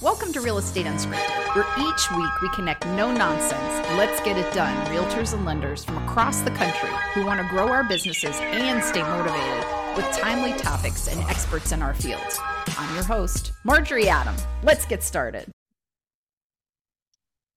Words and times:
Welcome 0.00 0.32
to 0.34 0.40
Real 0.40 0.58
Estate 0.58 0.86
Unscripted, 0.86 1.56
where 1.56 1.66
each 1.76 2.12
week 2.12 2.40
we 2.40 2.48
connect 2.50 2.86
no 2.86 3.10
nonsense, 3.10 3.88
let's 3.96 4.20
get 4.20 4.36
it 4.36 4.54
done 4.54 4.72
realtors 4.86 5.34
and 5.34 5.44
lenders 5.44 5.84
from 5.84 5.98
across 6.06 6.40
the 6.42 6.52
country 6.52 6.88
who 7.14 7.26
want 7.26 7.40
to 7.40 7.48
grow 7.48 7.66
our 7.66 7.82
businesses 7.82 8.36
and 8.36 8.80
stay 8.84 9.02
motivated 9.02 9.64
with 9.96 10.06
timely 10.16 10.52
topics 10.52 11.08
and 11.08 11.20
experts 11.22 11.72
in 11.72 11.82
our 11.82 11.94
fields. 11.94 12.38
I'm 12.78 12.94
your 12.94 13.02
host, 13.02 13.50
Marjorie 13.64 14.08
Adam. 14.08 14.36
Let's 14.62 14.84
get 14.84 15.02
started. 15.02 15.50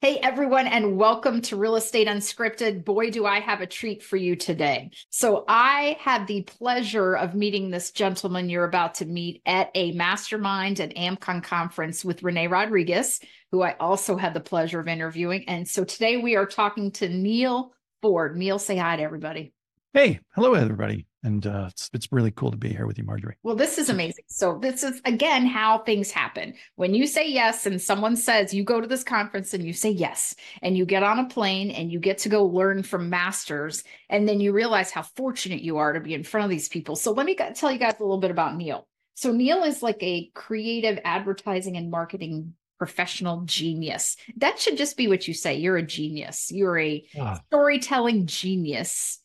Hey 0.02 0.18
everyone, 0.18 0.66
and 0.66 0.98
welcome 0.98 1.44
to 1.44 1.56
Real 1.56 1.76
Estate 1.76 2.08
Unscripted. 2.08 2.84
Boy, 2.84 3.12
do 3.12 3.28
I 3.28 3.40
have 3.40 3.62
a 3.62 3.68
treat 3.68 4.02
for 4.02 4.18
you 4.18 4.36
today. 4.36 4.90
So, 5.12 5.46
I 5.48 5.96
had 6.00 6.26
the 6.26 6.42
pleasure 6.42 7.14
of 7.14 7.36
meeting 7.36 7.70
this 7.70 7.92
gentleman 7.92 8.50
you're 8.50 8.64
about 8.64 8.96
to 8.96 9.06
meet 9.06 9.44
at 9.46 9.70
a 9.76 9.92
mastermind 9.92 10.80
and 10.80 10.92
AmCon 10.96 11.44
conference 11.44 12.04
with 12.04 12.24
Rene 12.24 12.48
Rodriguez, 12.48 13.20
who 13.52 13.62
I 13.62 13.76
also 13.80 14.18
had 14.18 14.34
the 14.34 14.40
pleasure 14.40 14.80
of 14.80 14.88
interviewing. 14.88 15.48
And 15.48 15.68
so 15.68 15.84
today 15.84 16.18
we 16.18 16.36
are 16.36 16.48
talking 16.48 16.90
to 16.94 17.08
Neal 17.08 17.72
Foard. 18.02 18.36
Neil, 18.36 18.58
say 18.58 18.78
hi 18.78 18.96
to 18.96 19.04
everybody. 19.04 19.54
Hey, 19.94 20.20
hello 20.34 20.56
everybody 20.56 21.06
and 21.24 21.46
uh, 21.46 21.68
it's 21.70 21.90
it's 21.94 22.12
really 22.12 22.32
cool 22.32 22.52
to 22.52 22.58
be 22.58 22.70
here 22.70 22.88
with 22.88 22.98
you, 22.98 23.04
Marjorie. 23.04 23.38
Well, 23.44 23.56
this 23.56 23.78
is 23.78 23.90
amazing. 23.90 24.26
So 24.28 24.58
this 24.60 24.84
is 24.84 25.02
again 25.06 25.46
how 25.46 25.80
things 25.80 26.12
happen. 26.12 26.54
When 26.76 26.94
you 26.94 27.08
say 27.08 27.30
yes, 27.30 27.66
and 27.66 27.82
someone 27.82 28.16
says 28.16 28.54
you 28.54 28.64
go 28.64 28.82
to 28.82 28.88
this 28.88 29.04
conference 29.04 29.54
and 29.54 29.64
you 29.64 29.74
say 29.74 29.90
yes, 29.90 30.36
and 30.62 30.78
you 30.78 30.86
get 30.86 31.04
on 31.04 31.20
a 31.20 31.28
plane 31.28 31.72
and 31.72 31.92
you 31.92 32.00
get 32.00 32.18
to 32.20 32.30
go 32.30 32.46
learn 32.46 32.84
from 32.84 33.10
masters, 33.10 33.84
and 34.10 34.28
then 34.28 34.40
you 34.40 34.52
realize 34.52 34.92
how 34.92 35.04
fortunate 35.04 35.62
you 35.62 35.78
are 35.78 35.94
to 35.94 36.00
be 36.00 36.14
in 36.14 36.24
front 36.24 36.46
of 36.46 36.50
these 36.50 36.70
people. 36.70 36.96
So 36.96 37.12
let 37.12 37.26
me 37.26 37.36
tell 37.36 37.72
you 37.72 37.80
guys 37.80 37.96
a 38.00 38.04
little 38.04 38.20
bit 38.20 38.32
about 38.32 38.56
Neal. 38.56 38.88
So 39.16 39.32
Neal 39.32 39.64
is 39.64 39.84
like 39.84 40.02
a 40.02 40.32
creative 40.34 41.00
advertising 41.04 41.78
and 41.78 41.92
marketing 41.92 42.54
professional 42.80 43.42
genius. 43.46 44.18
That 44.38 44.60
should 44.60 44.76
just 44.76 44.98
be 44.98 45.08
what 45.08 45.28
you 45.28 45.36
say. 45.36 45.54
You're 45.54 45.78
a 45.78 45.86
genius. 45.86 46.52
You're 46.52 46.80
a 46.80 47.06
ah. 47.20 47.40
storytelling 47.46 48.26
genius 48.26 49.21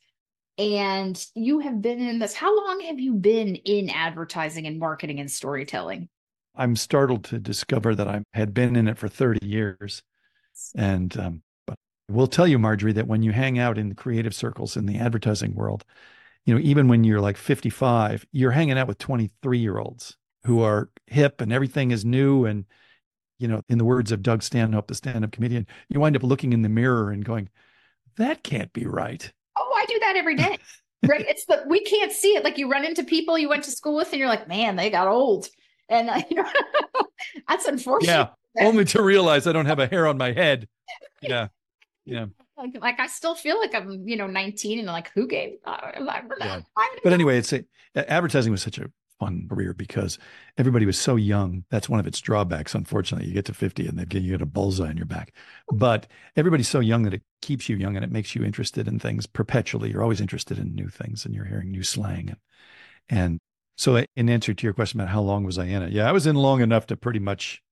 and 0.59 1.25
you 1.35 1.61
have 1.61 1.83
been 1.83 2.01
in 2.01 2.19
this. 2.19 2.35
How 2.35 2.57
long 2.57 2.81
have 2.81 2.99
you 2.99 3.15
been 3.15 3.57
in 3.57 3.91
advertising 3.91 4.67
and 4.67 4.79
marketing 4.79 5.21
and 5.21 5.31
storytelling? 5.31 6.09
I'm 6.55 6.77
startled 6.77 7.25
to 7.25 7.39
discover 7.39 7.95
that 7.95 8.09
I 8.09 8.23
had 8.33 8.55
been 8.55 8.77
in 8.77 8.89
it 8.89 8.97
for 8.97 9.09
30 9.09 9.47
years. 9.47 10.03
And 10.75 11.17
um, 11.19 11.43
but 11.67 11.77
I 12.09 12.13
will 12.13 12.27
tell 12.27 12.47
you, 12.47 12.59
Marjorie, 12.59 12.93
that 12.93 13.07
when 13.07 13.23
you 13.23 13.33
hang 13.33 13.59
out 13.59 13.77
in 13.77 13.91
the 13.91 13.95
creative 13.95 14.35
circles 14.35 14.77
in 14.77 14.87
the 14.87 14.99
advertising 14.99 15.55
world, 15.55 15.85
you 16.47 16.55
know, 16.55 16.61
even 16.63 16.89
when 16.89 17.05
you're 17.05 17.21
like 17.21 17.37
55, 17.37 18.25
you're 18.33 18.53
hanging 18.53 18.79
out 18.79 18.89
with 18.89 18.99
23 18.99 19.59
year 19.59 19.79
olds 19.79 20.17
who 20.45 20.63
are 20.63 20.91
hip 21.07 21.41
and 21.41 21.53
everything 21.53 21.91
is 21.91 22.05
new. 22.05 22.47
And, 22.47 22.65
you 23.39 23.49
know, 23.49 23.63
in 23.69 23.79
the 23.79 23.85
words 23.85 24.13
of 24.13 24.23
Doug 24.23 24.43
Stanhope, 24.43 24.87
the 24.87 24.95
stand 24.95 25.25
up 25.25 25.33
comedian, 25.33 25.67
you 25.89 26.01
wind 26.01 26.17
up 26.17 26.23
looking 26.23 26.53
in 26.53 26.63
the 26.63 26.69
mirror 26.69 27.11
and 27.11 27.25
going, 27.25 27.51
that 28.17 28.43
can't 28.43 28.73
be 28.73 28.87
right. 28.87 29.33
Do 29.89 29.99
that 30.01 30.17
every 30.17 30.37
day. 30.37 30.59
right. 31.07 31.25
It's 31.29 31.45
the, 31.47 31.65
we 31.69 31.81
can't 31.81 32.13
see 32.13 32.37
it. 32.37 32.45
Like 32.45 32.59
you 32.59 32.71
run 32.71 32.85
into 32.85 33.05
people 33.05 33.39
you 33.39 33.49
went 33.49 33.65
to 33.65 33.71
school 33.71 33.97
with 33.97 34.13
and 34.13 34.19
you're 34.19 34.29
like, 34.29 34.49
man, 34.49 34.77
they 34.77 34.91
got 34.91 35.09
old. 35.09 35.49
And 35.89 36.11
uh, 36.11 36.23
you 36.31 36.37
know, 36.37 36.51
that's 37.49 37.67
unfortunate. 37.67 38.13
Yeah. 38.13 38.29
Only 38.67 38.85
to 38.87 39.03
realize 39.03 39.47
I 39.47 39.53
don't 39.53 39.67
have 39.67 39.79
a 39.79 39.87
hair 39.87 40.07
on 40.07 40.17
my 40.17 40.33
head. 40.33 40.67
Yeah. 41.21 41.49
Yeah. 42.05 42.27
Like, 42.57 42.77
like 42.81 43.01
I 43.01 43.07
still 43.07 43.35
feel 43.35 43.59
like 43.59 43.75
I'm, 43.75 44.09
you 44.09 44.17
know, 44.17 44.27
19 44.27 44.79
and 44.79 44.87
like, 44.87 45.11
who 45.13 45.27
gave? 45.27 45.59
Uh, 45.65 45.79
yeah. 46.39 46.61
But 47.03 47.13
anyway, 47.13 47.39
it's 47.39 47.53
a, 47.53 47.65
advertising 47.95 48.53
was 48.53 48.63
such 48.63 48.79
a 48.79 48.91
fun 49.19 49.47
career 49.49 49.73
because 49.73 50.19
everybody 50.59 50.87
was 50.87 50.99
so 50.99 51.17
young. 51.17 51.65
That's 51.71 51.89
one 51.89 52.01
of 52.01 52.07
its 52.07 52.21
drawbacks. 52.21 52.75
Unfortunately, 52.75 53.29
you 53.29 53.35
get 53.35 53.45
to 53.47 53.55
50 53.55 53.87
and 53.87 53.99
they 53.99 54.19
you 54.19 54.33
get 54.33 54.43
a 54.43 54.47
bullseye 54.47 54.91
in 54.91 54.97
your 54.97 55.07
back. 55.07 55.35
But 55.73 56.07
everybody's 56.37 56.69
so 56.69 56.81
young 56.81 57.03
that 57.05 57.15
it 57.15 57.23
keeps 57.43 57.69
you 57.69 57.77
young 57.77 57.97
and 57.97 58.05
it 58.05 58.13
makes 58.13 58.35
you 58.35 58.45
interested 58.45 58.89
in 58.89 58.99
things 58.99 59.27
perpetually. 59.27 59.91
You're 59.91 60.03
always 60.03 60.21
interested 60.21 60.59
in 60.59 60.75
new 60.75 60.89
things 60.89 61.25
and 61.25 61.35
you're 61.35 61.45
hearing 61.45 61.71
new 61.71 61.83
slang. 61.83 62.31
And, 62.31 62.39
and 63.09 63.41
so 63.77 64.05
in 64.17 64.29
answer 64.29 64.55
to 64.55 64.67
your 64.67 64.75
question 64.75 65.01
about 65.01 65.13
how 65.13 65.21
long 65.21 65.45
was 65.45 65.59
I 65.59 65.67
in 65.67 65.83
it? 65.83 65.93
Yeah, 65.93 66.09
I 66.09 66.13
was 66.13 66.27
in 66.27 66.37
long 66.37 66.61
enough 66.61 66.87
to 66.87 66.97
pretty 66.97 67.21
much 67.21 67.63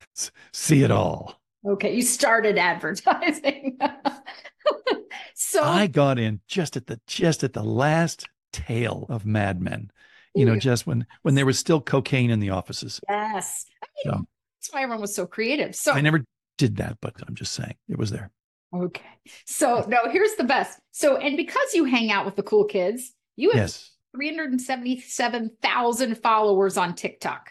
see 0.52 0.82
it 0.82 0.90
all. 0.90 1.40
Okay, 1.66 1.94
you 1.94 2.02
started 2.02 2.58
advertising. 2.58 3.78
so 5.34 5.62
I 5.62 5.86
got 5.86 6.18
in 6.18 6.40
just 6.46 6.76
at 6.76 6.86
the 6.86 7.00
just 7.06 7.42
at 7.42 7.54
the 7.54 7.62
last 7.62 8.28
tail 8.52 9.06
of 9.08 9.24
Mad 9.24 9.62
Men 9.62 9.90
you 10.34 10.44
know, 10.44 10.56
just 10.56 10.86
when 10.86 11.06
when 11.22 11.34
there 11.34 11.46
was 11.46 11.58
still 11.58 11.80
cocaine 11.80 12.30
in 12.30 12.40
the 12.40 12.50
offices. 12.50 13.00
Yes. 13.08 13.64
I 13.82 13.86
mean, 14.04 14.14
so, 14.14 14.24
that's 14.60 14.72
why 14.72 14.82
everyone 14.82 15.00
was 15.00 15.14
so 15.14 15.26
creative. 15.26 15.74
So 15.74 15.92
I 15.92 16.00
never 16.00 16.24
did 16.58 16.76
that, 16.76 16.98
but 17.00 17.14
I'm 17.26 17.34
just 17.34 17.52
saying 17.52 17.74
it 17.88 17.98
was 17.98 18.10
there. 18.10 18.30
Okay. 18.74 19.02
So 19.46 19.84
no, 19.88 20.10
here's 20.10 20.34
the 20.34 20.44
best. 20.44 20.78
So 20.92 21.16
and 21.16 21.36
because 21.36 21.74
you 21.74 21.84
hang 21.84 22.10
out 22.10 22.24
with 22.24 22.36
the 22.36 22.42
cool 22.42 22.64
kids, 22.64 23.12
you 23.36 23.50
have 23.50 23.58
yes. 23.58 23.90
377,000 24.16 26.18
followers 26.18 26.76
on 26.76 26.94
TikTok. 26.94 27.50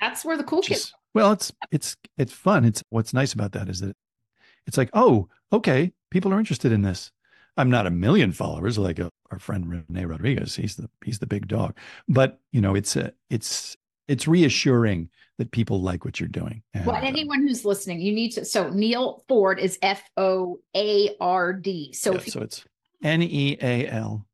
That's 0.00 0.24
where 0.24 0.36
the 0.36 0.44
cool 0.44 0.62
just, 0.62 0.68
kids. 0.68 0.94
Well, 1.14 1.32
it's 1.32 1.52
it's 1.70 1.96
it's 2.16 2.32
fun. 2.32 2.64
It's 2.64 2.82
what's 2.90 3.14
nice 3.14 3.32
about 3.32 3.52
that 3.52 3.68
is 3.68 3.80
that 3.80 3.96
it's 4.66 4.76
like, 4.76 4.90
oh, 4.92 5.28
okay, 5.52 5.92
people 6.10 6.32
are 6.32 6.38
interested 6.38 6.72
in 6.72 6.82
this. 6.82 7.10
I'm 7.56 7.70
not 7.70 7.86
a 7.86 7.90
million 7.90 8.32
followers 8.32 8.78
like 8.78 8.98
a, 8.98 9.10
our 9.30 9.38
friend 9.38 9.68
Rene 9.68 10.04
Rodriguez. 10.04 10.56
He's 10.56 10.76
the 10.76 10.88
he's 11.04 11.18
the 11.18 11.26
big 11.26 11.48
dog. 11.48 11.76
But 12.08 12.40
you 12.52 12.60
know, 12.60 12.74
it's 12.74 12.96
a, 12.96 13.12
it's 13.30 13.76
it's 14.06 14.26
reassuring 14.26 15.10
that 15.38 15.50
people 15.52 15.80
like 15.80 16.04
what 16.04 16.18
you're 16.18 16.28
doing. 16.28 16.62
And, 16.74 16.86
well, 16.86 16.96
uh, 16.96 17.00
anyone 17.00 17.46
who's 17.46 17.64
listening, 17.64 18.00
you 18.00 18.12
need 18.12 18.30
to. 18.32 18.44
So 18.44 18.70
Neal 18.70 19.24
Foard 19.28 19.60
is 19.60 19.78
F 19.82 20.02
O 20.16 20.60
A 20.74 21.16
R 21.20 21.52
D. 21.52 21.92
So 21.92 22.14
yeah, 22.14 22.20
so 22.20 22.40
it's 22.40 22.64
N 23.02 23.22
E 23.22 23.56
A 23.60 23.86
L 23.88 24.26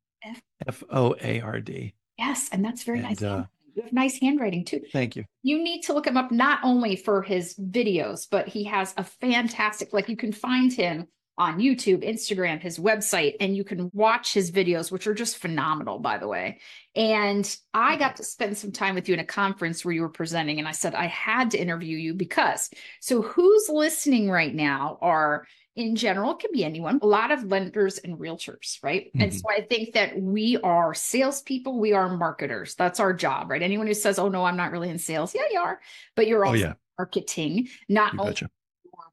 F 0.67 0.83
O 0.91 1.15
A 1.21 1.41
R 1.41 1.61
D. 1.61 1.95
Yes, 2.19 2.49
and 2.53 2.65
that's 2.65 2.85
very 2.85 3.01
and, 3.01 3.09
nice. 3.09 3.23
Uh, 3.23 3.45
you 3.75 3.83
have 3.83 3.93
nice 3.93 4.21
handwriting 4.21 4.65
too. 4.65 4.83
Thank 4.93 5.17
you. 5.17 5.25
You 5.43 5.63
need 5.63 5.83
to 5.83 5.93
look 5.93 6.07
him 6.07 6.17
up 6.17 6.31
not 6.31 6.61
only 6.63 6.95
for 6.95 7.23
his 7.23 7.57
videos, 7.57 8.27
but 8.31 8.47
he 8.47 8.65
has 8.65 8.95
a 8.97 9.05
fantastic. 9.05 9.93
Like 9.93 10.09
you 10.09 10.17
can 10.17 10.33
find 10.33 10.73
him 10.73 11.09
on 11.37 11.59
YouTube, 11.59 12.09
Instagram, 12.09 12.61
his 12.61 12.79
website, 12.79 13.35
and 13.41 13.57
you 13.57 13.65
can 13.65 13.91
watch 13.93 14.33
his 14.33 14.53
videos, 14.53 14.93
which 14.93 15.07
are 15.07 15.15
just 15.15 15.39
phenomenal, 15.39 15.99
by 15.99 16.19
the 16.19 16.29
way. 16.29 16.61
And 16.95 17.57
I 17.73 17.97
got 17.97 18.17
to 18.17 18.25
spend 18.25 18.57
some 18.57 18.71
time 18.71 18.95
with 18.95 19.09
you 19.09 19.15
in 19.15 19.21
a 19.21 19.25
conference 19.25 19.85
where 19.85 19.95
you 19.95 20.03
were 20.03 20.09
presenting, 20.09 20.59
and 20.59 20.69
I 20.69 20.73
said 20.73 20.95
I 20.95 21.07
had 21.07 21.51
to 21.53 21.59
interview 21.59 21.97
you 21.97 22.15
because 22.15 22.71
so 23.01 23.23
who's 23.23 23.69
listening 23.69 24.31
right 24.31 24.55
now 24.55 24.99
are 25.01 25.47
in 25.77 25.97
general, 25.97 26.33
it 26.33 26.39
can 26.39 26.51
be 26.53 26.65
anyone, 26.65 27.01
a 27.03 27.07
lot 27.07 27.33
of 27.33 27.45
lenders 27.45 27.99
and 27.99 28.17
realtors, 28.17 28.79
right? 28.83 29.09
Mm-hmm. 29.09 29.23
And 29.23 29.35
so 29.35 29.43
I 29.51 29.63
think 29.63 29.95
that 29.95 30.17
we 30.21 30.57
are 30.63 30.95
salespeople, 30.95 31.81
we 31.81 31.93
are 31.93 32.17
marketers. 32.17 32.77
That's 32.77 33.01
our 33.01 33.13
job, 33.13 33.51
right? 33.51 33.61
Anyone 33.61 33.89
who 33.89 33.95
says, 33.95 34.19
Oh 34.19 34.29
no, 34.29 34.45
I'm 34.45 34.57
not 34.57 34.71
really 34.71 34.89
in 34.89 34.99
sales, 34.99 35.35
yeah, 35.35 35.43
you 35.51 35.59
are, 35.59 35.81
but 36.15 36.29
you're 36.29 36.45
oh, 36.45 36.51
also 36.51 36.63
oh, 36.63 36.67
yeah. 36.69 36.73
marketing, 36.97 37.69
not 37.89 38.17
only 38.17 38.35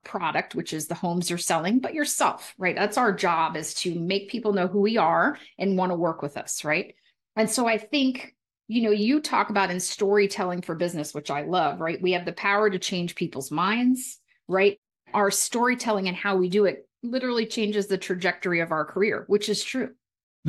product, 0.03 0.55
which 0.55 0.73
is 0.73 0.87
the 0.87 0.95
homes 0.95 1.29
you're 1.29 1.37
selling, 1.39 1.79
but 1.79 1.93
yourself, 1.93 2.53
right? 2.57 2.75
That's 2.75 2.97
our 2.97 3.13
job 3.13 3.55
is 3.55 3.73
to 3.75 3.99
make 3.99 4.29
people 4.29 4.53
know 4.53 4.67
who 4.67 4.79
we 4.79 4.97
are 4.97 5.37
and 5.57 5.77
want 5.77 5.91
to 5.91 5.95
work 5.95 6.21
with 6.21 6.37
us, 6.37 6.63
right? 6.63 6.95
And 7.35 7.49
so 7.49 7.67
I 7.67 7.77
think, 7.77 8.35
you 8.67 8.81
know, 8.81 8.91
you 8.91 9.19
talk 9.19 9.49
about 9.49 9.71
in 9.71 9.79
storytelling 9.79 10.61
for 10.61 10.75
business, 10.75 11.13
which 11.13 11.29
I 11.29 11.43
love, 11.43 11.79
right? 11.79 12.01
We 12.01 12.13
have 12.13 12.25
the 12.25 12.33
power 12.33 12.69
to 12.69 12.79
change 12.79 13.15
people's 13.15 13.51
minds, 13.51 14.19
right? 14.47 14.79
Our 15.13 15.31
storytelling 15.31 16.07
and 16.07 16.17
how 16.17 16.35
we 16.35 16.49
do 16.49 16.65
it 16.65 16.87
literally 17.03 17.45
changes 17.45 17.87
the 17.87 17.97
trajectory 17.97 18.59
of 18.59 18.71
our 18.71 18.85
career, 18.85 19.25
which 19.27 19.49
is 19.49 19.63
true. 19.63 19.91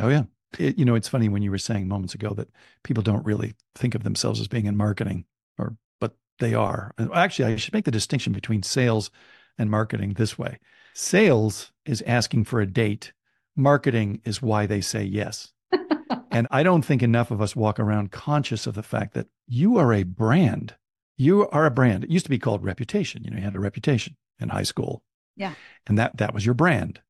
Oh, 0.01 0.09
yeah. 0.09 0.25
It, 0.59 0.79
you 0.79 0.85
know, 0.85 0.95
it's 0.95 1.09
funny 1.09 1.29
when 1.29 1.43
you 1.43 1.51
were 1.51 1.59
saying 1.59 1.89
moments 1.89 2.15
ago 2.15 2.35
that 2.35 2.49
people 2.85 3.03
don't 3.03 3.25
really 3.25 3.55
think 3.75 3.95
of 3.95 4.03
themselves 4.03 4.39
as 4.39 4.49
being 4.49 4.67
in 4.67 4.77
marketing, 4.77 5.25
or 5.59 5.77
but 5.99 6.15
they 6.39 6.53
are. 6.55 6.93
Actually, 7.15 7.55
I 7.55 7.57
should 7.57 7.73
make 7.73 7.87
the 7.87 7.91
distinction 7.91 8.33
between 8.33 8.62
sales 8.62 9.11
and 9.58 9.70
marketing 9.70 10.14
this 10.14 10.38
way 10.38 10.58
sales 10.94 11.72
is 11.84 12.02
asking 12.06 12.44
for 12.44 12.60
a 12.60 12.66
date, 12.66 13.12
marketing 13.56 14.20
is 14.25 14.43
why 14.43 14.66
they 14.66 14.81
say 14.81 15.02
yes. 15.02 15.52
and 16.31 16.46
I 16.50 16.62
don't 16.62 16.84
think 16.84 17.02
enough 17.02 17.31
of 17.31 17.40
us 17.40 17.56
walk 17.56 17.81
around 17.81 18.12
conscious 18.12 18.66
of 18.66 18.75
the 18.75 18.82
fact 18.82 19.14
that 19.14 19.28
you 19.46 19.78
are 19.78 19.93
a 19.93 20.02
brand. 20.02 20.76
You 21.16 21.49
are 21.49 21.66
a 21.66 21.70
brand. 21.70 22.04
It 22.04 22.10
used 22.10 22.26
to 22.26 22.31
be 22.31 22.38
called 22.38 22.64
reputation. 22.64 23.25
You 23.25 23.31
know, 23.31 23.38
you 23.38 23.43
had 23.44 23.56
a 23.56 23.60
reputation 23.60 24.16
in 24.38 24.50
high 24.50 24.62
school. 24.62 25.02
Yeah. 25.37 25.54
And 25.87 25.99
that 25.99 26.16
that 26.19 26.34
was 26.34 26.44
your 26.44 26.54
brand. 26.54 27.00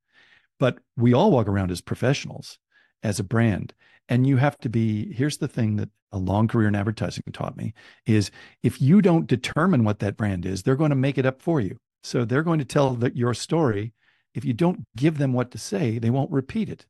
But 0.59 0.79
we 0.97 1.13
all 1.13 1.31
walk 1.31 1.49
around 1.49 1.71
as 1.71 1.81
professionals, 1.81 2.59
as 3.03 3.19
a 3.19 3.25
brand. 3.25 3.75
And 4.09 4.27
you 4.27 4.37
have 4.37 4.59
to 4.59 4.69
be, 4.69 5.13
here's 5.13 5.39
the 5.39 5.49
thing 5.49 5.77
that 5.77 5.89
a 6.13 6.19
long 6.19 6.47
career 6.47 6.69
in 6.69 6.75
advertising 6.75 7.25
taught 7.33 7.57
me 7.57 7.73
is 8.07 8.31
if 8.63 8.81
you 8.81 9.01
don't 9.01 9.27
determine 9.27 9.83
what 9.83 10.01
that 10.01 10.17
brand 10.17 10.45
is, 10.45 10.63
they're 10.63 10.77
going 10.77 10.91
to 10.91 10.97
make 10.97 11.19
it 11.19 11.27
up 11.27 11.41
for 11.41 11.61
you. 11.61 11.79
So 12.03 12.25
they're 12.25 12.43
going 12.43 12.59
to 12.59 12.65
tell 12.65 12.95
the, 12.95 13.17
your 13.17 13.35
story. 13.35 13.93
If 14.35 14.45
you 14.45 14.53
don't 14.53 14.87
give 14.97 15.19
them 15.19 15.33
what 15.33 15.51
to 15.53 15.59
say, 15.59 15.99
they 15.99 16.11
won't 16.11 16.31
repeat 16.31 16.69
it. 16.69 16.87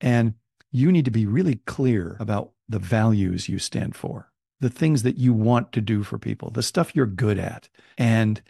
And 0.00 0.34
you 0.72 0.90
need 0.90 1.04
to 1.04 1.10
be 1.10 1.26
really 1.26 1.56
clear 1.66 2.16
about 2.18 2.50
the 2.68 2.78
values 2.78 3.48
you 3.48 3.58
stand 3.58 3.94
for, 3.94 4.30
the 4.60 4.70
things 4.70 5.02
that 5.02 5.16
you 5.16 5.32
want 5.32 5.72
to 5.72 5.80
do 5.80 6.02
for 6.02 6.18
people, 6.18 6.50
the 6.50 6.62
stuff 6.62 6.94
you're 6.94 7.06
good 7.06 7.38
at. 7.38 7.68
And 7.96 8.42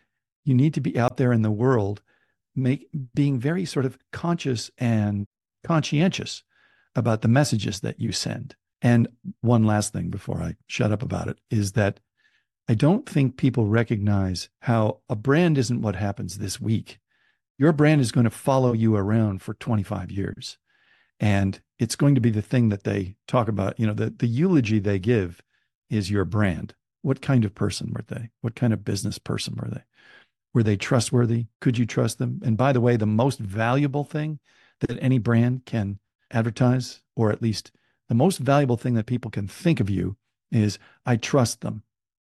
you 0.44 0.54
need 0.54 0.74
to 0.74 0.80
be 0.80 0.98
out 0.98 1.16
there 1.16 1.32
in 1.32 1.42
the 1.42 1.50
world, 1.50 2.02
make 2.56 2.88
being 3.14 3.38
very 3.38 3.64
sort 3.64 3.84
of 3.84 3.98
conscious 4.12 4.70
and 4.78 5.26
conscientious 5.64 6.42
about 6.94 7.22
the 7.22 7.28
messages 7.28 7.80
that 7.80 8.00
you 8.00 8.12
send. 8.12 8.56
And 8.80 9.08
one 9.40 9.64
last 9.64 9.92
thing 9.92 10.10
before 10.10 10.40
I 10.40 10.56
shut 10.66 10.92
up 10.92 11.02
about 11.02 11.28
it 11.28 11.38
is 11.50 11.72
that 11.72 12.00
I 12.66 12.74
don't 12.74 13.06
think 13.06 13.36
people 13.36 13.66
recognize 13.66 14.48
how 14.60 15.00
a 15.08 15.16
brand 15.16 15.58
isn't 15.58 15.82
what 15.82 15.96
happens 15.96 16.38
this 16.38 16.60
week. 16.60 16.98
Your 17.58 17.72
brand 17.72 18.00
is 18.00 18.10
going 18.10 18.24
to 18.24 18.30
follow 18.30 18.72
you 18.72 18.96
around 18.96 19.42
for 19.42 19.54
25 19.54 20.10
years. 20.10 20.58
And 21.20 21.60
it's 21.78 21.94
going 21.94 22.14
to 22.14 22.20
be 22.20 22.30
the 22.30 22.42
thing 22.42 22.70
that 22.70 22.84
they 22.84 23.16
talk 23.28 23.48
about. 23.48 23.78
You 23.78 23.86
know, 23.86 23.92
the, 23.92 24.10
the 24.10 24.26
eulogy 24.26 24.78
they 24.78 24.98
give 24.98 25.42
is 25.90 26.10
your 26.10 26.24
brand. 26.24 26.74
What 27.02 27.20
kind 27.20 27.44
of 27.44 27.54
person 27.54 27.92
were 27.92 28.04
they? 28.06 28.30
What 28.40 28.54
kind 28.54 28.72
of 28.72 28.84
business 28.84 29.18
person 29.18 29.56
were 29.56 29.68
they? 29.68 29.82
Were 30.54 30.62
they 30.62 30.76
trustworthy? 30.76 31.46
Could 31.60 31.76
you 31.76 31.84
trust 31.84 32.18
them? 32.18 32.40
And 32.44 32.56
by 32.56 32.72
the 32.72 32.80
way, 32.80 32.96
the 32.96 33.06
most 33.06 33.38
valuable 33.38 34.04
thing 34.04 34.38
that 34.80 34.98
any 35.02 35.18
brand 35.18 35.66
can 35.66 35.98
advertise, 36.30 37.02
or 37.14 37.30
at 37.30 37.42
least 37.42 37.70
the 38.08 38.14
most 38.14 38.38
valuable 38.38 38.76
thing 38.76 38.94
that 38.94 39.06
people 39.06 39.30
can 39.30 39.46
think 39.48 39.80
of 39.80 39.90
you, 39.90 40.16
is 40.50 40.78
I 41.04 41.16
trust 41.16 41.60
them. 41.60 41.82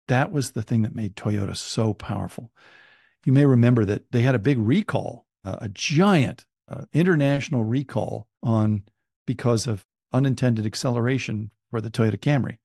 That 0.07 0.31
was 0.31 0.51
the 0.51 0.61
thing 0.61 0.81
that 0.81 0.95
made 0.95 1.15
Toyota 1.15 1.55
so 1.55 1.93
powerful. 1.93 2.51
You 3.25 3.33
may 3.33 3.45
remember 3.45 3.85
that 3.85 4.11
they 4.11 4.21
had 4.21 4.35
a 4.35 4.39
big 4.39 4.57
recall, 4.57 5.25
uh, 5.45 5.57
a 5.61 5.69
giant 5.69 6.45
uh, 6.69 6.85
international 6.93 7.63
recall 7.63 8.27
on 8.41 8.83
because 9.25 9.67
of 9.67 9.85
unintended 10.11 10.65
acceleration 10.65 11.51
for 11.69 11.81
the 11.81 11.89
Toyota 11.89 12.17
Camry. 12.17 12.57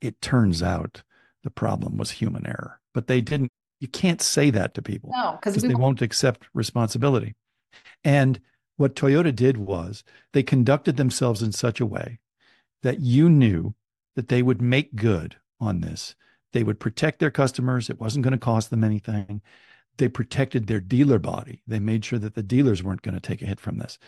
It 0.00 0.20
turns 0.20 0.62
out 0.62 1.02
the 1.42 1.50
problem 1.50 1.96
was 1.96 2.12
human 2.12 2.46
error, 2.46 2.80
but 2.92 3.06
they 3.06 3.20
didn't. 3.20 3.52
You 3.78 3.88
can't 3.88 4.22
say 4.22 4.50
that 4.50 4.74
to 4.74 4.82
people 4.82 5.10
no, 5.12 5.38
because 5.40 5.62
they 5.62 5.74
won't 5.74 6.00
accept 6.00 6.48
responsibility. 6.54 7.34
And 8.02 8.40
what 8.76 8.94
Toyota 8.94 9.34
did 9.34 9.58
was 9.58 10.02
they 10.32 10.42
conducted 10.42 10.96
themselves 10.96 11.42
in 11.42 11.52
such 11.52 11.80
a 11.80 11.86
way 11.86 12.20
that 12.82 13.00
you 13.00 13.28
knew 13.28 13.74
that 14.14 14.28
they 14.28 14.42
would 14.42 14.62
make 14.62 14.96
good 14.96 15.36
on 15.60 15.80
this. 15.80 16.14
They 16.56 16.64
would 16.64 16.80
protect 16.80 17.18
their 17.18 17.30
customers. 17.30 17.90
It 17.90 18.00
wasn't 18.00 18.22
going 18.22 18.32
to 18.32 18.38
cost 18.38 18.70
them 18.70 18.82
anything. 18.82 19.42
They 19.98 20.08
protected 20.08 20.66
their 20.66 20.80
dealer 20.80 21.18
body. 21.18 21.60
They 21.66 21.78
made 21.78 22.02
sure 22.02 22.18
that 22.18 22.34
the 22.34 22.42
dealers 22.42 22.82
weren't 22.82 23.02
going 23.02 23.14
to 23.14 23.20
take 23.20 23.42
a 23.42 23.44
hit 23.44 23.60
from 23.60 23.76
this. 23.76 23.98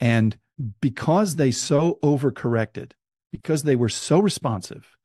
And 0.00 0.36
because 0.82 1.36
they 1.36 1.50
so 1.50 1.98
overcorrected, 2.02 2.92
because 3.32 3.62
they 3.62 3.74
were 3.74 3.88
so 3.88 4.18
responsive 4.18 4.98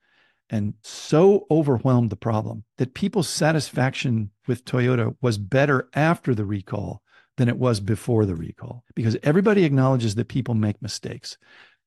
and 0.50 0.74
so 0.81 1.48
overwhelmed 1.50 2.10
the 2.10 2.18
problem 2.18 2.66
that 2.80 2.94
people's 2.96 3.30
satisfaction 3.30 4.31
with 4.46 4.66
Toyota 4.66 5.16
was 5.22 5.38
better 5.38 5.88
after 5.94 6.36
the 6.36 6.44
recall 6.44 7.01
than 7.38 7.48
it 7.48 7.57
was 7.57 7.80
before 7.80 8.25
the 8.25 8.36
recall 8.36 8.84
because 8.94 9.16
everybody 9.24 9.63
acknowledges 9.63 10.16
that 10.16 10.28
people 10.28 10.54
make 10.54 10.81
mistakes 10.81 11.38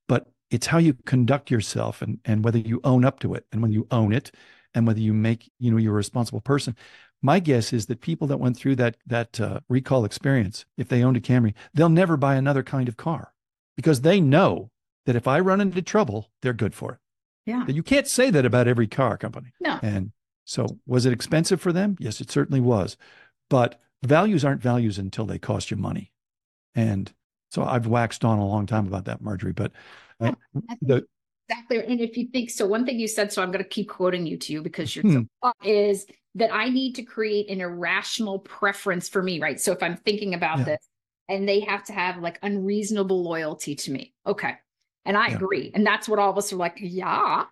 but 0.09 0.29
it's 0.51 0.69
how 0.69 0.79
you 0.79 0.95
conduct 1.05 1.51
yourself 1.51 2.01
and, 2.01 2.19
and 2.25 2.45
whether 2.45 2.59
you 2.59 2.81
own 2.85 3.05
up 3.05 3.21
to 3.21 3.35
it 3.35 3.45
and 3.53 3.61
when 3.61 3.73
you 3.73 3.87
own 3.91 4.15
it 4.15 4.31
and 4.75 4.87
whether 4.87 5.01
you 5.01 5.13
make 5.13 5.51
you 5.59 5.71
know 5.71 5.77
you're 5.77 5.93
a 5.93 5.97
responsible 5.97 6.41
person. 6.41 6.77
My 7.21 7.39
guess 7.39 7.73
is 7.73 7.87
that 7.87 8.01
people 8.01 8.27
that 8.29 8.39
went 8.39 8.57
through 8.57 8.77
that 8.77 8.97
that 9.07 9.41
uh, 9.41 9.61
recall 9.69 10.05
experience 10.05 10.65
if 10.77 10.89
they 10.89 11.03
owned 11.03 11.17
a 11.17 11.21
camry 11.21 11.55
they'll 11.75 11.89
never 11.89 12.17
buy 12.17 12.35
another 12.35 12.63
kind 12.63 12.89
of 12.89 12.97
car 12.97 13.33
because 13.77 14.01
they 14.01 14.21
know 14.21 14.71
that 15.07 15.17
if 15.17 15.27
i 15.27 15.39
run 15.39 15.61
into 15.61 15.83
trouble 15.83 16.31
they're 16.43 16.53
good 16.53 16.75
for 16.75 16.93
it. 16.93 16.99
Yeah. 17.47 17.67
You 17.67 17.83
can't 17.83 18.07
say 18.07 18.31
that 18.31 18.45
about 18.45 18.69
every 18.69 18.87
car 18.87 19.17
company. 19.17 19.53
No. 19.61 19.79
And 19.83 20.13
so 20.45 20.79
was 20.87 21.07
it 21.07 21.13
expensive 21.13 21.61
for 21.61 21.73
them? 21.73 21.97
Yes 22.01 22.21
it 22.21 22.31
certainly 22.31 22.61
was. 22.61 22.97
But 23.51 23.81
values 24.03 24.45
aren't 24.45 24.63
values 24.63 24.99
until 24.99 25.27
they 25.27 25.39
cost 25.39 25.71
you 25.71 25.77
money. 25.77 26.13
And 26.75 27.13
so 27.53 27.63
i've 27.63 27.87
waxed 27.87 28.25
on 28.25 28.39
a 28.39 28.47
long 28.47 28.67
time 28.67 28.87
about 28.87 29.05
that 29.05 29.21
marjorie 29.21 29.53
but 29.53 29.73
uh, 30.21 30.33
the 30.81 31.05
exactly 31.53 31.85
and 31.85 32.01
if 32.01 32.17
you 32.17 32.27
think 32.29 32.51
so 32.51 32.67
one 32.67 32.85
thing 32.85 32.99
you 32.99 33.09
said 33.09 33.33
so 33.33 33.43
i'm 33.43 33.51
going 33.51 33.63
to 33.63 33.69
keep 33.69 33.89
quoting 33.89 34.27
you 34.27 34.37
to 34.37 34.53
you 34.53 34.63
because 34.63 34.95
you're 34.95 35.03
hmm. 35.03 35.23
so, 35.43 35.53
is 35.65 36.07
that 36.35 36.53
i 36.53 36.69
need 36.69 36.95
to 36.95 37.03
create 37.03 37.49
an 37.51 37.61
irrational 37.61 38.39
preference 38.41 39.09
for 39.09 39.23
me 39.23 39.41
right 39.41 39.61
so 39.61 39.73
if 39.73 39.83
i'm 39.83 39.97
thinking 39.97 40.35
about 40.35 40.59
yeah. 40.59 40.65
this 40.65 40.89
and 41.29 41.49
they 41.49 41.61
have 41.61 41.85
to 41.85 41.93
have 41.93 42.19
like 42.19 42.39
unreasonable 42.43 43.23
loyalty 43.23 43.75
to 43.75 43.91
me 43.91 44.13
okay 44.27 44.55
and 45.05 45.17
i 45.17 45.29
yeah. 45.29 45.37
agree 45.37 45.71
and 45.75 45.87
that's 45.87 46.09
what 46.09 46.19
all 46.19 46.31
of 46.31 46.39
us 46.39 46.53
are 46.53 46.57
like 46.57 46.77
yeah 46.81 47.45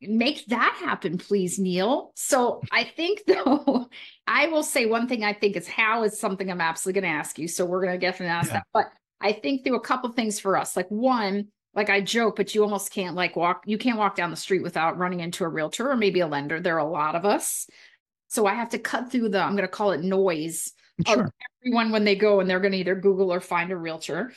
make 0.00 0.46
that 0.46 0.78
happen 0.80 1.18
please 1.18 1.58
neal 1.58 2.12
so 2.14 2.60
i 2.70 2.84
think 2.84 3.22
though 3.26 3.88
i 4.26 4.46
will 4.46 4.62
say 4.62 4.86
one 4.86 5.08
thing 5.08 5.24
i 5.24 5.32
think 5.32 5.56
is 5.56 5.66
how 5.66 6.04
is 6.04 6.18
something 6.18 6.50
i'm 6.50 6.60
absolutely 6.60 7.00
going 7.00 7.12
to 7.12 7.18
ask 7.18 7.38
you 7.38 7.48
so 7.48 7.64
we're 7.64 7.82
going 7.82 7.98
to 7.98 8.06
definitely 8.06 8.32
ask 8.32 8.48
yeah. 8.48 8.58
that 8.58 8.66
but 8.72 8.86
i 9.20 9.32
think 9.32 9.64
through 9.64 9.76
a 9.76 9.80
couple 9.80 10.10
things 10.12 10.38
for 10.38 10.56
us 10.56 10.76
like 10.76 10.88
one 10.88 11.48
like 11.74 11.90
I 11.90 12.00
joke, 12.00 12.36
but 12.36 12.54
you 12.54 12.62
almost 12.62 12.92
can't 12.92 13.14
like 13.14 13.36
walk, 13.36 13.62
you 13.66 13.78
can't 13.78 13.98
walk 13.98 14.16
down 14.16 14.30
the 14.30 14.36
street 14.36 14.62
without 14.62 14.98
running 14.98 15.20
into 15.20 15.44
a 15.44 15.48
realtor 15.48 15.90
or 15.90 15.96
maybe 15.96 16.20
a 16.20 16.26
lender. 16.26 16.60
There 16.60 16.76
are 16.76 16.86
a 16.86 16.90
lot 16.90 17.14
of 17.14 17.24
us. 17.24 17.68
So 18.28 18.46
I 18.46 18.54
have 18.54 18.70
to 18.70 18.78
cut 18.78 19.10
through 19.10 19.30
the, 19.30 19.42
I'm 19.42 19.52
going 19.52 19.62
to 19.62 19.68
call 19.68 19.92
it 19.92 20.02
noise 20.02 20.72
sure. 21.06 21.24
of 21.24 21.30
everyone 21.62 21.92
when 21.92 22.04
they 22.04 22.16
go 22.16 22.40
and 22.40 22.48
they're 22.48 22.60
going 22.60 22.72
to 22.72 22.78
either 22.78 22.94
Google 22.94 23.32
or 23.32 23.40
find 23.40 23.70
a 23.70 23.76
realtor. 23.76 24.32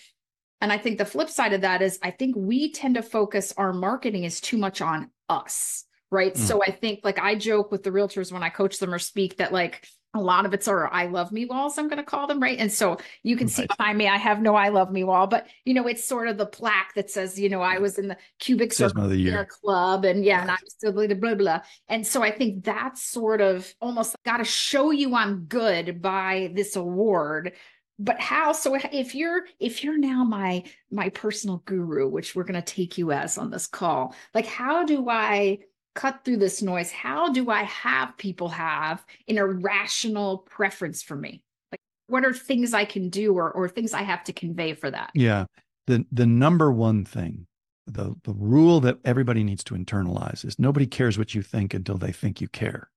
And 0.62 0.72
I 0.72 0.78
think 0.78 0.98
the 0.98 1.06
flip 1.06 1.30
side 1.30 1.54
of 1.54 1.62
that 1.62 1.82
is 1.82 2.00
I 2.04 2.12
think 2.12 2.36
we 2.38 2.72
tend 2.72 2.96
to 2.96 3.02
focus 3.02 3.54
our 3.58 3.74
marketing 3.74 4.24
is 4.24 4.40
too 4.40 4.58
much 4.58 4.82
on 4.82 5.10
us. 5.28 5.86
Right. 6.12 6.34
Mm. 6.34 6.38
So 6.38 6.62
I 6.62 6.72
think 6.72 7.00
like 7.04 7.20
I 7.20 7.36
joke 7.36 7.72
with 7.72 7.84
the 7.84 7.90
realtors 7.90 8.32
when 8.32 8.44
I 8.44 8.50
coach 8.50 8.78
them 8.78 8.94
or 8.94 9.00
speak 9.00 9.38
that 9.38 9.54
like 9.54 9.88
a 10.14 10.20
lot 10.20 10.46
of 10.46 10.54
it's 10.54 10.68
our 10.68 10.92
I 10.92 11.06
love 11.08 11.32
me 11.32 11.46
walls, 11.46 11.78
I'm 11.78 11.88
going 11.88 11.98
to 11.98 12.04
call 12.04 12.28
them, 12.28 12.42
right? 12.42 12.58
And 12.58 12.72
so 12.72 12.98
you 13.24 13.38
can 13.38 13.48
right. 13.48 13.54
see 13.54 13.68
behind 13.78 13.98
me, 13.98 14.08
I 14.08 14.18
have 14.18 14.42
no 14.42 14.56
I 14.56 14.70
love 14.70 14.92
me 14.92 15.04
wall, 15.04 15.28
but 15.28 15.48
you 15.66 15.74
know, 15.74 15.88
it's 15.88 16.04
sort 16.04 16.28
of 16.28 16.38
the 16.38 16.46
plaque 16.46 16.94
that 16.96 17.10
says, 17.10 17.40
you 17.40 17.50
know, 17.50 17.62
I 17.62 17.78
was 17.80 17.98
in 17.98 18.10
the 18.10 18.18
cubic 18.40 18.74
circle 18.74 19.08
the 19.08 19.18
club 19.46 20.06
and 20.06 20.26
yeah, 20.26 20.42
and 20.42 20.52
I'm 20.52 20.58
still 20.68 20.92
blah, 20.92 21.08
blah, 21.08 21.36
blah. 21.36 21.62
And 21.88 22.06
so 22.06 22.22
I 22.24 22.32
think 22.32 22.64
that's 22.64 23.04
sort 23.04 23.42
of 23.42 23.74
almost 23.80 24.16
got 24.26 24.38
to 24.38 24.44
show 24.44 24.92
you 24.92 25.16
I'm 25.16 25.46
good 25.46 26.02
by 26.02 26.52
this 26.54 26.76
award 26.76 27.54
but 28.00 28.20
how 28.20 28.52
so 28.52 28.76
if 28.92 29.14
you're 29.14 29.46
if 29.60 29.84
you're 29.84 29.98
now 29.98 30.24
my 30.24 30.64
my 30.90 31.10
personal 31.10 31.62
guru 31.66 32.10
which 32.10 32.36
we're 32.36 32.44
going 32.44 32.60
to 32.60 32.62
take 32.62 32.98
you 32.98 33.12
as 33.12 33.38
on 33.38 33.52
this 33.52 33.68
call 33.68 34.16
like 34.34 34.48
how 34.48 34.84
do 34.84 35.08
i 35.08 35.60
cut 35.94 36.24
through 36.24 36.38
this 36.38 36.62
noise 36.62 36.92
how 36.92 37.32
do 37.32 37.50
i 37.50 37.64
have 37.64 38.18
people 38.18 38.48
have 38.50 39.04
an 39.28 39.38
irrational 39.38 40.40
preference 40.40 41.04
for 41.04 41.16
me? 41.16 41.44
Like 41.72 41.82
what 42.08 42.26
are 42.26 42.34
things 42.34 42.74
i 42.74 42.86
can 42.86 43.10
do 43.10 43.34
or 43.34 43.52
or 43.52 43.68
things 43.68 43.94
i 43.94 44.02
have 44.02 44.24
to 44.26 44.34
convey 44.34 44.74
for 44.74 44.90
that? 44.90 45.12
Yeah. 45.14 45.46
The 45.88 46.06
the 46.12 46.26
number 46.26 46.72
one 46.72 47.06
thing 47.06 47.48
the 47.88 48.16
the 48.24 48.34
rule 48.34 48.80
that 48.82 49.00
everybody 49.04 49.44
needs 49.44 49.64
to 49.66 49.76
internalize 49.76 50.46
is 50.46 50.60
nobody 50.60 50.86
cares 50.88 51.18
what 51.18 51.36
you 51.36 51.42
think 51.42 51.74
until 51.74 51.98
they 51.98 52.12
think 52.12 52.40
you 52.40 52.48
care. 52.48 52.90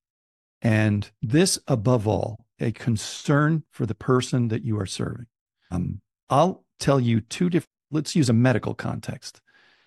And 0.62 1.10
this 1.20 1.58
above 1.66 2.06
all 2.06 2.46
a 2.60 2.70
concern 2.72 3.64
for 3.70 3.86
the 3.86 3.94
person 3.94 4.48
that 4.48 4.64
you 4.64 4.78
are 4.78 4.86
serving. 4.86 5.26
Um, 5.70 6.00
i'll 6.30 6.64
tell 6.78 7.00
you 7.00 7.20
two 7.20 7.50
different 7.50 7.70
let's 7.90 8.14
use 8.16 8.28
a 8.28 8.34
medical 8.34 8.74
context. 8.74 9.40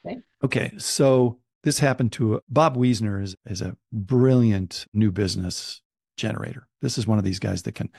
Okay, 0.06 0.18
okay 0.44 0.72
so 0.78 1.40
this 1.68 1.80
happened 1.80 2.14
to 2.14 2.36
uh, 2.36 2.40
Bob 2.48 2.78
Wiesner 2.78 3.22
is, 3.22 3.36
is 3.46 3.62
a 3.62 3.76
brilliant 3.92 4.86
new 4.94 5.12
business 5.12 5.82
generator. 6.16 6.66
This 6.82 6.98
is 6.98 7.06
one 7.06 7.18
of 7.18 7.26
these 7.26 7.40
guys 7.40 7.64
that 7.64 7.76
can, 7.76 7.90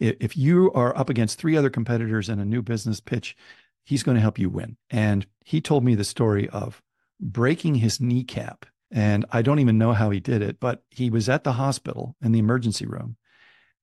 if 0.00 0.34
you 0.34 0.72
are 0.72 0.96
up 0.96 1.10
against 1.10 1.38
three 1.38 1.54
other 1.54 1.68
competitors 1.68 2.30
in 2.30 2.40
a 2.40 2.44
new 2.46 2.62
business 2.62 3.00
pitch, 3.00 3.36
he's 3.84 4.02
going 4.02 4.14
to 4.14 4.22
help 4.22 4.38
you 4.38 4.48
win. 4.48 4.78
And 4.88 5.26
he 5.44 5.60
told 5.60 5.84
me 5.84 5.94
the 5.94 6.04
story 6.04 6.48
of 6.48 6.80
breaking 7.20 7.74
his 7.74 8.00
kneecap. 8.00 8.64
And 8.90 9.26
I 9.30 9.42
don't 9.42 9.58
even 9.58 9.76
know 9.76 9.92
how 9.92 10.08
he 10.08 10.20
did 10.20 10.40
it, 10.40 10.58
but 10.58 10.82
he 10.88 11.10
was 11.10 11.28
at 11.28 11.44
the 11.44 11.52
hospital 11.52 12.16
in 12.22 12.32
the 12.32 12.38
emergency 12.38 12.86
room 12.86 13.18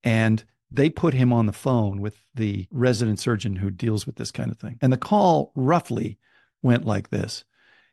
and 0.04 0.44
they 0.72 0.90
put 0.90 1.14
him 1.14 1.32
on 1.32 1.46
the 1.46 1.54
phone 1.54 2.02
with 2.02 2.18
the 2.34 2.66
resident 2.72 3.20
surgeon 3.20 3.58
who 3.58 3.70
deals 3.70 4.08
with 4.08 4.16
this 4.16 4.32
kind 4.32 4.50
of 4.50 4.58
thing. 4.58 4.80
And 4.82 4.92
the 4.92 4.98
call 4.98 5.52
roughly 5.54 6.18
went 6.64 6.84
like 6.84 7.12
this 7.12 7.46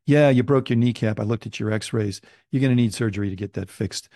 yeah, 0.06 0.30
you 0.30 0.42
broke 0.42 0.70
your 0.70 0.76
kneecap. 0.76 1.20
I 1.20 1.22
looked 1.22 1.46
at 1.46 1.60
your 1.60 1.72
x 1.72 1.92
rays. 1.92 2.20
You're 2.50 2.60
going 2.60 2.76
to 2.76 2.82
need 2.82 2.94
surgery 2.94 3.30
to 3.30 3.36
get 3.36 3.52
that 3.54 3.70
fixed. 3.70 4.08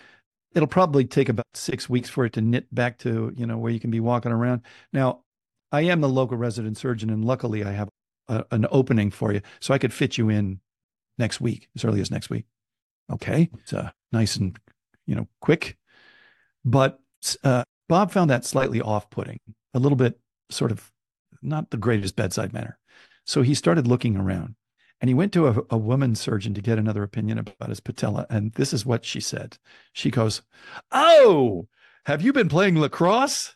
It'll 0.54 0.66
probably 0.66 1.04
take 1.04 1.28
about 1.28 1.46
six 1.54 1.88
weeks 1.88 2.08
for 2.08 2.24
it 2.24 2.32
to 2.34 2.40
knit 2.40 2.74
back 2.74 2.98
to, 2.98 3.32
you 3.36 3.46
know, 3.46 3.58
where 3.58 3.72
you 3.72 3.80
can 3.80 3.90
be 3.90 4.00
walking 4.00 4.32
around. 4.32 4.62
Now, 4.92 5.20
I 5.70 5.82
am 5.82 6.00
the 6.00 6.08
local 6.08 6.36
resident 6.36 6.78
surgeon, 6.78 7.10
and 7.10 7.24
luckily 7.24 7.64
I 7.64 7.72
have 7.72 7.88
a, 8.28 8.44
an 8.50 8.66
opening 8.70 9.10
for 9.10 9.32
you. 9.32 9.42
So 9.60 9.74
I 9.74 9.78
could 9.78 9.92
fit 9.92 10.16
you 10.16 10.28
in 10.28 10.60
next 11.18 11.40
week, 11.40 11.68
as 11.76 11.84
early 11.84 12.00
as 12.00 12.10
next 12.10 12.30
week. 12.30 12.46
Okay. 13.12 13.50
It's 13.60 13.72
uh, 13.72 13.90
nice 14.12 14.36
and, 14.36 14.58
you 15.06 15.14
know, 15.14 15.28
quick. 15.40 15.76
But 16.64 16.98
uh, 17.44 17.64
Bob 17.88 18.10
found 18.10 18.30
that 18.30 18.44
slightly 18.44 18.80
off 18.80 19.10
putting, 19.10 19.38
a 19.74 19.78
little 19.78 19.96
bit 19.96 20.18
sort 20.50 20.72
of 20.72 20.90
not 21.42 21.70
the 21.70 21.76
greatest 21.76 22.16
bedside 22.16 22.52
manner. 22.52 22.78
So 23.24 23.42
he 23.42 23.54
started 23.54 23.86
looking 23.86 24.16
around. 24.16 24.54
And 25.00 25.08
he 25.08 25.14
went 25.14 25.32
to 25.34 25.46
a, 25.48 25.62
a 25.70 25.76
woman 25.76 26.14
surgeon 26.14 26.54
to 26.54 26.62
get 26.62 26.78
another 26.78 27.02
opinion 27.02 27.38
about 27.38 27.68
his 27.68 27.80
patella. 27.80 28.26
And 28.30 28.52
this 28.52 28.72
is 28.72 28.86
what 28.86 29.04
she 29.04 29.20
said. 29.20 29.58
She 29.92 30.10
goes, 30.10 30.42
Oh, 30.90 31.68
have 32.06 32.22
you 32.22 32.32
been 32.32 32.48
playing 32.48 32.80
lacrosse? 32.80 33.54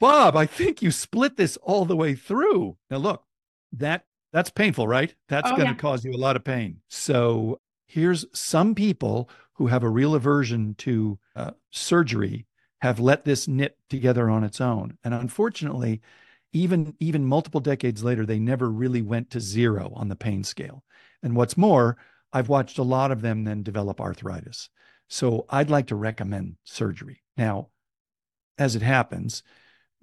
Bob, 0.00 0.36
I 0.36 0.46
think 0.46 0.80
you 0.80 0.90
split 0.90 1.36
this 1.36 1.56
all 1.58 1.84
the 1.84 1.96
way 1.96 2.14
through. 2.14 2.76
Now 2.90 2.96
look, 2.96 3.24
that 3.72 4.04
that's 4.32 4.50
painful, 4.50 4.88
right? 4.88 5.14
That's 5.28 5.50
Oh, 5.50 5.56
going 5.56 5.68
to 5.68 5.74
yeah. 5.74 5.74
cause 5.74 6.04
you 6.04 6.12
a 6.12 6.16
lot 6.16 6.36
of 6.36 6.44
pain. 6.44 6.80
So 6.88 7.60
here's 7.86 8.24
some 8.32 8.74
people 8.74 9.28
who 9.54 9.66
have 9.68 9.82
a 9.82 9.88
real 9.88 10.14
aversion 10.14 10.74
to 10.78 11.18
uh, 11.36 11.52
surgery 11.70 12.46
have 12.80 12.98
let 12.98 13.24
this 13.24 13.46
knit 13.46 13.76
together 13.88 14.28
on 14.28 14.42
its 14.44 14.60
own, 14.60 14.98
and 15.04 15.14
unfortunately, 15.14 16.00
even 16.54 16.94
even 17.00 17.26
multiple 17.26 17.60
decades 17.60 18.02
later, 18.02 18.24
they 18.24 18.38
never 18.38 18.70
really 18.70 19.02
went 19.02 19.30
to 19.30 19.40
zero 19.40 19.92
on 19.94 20.08
the 20.08 20.16
pain 20.16 20.42
scale. 20.44 20.84
And 21.22 21.36
what's 21.36 21.56
more, 21.56 21.98
I've 22.32 22.48
watched 22.48 22.78
a 22.78 22.82
lot 22.82 23.10
of 23.10 23.20
them 23.20 23.44
then 23.44 23.62
develop 23.62 24.00
arthritis. 24.00 24.70
So 25.08 25.44
I'd 25.50 25.68
like 25.68 25.88
to 25.88 25.96
recommend 25.96 26.56
surgery. 26.64 27.22
Now, 27.36 27.68
as 28.56 28.76
it 28.76 28.82
happens, 28.82 29.42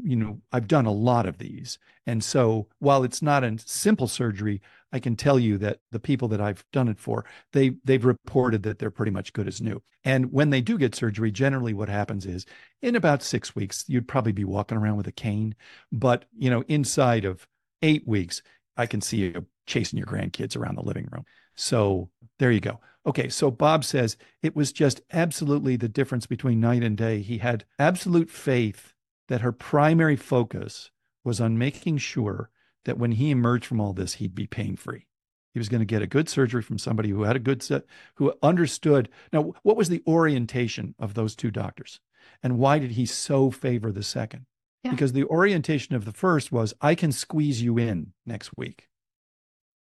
you 0.04 0.16
know, 0.16 0.42
I've 0.52 0.68
done 0.68 0.86
a 0.86 0.92
lot 0.92 1.26
of 1.26 1.38
these. 1.38 1.78
And 2.06 2.24
so 2.24 2.68
while 2.80 3.04
it's 3.04 3.22
not 3.22 3.44
a 3.44 3.58
simple 3.60 4.08
surgery, 4.08 4.62
I 4.92 5.00
can 5.00 5.16
tell 5.16 5.40
you 5.40 5.58
that 5.60 5.80
the 5.92 6.00
people 6.00 6.28
that 6.30 6.42
I've 6.42 6.64
done 6.72 6.88
it 6.88 7.00
for, 7.00 7.26
they 7.54 7.74
they've 7.84 8.04
reported 8.04 8.64
that 8.64 8.80
they're 8.80 8.92
pretty 8.92 9.12
much 9.12 9.34
good 9.34 9.48
as 9.48 9.62
new. 9.62 9.82
And 10.04 10.32
when 10.32 10.50
they 10.50 10.62
do 10.62 10.78
get 10.78 10.96
surgery, 10.96 11.32
generally 11.32 11.74
what 11.74 11.90
happens 11.90 12.26
is 12.26 12.46
in 12.82 12.96
about 12.96 13.24
6 13.24 13.56
weeks, 13.56 13.86
you'd 13.88 14.08
probably 14.08 14.32
be 14.32 14.44
walking 14.44 14.78
around 14.78 14.98
with 14.98 15.08
a 15.08 15.12
cane, 15.12 15.56
but 15.92 16.26
you 16.38 16.50
know, 16.50 16.64
inside 16.68 17.26
of 17.26 17.48
8 17.82 18.08
weeks, 18.08 18.42
I 18.78 18.86
can 18.86 19.02
see 19.02 19.18
you 19.18 19.46
chasing 19.68 19.98
your 19.98 20.08
grandkids 20.08 20.58
around 20.58 20.76
the 20.76 20.84
living 20.84 21.08
room. 21.12 21.26
So 21.56 22.10
there 22.40 22.52
you 22.52 22.60
go. 22.60 22.80
Okay, 23.06 23.30
so 23.30 23.50
Bob 23.50 23.84
says 23.84 24.18
it 24.44 24.56
was 24.56 24.72
just 24.72 25.02
absolutely 25.12 25.76
the 25.76 25.90
difference 25.90 26.28
between 26.28 26.60
night 26.60 26.84
and 26.84 26.96
day. 26.96 27.22
He 27.22 27.40
had 27.40 27.66
absolute 27.80 28.30
faith 28.30 28.94
that 29.32 29.40
her 29.40 29.54
primary 29.54 30.18
focus 30.18 30.92
was 31.24 31.40
on 31.40 31.58
making 31.58 31.98
sure 31.98 32.50
that 32.84 32.98
when 32.98 33.14
he 33.14 33.32
emerged 33.32 33.64
from 33.64 33.80
all 33.80 33.94
this, 33.94 34.16
he'd 34.16 34.36
be 34.36 34.46
pain 34.46 34.76
free. 34.76 35.08
He 35.54 35.60
was 35.60 35.70
going 35.70 35.80
to 35.80 35.86
get 35.86 36.02
a 36.02 36.08
good 36.08 36.28
surgery 36.28 36.62
from 36.62 36.78
somebody 36.78 37.12
who 37.12 37.24
had 37.24 37.38
a 37.38 37.40
good 37.40 37.64
set, 37.64 37.86
who 38.16 38.34
understood. 38.44 39.08
Now, 39.32 39.54
what 39.64 39.78
was 39.78 39.88
the 39.88 40.04
orientation 40.06 40.96
of 41.00 41.14
those 41.14 41.34
two 41.34 41.50
doctors? 41.50 42.02
And 42.44 42.60
why 42.60 42.78
did 42.78 42.92
he 42.92 43.06
so 43.06 43.52
favor 43.52 43.90
the 43.94 44.04
second? 44.04 44.48
Yeah. 44.84 44.92
Because 44.92 45.14
the 45.14 45.24
orientation 45.24 45.96
of 45.96 46.04
the 46.04 46.12
first 46.12 46.52
was, 46.52 46.74
I 46.82 46.94
can 46.94 47.14
squeeze 47.14 47.62
you 47.62 47.78
in 47.78 48.12
next 48.26 48.58
week. 48.58 48.90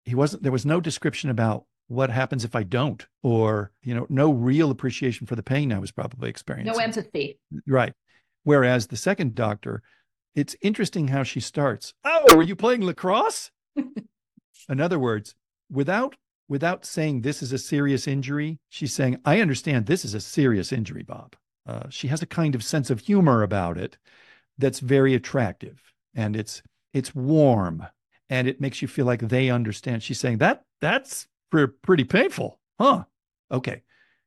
He 0.05 0.13
wasn't, 0.13 0.43
there 0.43 0.51
was 0.51 0.67
no 0.67 0.79
description 0.79 1.31
about 1.31 1.65
what 1.87 2.11
happens 2.11 2.45
if 2.45 2.55
I 2.55 2.61
don't, 2.61 3.07
or, 3.23 3.71
you 3.81 3.95
know, 3.95 4.05
no 4.07 4.31
real 4.31 4.69
appreciation 4.69 5.25
for 5.25 5.35
the 5.35 5.41
pain 5.41 5.73
I 5.73 5.79
was 5.79 5.91
probably 5.91 6.29
experiencing. 6.29 6.73
No 6.73 6.79
empathy. 6.79 7.39
Right. 7.67 7.93
Whereas 8.43 8.87
the 8.87 8.97
second 8.97 9.35
doctor, 9.35 9.81
it's 10.35 10.55
interesting 10.61 11.09
how 11.09 11.23
she 11.23 11.39
starts. 11.39 11.93
Oh, 12.03 12.35
were 12.35 12.43
you 12.43 12.55
playing 12.55 12.83
lacrosse? 12.83 13.51
In 13.75 14.79
other 14.79 14.99
words, 14.99 15.35
without 15.69 16.15
without 16.47 16.85
saying 16.85 17.21
this 17.21 17.41
is 17.41 17.53
a 17.53 17.57
serious 17.57 18.07
injury, 18.07 18.59
she's 18.67 18.93
saying, 18.93 19.17
I 19.23 19.39
understand 19.39 19.85
this 19.85 20.03
is 20.03 20.13
a 20.13 20.19
serious 20.19 20.73
injury, 20.73 21.01
Bob. 21.01 21.35
Uh, 21.65 21.83
she 21.89 22.07
has 22.09 22.21
a 22.21 22.25
kind 22.25 22.55
of 22.55 22.63
sense 22.63 22.89
of 22.89 22.99
humor 22.99 23.41
about 23.41 23.77
it 23.77 23.97
that's 24.57 24.79
very 24.79 25.13
attractive 25.13 25.81
and 26.13 26.35
it's 26.35 26.61
it's 26.93 27.15
warm 27.15 27.85
and 28.29 28.47
it 28.47 28.59
makes 28.59 28.81
you 28.81 28.87
feel 28.87 29.05
like 29.05 29.21
they 29.21 29.49
understand. 29.49 30.03
She's 30.03 30.19
saying 30.19 30.39
that 30.39 30.63
that's 30.79 31.27
pre- 31.51 31.67
pretty 31.67 32.03
painful, 32.03 32.59
huh? 32.79 33.03
Okay. 33.51 33.83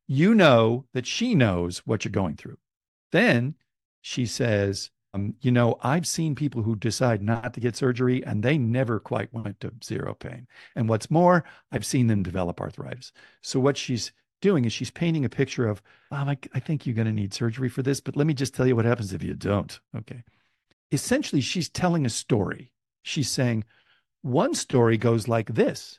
You 0.06 0.35
know 0.35 0.85
that 0.92 1.06
she 1.06 1.35
knows 1.35 1.78
what 1.78 2.04
you're 2.04 2.12
going 2.12 2.37
through. 2.37 2.59
Then 3.12 3.54
she 4.06 4.26
says, 4.26 4.90
um, 5.14 5.34
you 5.40 5.50
know, 5.50 5.78
I've 5.80 6.06
seen 6.06 6.34
people 6.34 6.62
who 6.62 6.76
decide 6.76 7.23
not 7.23 7.54
to 7.54 7.61
get 7.61 7.75
surgery 7.75 8.23
and 8.26 8.42
they 8.42 8.58
never 8.58 9.00
quite 9.00 9.32
went 9.32 9.61
to 9.61 9.73
zero 9.82 10.12
pain. 10.12 10.46
And 10.76 10.90
what's 10.90 11.11
more, 11.11 11.44
I've 11.73 11.87
seen 11.87 12.06
them 12.06 12.23
develop 12.23 12.61
arthritis. 12.61 13.12
So 13.40 13.58
what 13.61 13.78
she's 13.78 14.12
doing 14.42 14.66
is 14.66 14.75
she's 14.75 14.90
painting 14.90 15.25
a 15.25 15.30
picture 15.30 15.66
of, 15.66 15.80
I 16.11 16.37
think 16.61 16.84
you're 16.84 16.94
going 16.94 17.06
to 17.06 17.12
need 17.12 17.32
surgery 17.32 17.70
for 17.70 17.82
this, 17.82 18.00
but 18.00 18.14
let 18.14 18.26
me 18.26 18.34
just 18.34 18.54
tell 18.54 18.66
you 18.66 18.76
what 18.76 18.84
happens 18.84 19.14
if 19.14 19.23
you 19.23 19.32
don't. 19.32 19.80
Okay. 19.96 20.23
Essentially, 20.92 21.40
she's 21.40 21.70
telling 21.70 22.04
a 22.04 22.11
story. 22.11 22.73
She's 23.02 23.30
saying, 23.30 23.64
one 24.20 24.54
story 24.54 24.99
goes 24.99 25.28
like 25.28 25.54
this 25.54 25.99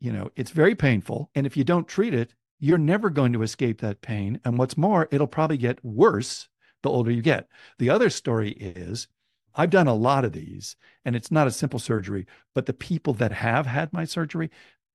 you 0.00 0.12
know, 0.12 0.30
it's 0.36 0.50
very 0.50 0.74
painful. 0.74 1.30
And 1.34 1.46
if 1.46 1.56
you 1.56 1.64
don't 1.64 1.88
treat 1.88 2.14
it, 2.14 2.34
you're 2.60 2.78
never 2.78 3.10
going 3.10 3.32
to 3.32 3.42
escape 3.42 3.80
that 3.80 4.00
pain. 4.00 4.40
And 4.44 4.56
what's 4.56 4.76
more, 4.76 5.08
it'll 5.10 5.26
probably 5.26 5.58
get 5.58 5.84
worse 5.84 6.48
the 6.82 6.90
older 6.90 7.10
you 7.10 7.22
get. 7.22 7.48
The 7.78 7.90
other 7.90 8.10
story 8.10 8.50
is 8.52 9.08
I've 9.54 9.70
done 9.70 9.88
a 9.88 9.94
lot 9.94 10.24
of 10.24 10.32
these, 10.32 10.76
and 11.04 11.16
it's 11.16 11.30
not 11.30 11.46
a 11.46 11.50
simple 11.52 11.78
surgery, 11.78 12.26
but 12.54 12.66
the 12.66 12.72
people 12.72 13.14
that 13.14 13.32
have 13.32 13.66
had 13.66 13.92
my 13.92 14.04
surgery, 14.04 14.50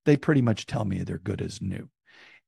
they 0.05 0.15
pretty 0.17 0.41
much 0.41 0.65
tell 0.65 0.85
me 0.85 0.99
they're 1.03 1.17
good 1.17 1.41
as 1.41 1.61
new. 1.61 1.89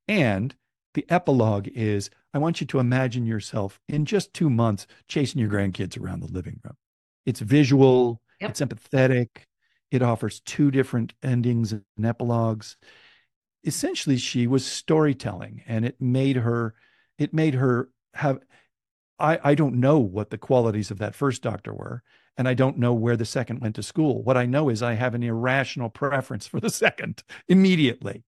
And 0.07 0.55
the 0.93 1.05
epilogue 1.09 1.67
is 1.67 2.09
I 2.33 2.39
want 2.39 2.61
you 2.61 2.67
to 2.67 2.79
imagine 2.79 3.25
yourself 3.25 3.79
in 3.87 4.05
just 4.05 4.33
two 4.33 4.49
months 4.49 4.87
chasing 5.07 5.39
your 5.41 5.49
grandkids 5.49 5.99
around 5.99 6.21
the 6.21 6.31
living 6.31 6.59
room. 6.63 6.75
It's 7.25 7.39
visual, 7.39 8.21
Yep. 8.39 8.49
it's 8.51 8.61
empathetic, 8.61 9.29
it 9.91 10.01
offers 10.01 10.39
two 10.41 10.71
different 10.71 11.13
endings 11.23 11.71
and 11.73 11.83
epilogues. 12.05 12.77
Essentially, 13.63 14.17
she 14.17 14.47
was 14.47 14.65
storytelling, 14.65 15.63
and 15.67 15.83
it 15.85 15.99
made 15.99 16.37
her, 16.37 16.75
it 17.17 17.33
made 17.33 17.55
her 17.55 17.89
have. 18.13 18.39
I, 19.19 19.39
I 19.43 19.55
don't 19.55 19.79
know 19.79 19.99
what 19.99 20.29
the 20.29 20.37
qualities 20.37 20.91
of 20.91 20.99
that 20.99 21.15
first 21.15 21.41
doctor 21.41 21.73
were, 21.73 22.03
and 22.37 22.47
I 22.47 22.53
don't 22.53 22.77
know 22.77 22.93
where 22.93 23.17
the 23.17 23.25
second 23.25 23.59
went 23.59 23.75
to 23.75 23.83
school. 23.83 24.23
What 24.23 24.37
I 24.37 24.45
know 24.45 24.69
is 24.69 24.83
I 24.83 24.93
have 24.93 25.15
an 25.15 25.23
irrational 25.23 25.89
preference 25.89 26.47
for 26.47 26.59
the 26.59 26.69
second 26.83 27.23
immediately. 27.47 28.23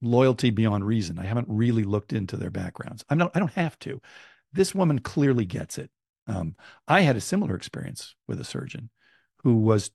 Loyalty 0.00 0.50
beyond 0.50 0.84
reason. 0.84 1.18
I 1.18 1.26
haven't 1.26 1.46
really 1.48 1.84
looked 1.84 2.12
into 2.12 2.36
their 2.36 2.50
backgrounds. 2.50 3.04
I'm 3.08 3.18
not. 3.18 3.30
I 3.34 3.38
don't 3.38 3.52
have 3.52 3.78
to. 3.80 4.00
This 4.52 4.74
woman 4.74 4.98
clearly 4.98 5.44
gets 5.44 5.78
it. 5.78 5.90
Um, 6.26 6.56
I 6.88 7.02
had 7.02 7.16
a 7.16 7.20
similar 7.20 7.54
experience 7.54 8.14
with 8.26 8.40
a 8.40 8.44
surgeon 8.44 8.90
who 9.44 9.56
was 9.58 9.90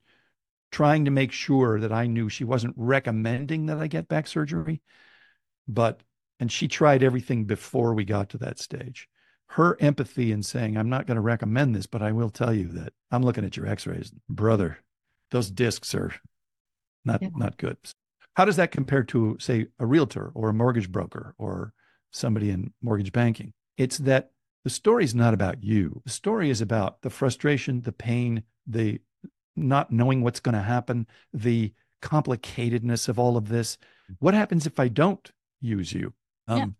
trying 0.71 1.05
to 1.05 1.11
make 1.11 1.31
sure 1.31 1.79
that 1.79 1.91
I 1.91 2.07
knew 2.07 2.29
she 2.29 2.43
wasn't 2.43 2.73
recommending 2.77 3.67
that 3.67 3.77
I 3.77 3.87
get 3.87 4.07
back 4.07 4.27
surgery, 4.27 4.81
but 5.67 6.01
and 6.39 6.51
she 6.51 6.67
tried 6.67 7.03
everything 7.03 7.45
before 7.45 7.93
we 7.93 8.05
got 8.05 8.29
to 8.29 8.37
that 8.39 8.59
stage. 8.59 9.09
Her 9.51 9.77
empathy 9.81 10.31
in 10.31 10.43
saying, 10.43 10.77
I'm 10.77 10.89
not 10.89 11.07
going 11.07 11.15
to 11.15 11.21
recommend 11.21 11.75
this, 11.75 11.85
but 11.85 12.01
I 12.01 12.11
will 12.11 12.29
tell 12.29 12.53
you 12.53 12.67
that 12.69 12.93
I'm 13.11 13.23
looking 13.23 13.45
at 13.45 13.55
your 13.55 13.65
x-rays. 13.67 14.11
Brother, 14.29 14.79
those 15.31 15.49
discs 15.49 15.95
are 15.95 16.13
not 17.05 17.21
Yeah. 17.21 17.29
not 17.35 17.57
good. 17.57 17.77
How 18.35 18.45
does 18.45 18.57
that 18.57 18.71
compare 18.71 19.03
to, 19.05 19.37
say, 19.39 19.67
a 19.79 19.85
realtor 19.85 20.31
or 20.35 20.49
a 20.49 20.53
mortgage 20.53 20.91
broker 20.91 21.33
or 21.37 21.73
somebody 22.11 22.49
in 22.51 22.73
mortgage 22.81 23.11
banking? 23.11 23.53
It's 23.77 23.97
that 23.99 24.31
the 24.63 24.69
story 24.69 25.03
is 25.05 25.15
not 25.15 25.33
about 25.33 25.63
you. 25.63 26.01
The 26.05 26.11
story 26.11 26.49
is 26.49 26.61
about 26.61 27.01
the 27.01 27.09
frustration, 27.09 27.81
the 27.81 27.93
pain, 27.93 28.43
the 28.67 28.99
not 29.55 29.91
knowing 29.91 30.21
what's 30.21 30.39
going 30.41 30.53
to 30.53 30.61
happen, 30.61 31.07
the 31.33 31.73
complicatedness 32.01 33.07
of 33.07 33.17
all 33.17 33.37
of 33.37 33.47
this. 33.47 33.77
What 34.19 34.33
happens 34.33 34.67
if 34.67 34.79
I 34.79 34.87
don't 34.87 35.31
use 35.61 35.93
you? 35.93 36.13
Yeah. 36.47 36.55
Um, 36.55 36.75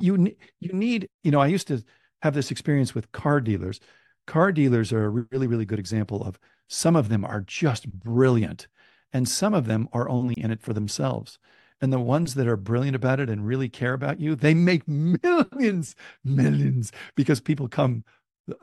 You 0.00 0.36
you 0.60 0.72
need 0.72 1.08
you 1.24 1.30
know 1.32 1.40
I 1.40 1.48
used 1.48 1.66
to 1.68 1.82
have 2.22 2.34
this 2.34 2.50
experience 2.50 2.94
with 2.94 3.12
car 3.12 3.40
dealers. 3.40 3.80
Car 4.26 4.52
dealers 4.52 4.92
are 4.92 5.04
a 5.04 5.08
really 5.08 5.46
really 5.46 5.64
good 5.64 5.78
example 5.78 6.22
of 6.22 6.38
some 6.68 6.96
of 6.96 7.08
them 7.08 7.24
are 7.24 7.40
just 7.40 7.90
brilliant, 7.90 8.68
and 9.12 9.28
some 9.28 9.54
of 9.54 9.66
them 9.66 9.88
are 9.92 10.08
only 10.08 10.34
in 10.34 10.50
it 10.50 10.60
for 10.60 10.72
themselves. 10.74 11.38
And 11.80 11.92
the 11.92 12.00
ones 12.00 12.34
that 12.34 12.48
are 12.48 12.56
brilliant 12.56 12.96
about 12.96 13.20
it 13.20 13.30
and 13.30 13.46
really 13.46 13.68
care 13.68 13.94
about 13.94 14.20
you, 14.20 14.34
they 14.34 14.52
make 14.52 14.86
millions, 14.86 15.94
millions 16.24 16.92
because 17.14 17.40
people 17.40 17.68
come 17.68 18.04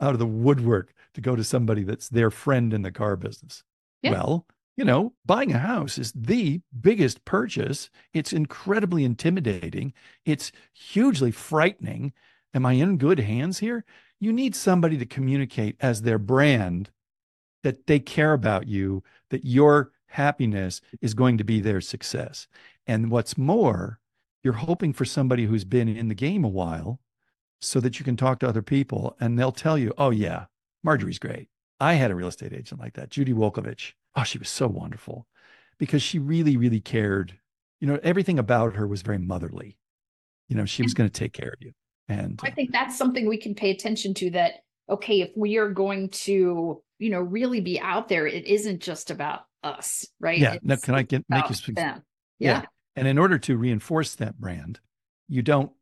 out 0.00 0.12
of 0.12 0.18
the 0.18 0.26
woodwork 0.26 0.92
to 1.14 1.20
go 1.20 1.34
to 1.34 1.44
somebody 1.44 1.82
that's 1.82 2.08
their 2.08 2.30
friend 2.30 2.74
in 2.74 2.82
the 2.82 2.92
car 2.92 3.16
business. 3.16 3.62
Yeah. 4.02 4.12
Well, 4.12 4.46
you 4.76 4.84
know, 4.84 5.14
buying 5.24 5.52
a 5.52 5.58
house 5.58 5.96
is 5.96 6.12
the 6.12 6.60
biggest 6.78 7.24
purchase. 7.24 7.88
It's 8.12 8.32
incredibly 8.32 9.04
intimidating. 9.04 9.94
It's 10.26 10.52
hugely 10.74 11.30
frightening. 11.30 12.12
Am 12.56 12.64
I 12.64 12.72
in 12.72 12.96
good 12.96 13.20
hands 13.20 13.58
here? 13.58 13.84
You 14.18 14.32
need 14.32 14.56
somebody 14.56 14.96
to 14.96 15.04
communicate 15.04 15.76
as 15.78 16.00
their 16.00 16.18
brand 16.18 16.88
that 17.62 17.86
they 17.86 18.00
care 18.00 18.32
about 18.32 18.66
you, 18.66 19.04
that 19.28 19.44
your 19.44 19.92
happiness 20.06 20.80
is 21.02 21.12
going 21.12 21.36
to 21.36 21.44
be 21.44 21.60
their 21.60 21.82
success. 21.82 22.48
And 22.86 23.10
what's 23.10 23.36
more, 23.36 24.00
you're 24.42 24.54
hoping 24.54 24.94
for 24.94 25.04
somebody 25.04 25.44
who's 25.44 25.64
been 25.64 25.86
in 25.86 26.08
the 26.08 26.14
game 26.14 26.44
a 26.44 26.48
while 26.48 26.98
so 27.60 27.78
that 27.80 27.98
you 27.98 28.06
can 28.06 28.16
talk 28.16 28.38
to 28.38 28.48
other 28.48 28.62
people 28.62 29.14
and 29.20 29.38
they'll 29.38 29.52
tell 29.52 29.76
you, 29.76 29.92
oh, 29.98 30.10
yeah, 30.10 30.46
Marjorie's 30.82 31.18
great. 31.18 31.50
I 31.78 31.94
had 31.94 32.10
a 32.10 32.14
real 32.14 32.28
estate 32.28 32.54
agent 32.54 32.80
like 32.80 32.94
that, 32.94 33.10
Judy 33.10 33.34
Wolkovich. 33.34 33.92
Oh, 34.14 34.24
she 34.24 34.38
was 34.38 34.48
so 34.48 34.66
wonderful 34.66 35.26
because 35.76 36.02
she 36.02 36.18
really, 36.18 36.56
really 36.56 36.80
cared. 36.80 37.38
You 37.80 37.88
know, 37.88 38.00
everything 38.02 38.38
about 38.38 38.76
her 38.76 38.86
was 38.86 39.02
very 39.02 39.18
motherly. 39.18 39.76
You 40.48 40.56
know, 40.56 40.64
she 40.64 40.82
was 40.82 40.94
going 40.94 41.10
to 41.10 41.12
take 41.12 41.34
care 41.34 41.50
of 41.50 41.60
you. 41.60 41.72
And 42.08 42.40
I 42.44 42.50
think 42.50 42.72
that's 42.72 42.96
something 42.96 43.28
we 43.28 43.38
can 43.38 43.54
pay 43.54 43.70
attention 43.70 44.14
to 44.14 44.30
that 44.30 44.54
okay, 44.88 45.20
if 45.20 45.30
we 45.36 45.56
are 45.56 45.68
going 45.68 46.08
to, 46.10 46.82
you 46.98 47.10
know, 47.10 47.20
really 47.20 47.60
be 47.60 47.80
out 47.80 48.08
there, 48.08 48.26
it 48.26 48.46
isn't 48.46 48.80
just 48.80 49.10
about 49.10 49.40
us, 49.62 50.06
right? 50.20 50.38
Yeah. 50.38 50.58
Now, 50.62 50.76
can 50.76 50.94
I 50.94 51.02
get 51.02 51.24
make 51.28 51.48
you 51.48 51.54
speak? 51.54 51.76
Yeah. 51.78 51.98
Yeah. 52.38 52.62
And 52.94 53.08
in 53.08 53.18
order 53.18 53.38
to 53.38 53.56
reinforce 53.56 54.14
that 54.16 54.38
brand, 54.38 54.80
you 55.28 55.42
don't, 55.42 55.72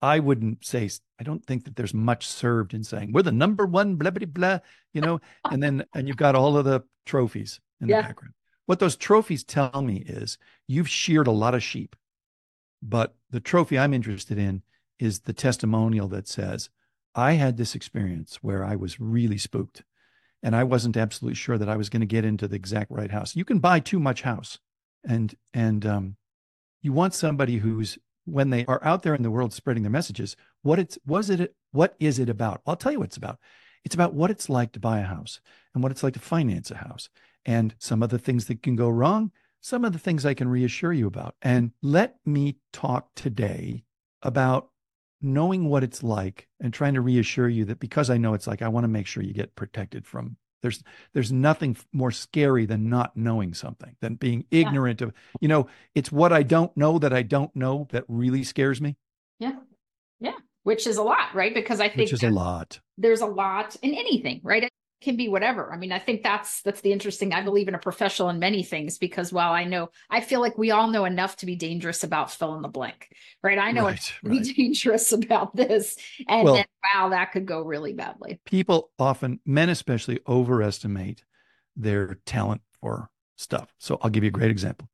I 0.00 0.20
wouldn't 0.20 0.64
say, 0.64 0.88
I 1.20 1.24
don't 1.24 1.44
think 1.44 1.64
that 1.64 1.76
there's 1.76 1.94
much 1.94 2.26
served 2.26 2.72
in 2.72 2.84
saying 2.84 3.12
we're 3.12 3.22
the 3.22 3.32
number 3.32 3.66
one, 3.66 3.96
blah, 3.96 4.10
blah, 4.10 4.26
blah, 4.26 4.58
you 4.92 5.00
know, 5.00 5.20
and 5.50 5.62
then, 5.62 5.84
and 5.94 6.08
you've 6.08 6.16
got 6.16 6.34
all 6.34 6.56
of 6.56 6.64
the 6.64 6.82
trophies 7.04 7.60
in 7.80 7.88
Yeah. 7.88 8.02
the 8.02 8.08
background. 8.08 8.34
What 8.66 8.78
those 8.78 8.96
trophies 8.96 9.44
tell 9.44 9.82
me 9.82 10.04
is 10.06 10.38
you've 10.66 10.88
sheared 10.88 11.26
a 11.26 11.32
lot 11.32 11.54
of 11.54 11.62
sheep, 11.62 11.96
but 12.82 13.14
the 13.30 13.40
trophy 13.40 13.78
I'm 13.78 13.94
interested 13.94 14.38
in 14.38 14.62
is 14.98 15.20
the 15.20 15.32
testimonial 15.32 16.08
that 16.08 16.28
says, 16.28 16.70
I 17.14 17.32
had 17.32 17.56
this 17.56 17.74
experience 17.74 18.36
where 18.42 18.64
I 18.64 18.76
was 18.76 19.00
really 19.00 19.38
spooked 19.38 19.82
and 20.42 20.54
I 20.54 20.64
wasn't 20.64 20.96
absolutely 20.96 21.34
sure 21.34 21.58
that 21.58 21.68
I 21.68 21.76
was 21.76 21.88
going 21.88 22.00
to 22.00 22.06
get 22.06 22.24
into 22.24 22.46
the 22.46 22.56
exact 22.56 22.90
right 22.90 23.10
house. 23.10 23.34
You 23.34 23.44
can 23.44 23.58
buy 23.58 23.80
too 23.80 23.98
much 23.98 24.22
house 24.22 24.58
and, 25.04 25.34
and, 25.52 25.84
um, 25.86 26.16
you 26.80 26.92
want 26.92 27.14
somebody 27.14 27.56
who's 27.56 27.98
when 28.24 28.50
they 28.50 28.64
are 28.66 28.84
out 28.84 29.02
there 29.02 29.14
in 29.14 29.22
the 29.22 29.30
world 29.30 29.52
spreading 29.52 29.82
their 29.82 29.90
messages 29.90 30.36
what 30.62 30.78
it's 30.78 30.98
was 31.06 31.30
it 31.30 31.54
what 31.72 31.96
is 31.98 32.18
it 32.18 32.28
about? 32.28 32.60
I'll 32.66 32.76
tell 32.76 32.92
you 32.92 32.98
what 32.98 33.06
it's 33.08 33.16
about. 33.16 33.38
It's 33.84 33.94
about 33.94 34.14
what 34.14 34.30
it's 34.30 34.48
like 34.48 34.72
to 34.72 34.80
buy 34.80 35.00
a 35.00 35.04
house 35.04 35.40
and 35.74 35.82
what 35.82 35.90
it's 35.90 36.02
like 36.02 36.14
to 36.14 36.20
finance 36.20 36.70
a 36.70 36.76
house 36.76 37.08
and 37.44 37.74
some 37.78 38.02
of 38.02 38.10
the 38.10 38.18
things 38.18 38.46
that 38.46 38.62
can 38.62 38.76
go 38.76 38.88
wrong 38.88 39.32
some 39.60 39.84
of 39.84 39.92
the 39.92 39.98
things 39.98 40.24
i 40.24 40.34
can 40.34 40.48
reassure 40.48 40.92
you 40.92 41.06
about. 41.06 41.34
And 41.42 41.72
let 41.82 42.16
me 42.24 42.56
talk 42.72 43.08
today 43.14 43.84
about 44.22 44.70
knowing 45.20 45.68
what 45.68 45.82
it's 45.82 46.02
like 46.02 46.46
and 46.60 46.72
trying 46.72 46.94
to 46.94 47.00
reassure 47.00 47.48
you 47.48 47.64
that 47.64 47.80
because 47.80 48.10
i 48.10 48.16
know 48.16 48.34
it's 48.34 48.46
like 48.46 48.62
i 48.62 48.68
want 48.68 48.84
to 48.84 48.88
make 48.88 49.06
sure 49.06 49.22
you 49.22 49.32
get 49.32 49.54
protected 49.56 50.06
from 50.06 50.36
there's 50.62 50.82
there's 51.14 51.32
nothing 51.32 51.76
more 51.92 52.10
scary 52.10 52.66
than 52.66 52.88
not 52.88 53.16
knowing 53.16 53.54
something 53.54 53.96
than 54.00 54.14
being 54.14 54.44
ignorant 54.50 55.00
of 55.02 55.12
you 55.40 55.48
know 55.48 55.66
it's 55.94 56.12
what 56.12 56.32
i 56.32 56.42
don't 56.42 56.76
know 56.76 56.98
that 56.98 57.12
i 57.12 57.22
don't 57.22 57.54
know 57.54 57.86
that 57.90 58.04
really 58.08 58.44
scares 58.44 58.80
me 58.80 58.96
Yeah. 59.38 59.56
Yeah. 60.20 60.32
Which 60.64 60.86
is 60.86 60.98
a 60.98 61.02
lot, 61.02 61.34
right? 61.34 61.54
Because 61.54 61.80
I 61.80 61.88
think 61.88 62.10
which 62.10 62.12
is 62.12 62.22
a 62.22 62.30
lot 62.30 62.80
there's 62.98 63.20
a 63.20 63.26
lot 63.26 63.76
in 63.82 63.94
anything, 63.94 64.40
right? 64.42 64.68
Can 65.00 65.16
be 65.16 65.28
whatever. 65.28 65.72
I 65.72 65.76
mean, 65.76 65.92
I 65.92 65.98
think 66.00 66.22
that's 66.24 66.60
that's 66.62 66.80
the 66.80 66.92
interesting. 66.92 67.32
I 67.32 67.42
believe 67.42 67.68
in 67.68 67.74
a 67.74 67.78
professional 67.78 68.30
in 68.30 68.38
many 68.40 68.64
things 68.64 68.98
because 68.98 69.32
while 69.32 69.52
I 69.52 69.62
know, 69.64 69.90
I 70.10 70.20
feel 70.20 70.40
like 70.40 70.58
we 70.58 70.72
all 70.72 70.88
know 70.88 71.04
enough 71.04 71.36
to 71.36 71.46
be 71.46 71.54
dangerous 71.54 72.02
about 72.02 72.32
fill 72.32 72.56
in 72.56 72.62
the 72.62 72.68
blank, 72.68 73.08
right? 73.42 73.58
I 73.58 73.70
know 73.70 73.84
right, 73.84 74.00
to 74.00 74.28
be 74.28 74.38
right. 74.38 74.56
dangerous 74.56 75.12
about 75.18 75.54
this, 75.54 75.96
and 76.28 76.44
Well- 76.44 76.54
then 76.54 76.64
wow, 76.94 77.10
that 77.10 77.30
could 77.32 77.46
go 77.46 77.60
really 77.62 77.92
badly. 77.92 78.40
people 78.44 78.90
often 78.98 79.38
men 79.46 79.68
especially 79.68 80.18
overestimate 80.26 81.24
their 81.76 82.14
talent 82.26 82.60
for 82.80 83.08
stuff 83.36 83.72
so 83.78 83.98
i'll 84.02 84.10
give 84.10 84.24
you 84.24 84.28
a 84.28 84.32
great 84.32 84.50
example 84.50 84.88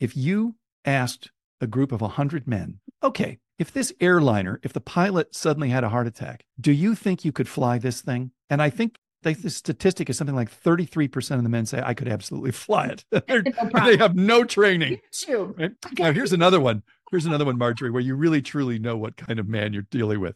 if 0.00 0.16
you 0.16 0.54
asked 0.86 1.30
a 1.60 1.66
group 1.66 1.92
of 1.92 2.00
100 2.00 2.46
men 2.46 2.78
okay 3.02 3.38
if 3.58 3.70
this 3.72 3.92
airliner 4.00 4.58
if 4.62 4.72
the 4.72 4.80
pilot 4.80 5.34
suddenly 5.34 5.68
had 5.68 5.84
a 5.84 5.88
heart 5.90 6.06
attack 6.06 6.44
do 6.60 6.72
you 6.72 6.94
think 6.94 7.22
you 7.24 7.32
could 7.32 7.48
fly 7.48 7.76
this 7.78 8.00
thing 8.00 8.30
and 8.48 8.62
i 8.62 8.70
think 8.70 8.96
they, 9.26 9.34
the 9.34 9.50
statistic 9.50 10.08
is 10.08 10.16
something 10.16 10.36
like 10.36 10.50
33% 10.50 11.32
of 11.36 11.42
the 11.42 11.48
men 11.48 11.66
say 11.66 11.82
i 11.84 11.92
could 11.94 12.08
absolutely 12.08 12.52
fly 12.52 12.86
it 12.86 13.04
No 13.74 13.84
they 13.84 13.96
have 13.96 14.14
no 14.16 14.44
training. 14.44 15.00
Right? 15.28 15.72
Now, 15.98 16.12
here's 16.12 16.32
another 16.32 16.60
one. 16.60 16.82
Here's 17.10 17.26
another 17.26 17.44
one, 17.44 17.58
Marjorie, 17.58 17.90
where 17.90 18.02
you 18.02 18.14
really 18.14 18.40
truly 18.42 18.78
know 18.78 18.96
what 18.96 19.16
kind 19.16 19.38
of 19.38 19.48
man 19.48 19.72
you're 19.72 19.82
dealing 19.90 20.20
with. 20.20 20.34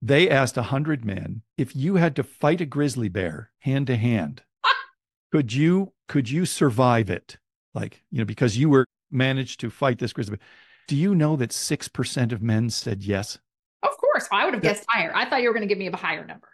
They 0.00 0.28
asked 0.30 0.56
a 0.56 0.60
100 0.60 1.04
men 1.04 1.42
if 1.56 1.74
you 1.76 1.96
had 1.96 2.14
to 2.16 2.22
fight 2.24 2.60
a 2.60 2.66
grizzly 2.66 3.08
bear 3.08 3.50
hand 3.60 3.86
to 3.88 3.96
hand, 3.96 4.42
could 5.32 5.52
you 5.52 5.92
could 6.08 6.28
you 6.30 6.44
survive 6.46 7.08
it? 7.10 7.38
Like, 7.74 8.02
you 8.10 8.18
know, 8.18 8.24
because 8.24 8.56
you 8.58 8.68
were 8.68 8.86
managed 9.10 9.60
to 9.60 9.70
fight 9.70 9.98
this 9.98 10.12
grizzly 10.12 10.36
bear. 10.36 10.46
Do 10.88 10.96
you 10.96 11.14
know 11.14 11.36
that 11.36 11.50
6% 11.50 12.32
of 12.32 12.42
men 12.42 12.68
said 12.70 13.02
yes? 13.02 13.38
Of 13.82 13.96
course, 13.96 14.28
I 14.32 14.44
would 14.44 14.54
have 14.54 14.62
Yeah. 14.64 14.72
guessed 14.74 14.86
higher. 14.88 15.12
I 15.14 15.28
thought 15.28 15.42
you 15.42 15.48
were 15.48 15.54
going 15.54 15.66
to 15.66 15.72
give 15.72 15.78
me 15.78 15.86
a 15.86 15.96
higher 15.96 16.24
number. 16.24 16.48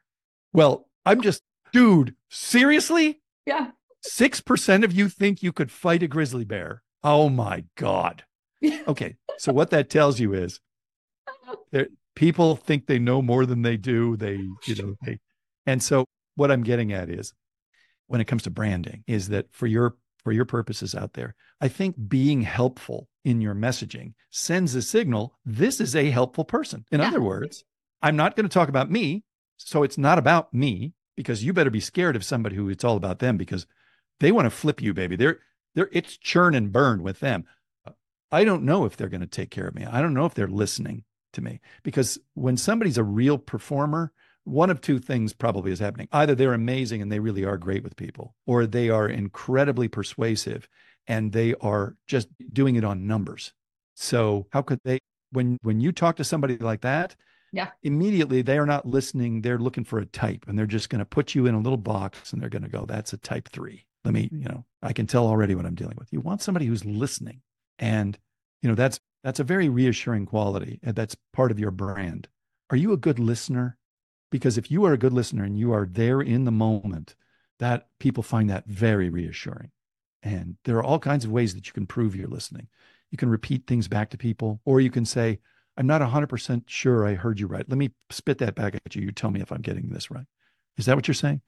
Well, 0.53 0.87
I'm 1.07 1.21
just, 1.23 1.43
dude, 1.73 2.15
seriously? 2.29 3.21
Yeah. 3.47 3.71
6% 4.07 4.85
of 4.85 4.93
you 4.93 5.09
think 5.09 5.43
you 5.43 5.53
could 5.53 5.71
fight 5.71 6.03
a 6.03 6.09
grizzly 6.09 6.45
bear? 6.45 6.83
Oh 7.03 7.29
my 7.29 7.65
God. 7.77 8.25
Okay. 8.89 9.15
So 9.39 9.53
what 9.53 9.71
that 9.71 9.89
tells 9.89 10.19
you 10.19 10.35
is 10.35 10.59
there, 11.71 11.87
people 12.17 12.57
think 12.57 12.87
they 12.87 12.99
know 12.99 13.23
more 13.23 13.47
than 13.47 13.63
they 13.63 13.77
do. 13.77 14.17
They, 14.17 14.35
you 14.67 14.75
know, 14.77 14.95
they, 15.05 15.21
and 15.65 15.81
so 15.81 16.07
what 16.35 16.51
I'm 16.51 16.65
getting 16.65 16.93
at 16.93 17.09
is 17.09 17.33
when 18.09 18.21
it 18.21 18.25
comes 18.27 18.43
to 18.45 18.51
branding 18.51 19.05
is 19.07 19.29
that 19.29 19.47
for 19.53 19.69
your, 19.69 19.95
for 20.25 20.33
your 20.33 20.45
purposes 20.45 20.93
out 20.95 21.13
there, 21.13 21.37
I 21.61 21.69
think 21.69 21.95
being 22.09 22.43
helpful 22.43 23.09
in 23.25 23.41
your 23.41 23.55
messaging 23.55 24.15
sends 24.31 24.75
a 24.75 24.83
signal. 24.83 25.37
This 25.45 25.81
is 25.81 25.95
a 25.95 26.11
helpful 26.11 26.45
person. 26.45 26.85
In 26.91 26.99
Yeah. 27.01 27.09
other 27.09 27.21
words, 27.23 27.63
I'm 28.03 28.17
not 28.17 28.35
going 28.35 28.49
to 28.49 28.53
talk 28.53 28.69
about 28.69 28.91
me. 28.91 29.23
So 29.57 29.85
it's 29.85 29.99
not 29.99 30.19
about 30.19 30.53
me 30.53 30.95
because 31.19 31.43
you 31.43 31.53
better 31.53 31.69
be 31.69 31.81
scared 31.81 32.15
of 32.15 32.23
somebody 32.23 32.55
who 32.55 32.69
it's 32.69 32.85
all 32.85 32.97
about 32.97 33.19
them 33.19 33.37
because 33.37 33.67
they 34.21 34.31
want 34.31 34.47
to 34.47 34.51
flip 34.51 34.81
you, 34.81 34.95
baby. 34.95 35.17
They're, 35.17 35.41
they're, 35.75 35.89
it's 35.91 36.17
churn 36.17 36.55
and 36.55 36.71
burn 36.71 37.03
with 37.03 37.19
them. 37.19 37.45
I 38.31 38.45
don't 38.45 38.63
know 38.63 38.85
if 38.85 38.97
they're 38.97 39.09
going 39.09 39.23
to 39.23 39.27
take 39.27 39.51
care 39.51 39.67
of 39.67 39.75
me. 39.75 39.85
I 39.85 40.01
don't 40.01 40.15
know 40.15 40.27
if 40.27 40.35
they're 40.35 40.47
listening 40.47 41.03
to 41.33 41.41
me 41.41 41.59
because 41.83 42.21
when 42.35 42.57
somebody's 42.57 42.99
a 42.99 43.03
real 43.03 43.37
performer, 43.37 44.13
one 44.45 44.71
of 44.71 44.81
two 44.81 45.01
things 45.01 45.33
probably 45.33 45.73
is 45.73 45.81
happening. 45.81 46.07
Either 46.13 46.37
they're 46.37 46.55
amazing 46.55 47.03
and 47.03 47.11
they 47.11 47.19
really 47.19 47.45
are 47.45 47.59
great 47.59 47.83
with 47.83 47.97
people, 47.97 48.37
or 48.47 48.65
they 48.65 48.89
are 48.89 49.09
incredibly 49.09 49.89
persuasive 49.89 50.69
and 51.09 51.33
they 51.33 51.57
are 51.61 51.97
just 52.07 52.29
doing 52.53 52.77
it 52.77 52.85
on 52.85 53.09
numbers. 53.09 53.53
So 53.97 54.47
how 54.53 54.63
could 54.63 54.79
they 54.85 55.01
when 55.33 55.59
when 55.63 55.81
you 55.81 55.91
talk 55.91 56.15
to 56.17 56.25
somebody 56.25 56.59
like 56.59 56.83
that, 56.83 57.17
Yeah. 57.53 57.69
immediately 57.83 58.43
they 58.43 58.59
are 58.59 58.67
not 58.67 58.87
listening, 58.87 59.41
they're 59.41 59.59
looking 59.59 59.85
for 59.85 59.99
a 59.99 60.07
type 60.07 60.45
and 60.47 60.59
they're 60.59 60.67
just 60.67 60.91
going 60.91 60.99
to 60.99 61.05
put 61.05 61.35
you 61.35 61.47
in 61.47 61.55
a 61.55 61.61
little 61.61 61.79
box 61.79 62.33
and 62.33 62.43
they're 62.43 62.49
going 62.49 62.63
to 62.63 62.69
go 62.69 62.85
that's 62.87 63.13
a 63.13 63.19
type 63.19 63.49
3. 63.49 63.85
Let 64.05 64.15
me, 64.15 64.29
you 64.33 64.49
know, 64.49 64.65
I 64.83 64.93
can 64.93 65.07
tell 65.07 65.27
already 65.27 65.55
what 65.55 65.67
I'm 65.67 65.75
dealing 65.75 65.97
with. 65.99 66.13
You 66.13 66.21
want 66.21 66.43
somebody 66.43 66.67
who's 66.67 66.85
listening 66.85 67.41
and 67.79 68.19
you 68.63 68.69
know 68.69 68.75
that's 68.75 69.01
that's 69.23 69.41
a 69.41 69.45
very 69.45 69.69
reassuring 69.69 70.27
quality 70.27 70.81
and 70.83 70.95
that's 70.95 71.17
part 71.33 71.51
of 71.51 71.59
your 71.59 71.71
brand 71.71 72.29
are 72.71 72.77
you 72.77 72.93
a 72.93 72.97
good 72.97 73.19
listener 73.19 73.77
because 74.31 74.59
if 74.59 74.71
you 74.71 74.85
are 74.85 74.93
a 74.93 74.99
good 74.99 75.13
listener 75.13 75.45
and 75.45 75.59
you 75.59 75.73
are 75.73 75.87
there 75.91 76.21
in 76.21 76.45
the 76.45 76.51
moment 76.51 77.15
that 77.59 77.89
people 77.99 78.23
find 78.23 78.51
that 78.51 78.67
very 78.67 79.09
reassuring 79.11 79.71
and 80.23 80.57
there 80.65 80.77
are 80.77 80.85
all 80.85 80.99
kinds 80.99 81.25
of 81.25 81.31
ways 81.31 81.55
that 81.55 81.67
you 81.67 81.73
can 81.73 81.87
prove 81.87 82.15
you're 82.17 82.29
listening 82.29 82.69
you 83.11 83.19
can 83.19 83.29
repeat 83.29 83.67
things 83.67 83.89
back 83.89 84.11
to 84.11 84.19
people 84.19 84.61
or 84.65 84.81
you 84.81 84.91
can 84.91 85.05
say 85.05 85.39
i'm 85.79 85.87
not 85.87 86.03
100% 86.03 86.65
sure 86.67 87.07
i 87.07 87.15
heard 87.15 87.41
you 87.41 87.47
right. 87.47 87.69
Let 87.69 87.79
me 87.79 87.91
spit 88.11 88.39
that 88.39 88.55
back 88.55 88.75
at 88.75 88.95
you. 88.95 89.03
You 89.03 89.13
tell 89.13 89.31
me 89.31 89.41
if 89.41 89.51
i'm 89.51 89.63
getting 89.63 89.89
this 89.89 90.11
right. 90.11 90.27
Is 90.77 90.87
that 90.87 90.97
what 90.97 91.09
you're 91.09 91.15
saying? 91.15 91.41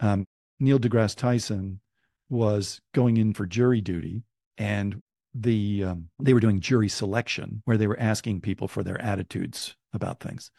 Um, 0.00 0.26
neil 0.58 0.78
degrasse 0.78 1.16
tyson 1.16 1.80
was 2.28 2.80
going 2.92 3.16
in 3.16 3.32
for 3.32 3.46
jury 3.46 3.80
duty 3.80 4.22
and 4.58 5.02
the 5.34 5.84
um, 5.84 6.08
they 6.20 6.34
were 6.34 6.40
doing 6.40 6.60
jury 6.60 6.88
selection 6.88 7.62
where 7.64 7.76
they 7.76 7.86
were 7.86 7.98
asking 7.98 8.40
people 8.40 8.68
for 8.68 8.82
their 8.82 9.00
attitudes 9.00 9.76
about 9.92 10.20
things. 10.20 10.50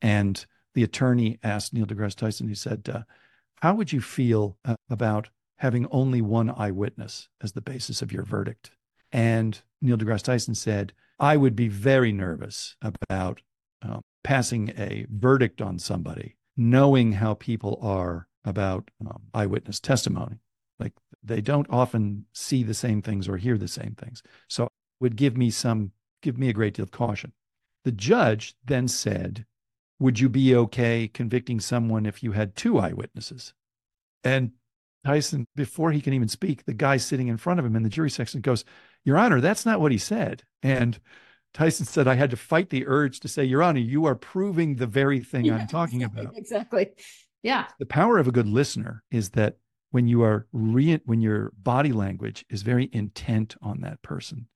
And 0.00 0.44
the 0.74 0.82
attorney 0.82 1.38
asked 1.42 1.72
neil 1.72 1.86
degrasse 1.86 2.16
tyson 2.16 2.48
he 2.48 2.54
said 2.54 2.88
uh, 2.92 3.02
how 3.62 3.74
would 3.74 3.92
you 3.92 4.00
feel 4.00 4.58
uh, 4.64 4.76
about 4.90 5.28
having 5.56 5.86
only 5.90 6.20
one 6.20 6.50
eyewitness 6.50 7.28
as 7.42 7.52
the 7.52 7.62
basis 7.62 8.02
of 8.02 8.12
your 8.12 8.24
verdict? 8.24 8.70
And 9.12 9.60
neil 9.80 9.96
degrasse 9.96 10.22
tyson 10.22 10.54
said 10.54 10.92
i 11.18 11.36
would 11.36 11.56
be 11.56 11.68
very 11.68 12.12
nervous 12.12 12.76
about 12.82 13.42
um, 13.82 14.02
passing 14.24 14.70
a 14.76 15.06
verdict 15.08 15.60
on 15.60 15.78
somebody 15.78 16.36
knowing 16.56 17.12
how 17.12 17.34
people 17.34 17.78
are 17.82 18.28
about 18.44 18.90
um, 19.00 19.22
eyewitness 19.34 19.80
testimony 19.80 20.38
like 20.78 20.92
they 21.22 21.40
don't 21.40 21.66
often 21.70 22.26
see 22.32 22.62
the 22.62 22.74
same 22.74 23.02
things 23.02 23.28
or 23.28 23.36
hear 23.36 23.58
the 23.58 23.68
same 23.68 23.94
things. 23.98 24.22
So 24.48 24.64
it 24.64 24.70
would 25.00 25.16
give 25.16 25.36
me 25.36 25.50
some 25.50 25.92
give 26.22 26.38
me 26.38 26.48
a 26.48 26.54
great 26.54 26.74
deal 26.74 26.84
of 26.84 26.90
caution. 26.90 27.32
The 27.84 27.92
judge 27.92 28.54
then 28.64 28.88
said, 28.88 29.46
"Would 29.98 30.18
you 30.18 30.28
be 30.28 30.54
okay 30.54 31.08
convicting 31.08 31.60
someone 31.60 32.06
if 32.06 32.22
you 32.22 32.32
had 32.32 32.56
two 32.56 32.78
eyewitnesses?" 32.78 33.54
And 34.24 34.52
Tyson, 35.04 35.46
before 35.54 35.92
he 35.92 36.00
can 36.00 36.12
even 36.14 36.28
speak, 36.28 36.64
the 36.64 36.74
guy 36.74 36.96
sitting 36.96 37.28
in 37.28 37.36
front 37.36 37.60
of 37.60 37.66
him 37.66 37.76
in 37.76 37.84
the 37.84 37.88
jury 37.88 38.10
section 38.10 38.40
goes, 38.40 38.64
"Your 39.06 39.16
Honor, 39.16 39.40
that's 39.40 39.64
not 39.64 39.80
what 39.80 39.92
he 39.92 39.98
said." 39.98 40.42
And 40.62 41.00
Tyson 41.54 41.86
said, 41.86 42.06
"I 42.06 42.14
had 42.16 42.30
to 42.30 42.36
fight 42.36 42.68
the 42.68 42.86
urge 42.86 43.20
to 43.20 43.28
say, 43.28 43.44
Your 43.44 43.62
Honor, 43.62 43.80
you 43.80 44.04
are 44.04 44.14
proving 44.14 44.76
the 44.76 44.86
very 44.86 45.20
thing 45.20 45.50
I'm 45.50 45.66
talking 45.66 46.02
about." 46.02 46.36
Exactly. 46.36 46.90
Yeah. 47.42 47.66
the 47.78 47.86
power 47.86 48.18
of 48.18 48.28
a 48.28 48.32
good 48.32 48.48
listener 48.48 49.02
is 49.10 49.30
that 49.30 49.56
when 49.92 50.08
you 50.08 50.22
are 50.22 50.46
re- 50.52 51.00
when 51.06 51.22
your 51.22 51.52
body 51.56 51.92
language 51.92 52.44
is 52.50 52.62
very 52.62 52.90
intent 52.92 53.56
on 53.62 53.80
that 53.82 54.02
person 54.02 54.48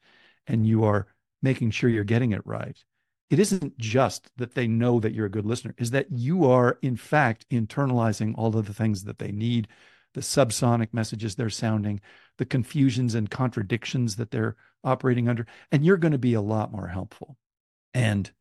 and 0.47 0.67
you 0.67 0.85
are 0.85 1.07
making 1.41 1.71
sure 1.71 1.89
you're 1.89 2.05
getting 2.05 2.33
it 2.33 2.45
right 2.45 2.83
it 3.31 3.39
isn't 3.39 3.79
just 3.79 4.29
that 4.37 4.55
they 4.55 4.67
know 4.67 4.99
that 4.99 5.15
you're 5.15 5.27
a 5.27 5.31
good 5.31 5.47
listener, 5.47 5.75
is 5.79 5.93
that 5.93 6.11
you 6.11 6.51
are, 6.51 6.79
in 6.83 6.97
fact, 6.97 7.47
internalizing 7.49 8.35
all 8.37 8.57
of 8.57 8.67
the 8.67 8.75
things 8.75 9.05
that 9.05 9.21
they 9.21 9.31
need, 9.31 9.69
the 10.15 10.21
subsonic 10.21 10.89
messages 10.93 11.37
they're 11.37 11.49
sounding, 11.49 12.01
the 12.41 12.47
confusions 12.47 13.15
and 13.15 13.31
contradictions 13.31 14.17
that 14.17 14.31
they're 14.31 14.57
operating 14.83 15.29
under, 15.29 15.47
and 15.71 15.85
you're 15.85 15.99
going 15.99 16.13
to 16.13 16.19
be 16.19 16.33
a 16.33 16.41
lot 16.41 16.73
more 16.73 16.87
helpful. 16.87 17.37
And 17.93 18.33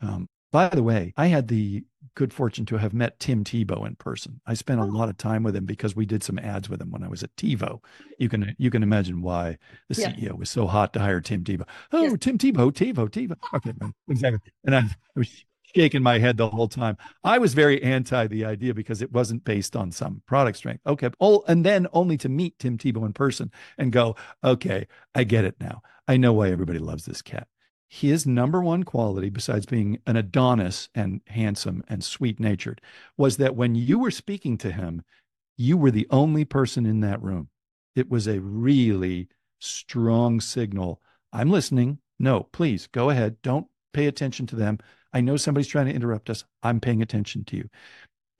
um, 0.00 0.30
by 0.50 0.70
the 0.70 0.82
way, 0.82 1.12
I 1.14 1.26
had 1.26 1.48
the 1.48 1.84
good 2.14 2.32
fortune 2.32 2.64
to 2.64 2.78
have 2.78 2.94
met 2.94 3.20
Tim 3.20 3.44
Tebow 3.44 3.86
in 3.86 3.96
person. 3.96 4.40
I 4.46 4.54
spent 4.54 4.80
a 4.80 4.84
oh. 4.84 4.86
lot 4.86 5.10
of 5.10 5.18
time 5.18 5.42
with 5.42 5.54
him 5.54 5.66
because 5.66 5.94
we 5.94 6.06
did 6.06 6.22
some 6.22 6.38
ads 6.38 6.70
with 6.70 6.80
him 6.80 6.90
when 6.90 7.04
I 7.04 7.08
was 7.08 7.22
at 7.22 7.36
TiVo. 7.36 7.80
You 8.18 8.30
can 8.30 8.56
you 8.56 8.70
can 8.70 8.82
imagine 8.82 9.20
why 9.20 9.58
the 9.90 10.00
yeah. 10.00 10.12
CEO 10.12 10.38
was 10.38 10.48
so 10.48 10.66
hot 10.66 10.94
to 10.94 11.00
hire 11.00 11.20
Tim 11.20 11.44
Tebow. 11.44 11.68
Oh, 11.92 12.04
yes. 12.04 12.16
Tim 12.20 12.38
Tebow, 12.38 12.72
TiVo, 12.72 13.10
TiVo. 13.10 13.36
Okay, 13.52 13.74
exactly. 14.08 14.40
And 14.64 14.74
I, 14.74 14.78
I 14.78 14.88
was 15.14 15.44
shaking 15.78 16.02
my 16.02 16.18
head 16.18 16.36
the 16.36 16.48
whole 16.48 16.68
time. 16.68 16.96
I 17.22 17.38
was 17.38 17.54
very 17.54 17.80
anti 17.82 18.26
the 18.26 18.44
idea 18.44 18.74
because 18.74 19.00
it 19.00 19.12
wasn't 19.12 19.44
based 19.44 19.76
on 19.76 19.92
some 19.92 20.22
product 20.26 20.58
strength. 20.58 20.82
Okay. 20.86 21.10
Oh, 21.20 21.44
and 21.46 21.64
then 21.64 21.86
only 21.92 22.16
to 22.18 22.28
meet 22.28 22.58
Tim 22.58 22.76
Tebow 22.76 23.06
in 23.06 23.12
person 23.12 23.52
and 23.78 23.92
go, 23.92 24.16
okay, 24.42 24.88
I 25.14 25.24
get 25.24 25.44
it 25.44 25.56
now. 25.60 25.82
I 26.08 26.16
know 26.16 26.32
why 26.32 26.50
everybody 26.50 26.78
loves 26.78 27.04
this 27.04 27.22
cat 27.22 27.46
his 27.88 28.26
number 28.26 28.60
one 28.60 28.82
quality, 28.82 29.30
besides 29.30 29.64
being 29.64 29.98
an 30.06 30.16
Adonis 30.16 30.90
and 30.94 31.22
handsome 31.26 31.82
and 31.88 32.04
sweet 32.04 32.38
natured, 32.38 32.82
was 33.16 33.38
that 33.38 33.56
when 33.56 33.74
you 33.74 33.98
were 33.98 34.10
speaking 34.10 34.58
to 34.58 34.70
him, 34.70 35.02
you 35.56 35.76
were 35.76 35.90
the 35.90 36.06
only 36.10 36.44
person 36.44 36.84
in 36.84 37.00
that 37.00 37.22
room. 37.22 37.48
It 37.96 38.10
was 38.10 38.28
a 38.28 38.40
really 38.40 39.28
strong 39.58 40.40
signal. 40.40 41.00
I'm 41.32 41.50
listening. 41.50 41.98
No, 42.18 42.42
please 42.42 42.86
go 42.88 43.10
ahead. 43.10 43.40
Don't 43.42 43.66
pay 43.92 44.06
attention 44.06 44.46
to 44.48 44.56
them. 44.56 44.78
I 45.12 45.20
know 45.20 45.36
somebody's 45.36 45.68
trying 45.68 45.86
to 45.86 45.94
interrupt 45.94 46.30
us. 46.30 46.44
I'm 46.62 46.80
paying 46.80 47.02
attention 47.02 47.44
to 47.46 47.56
you. 47.56 47.68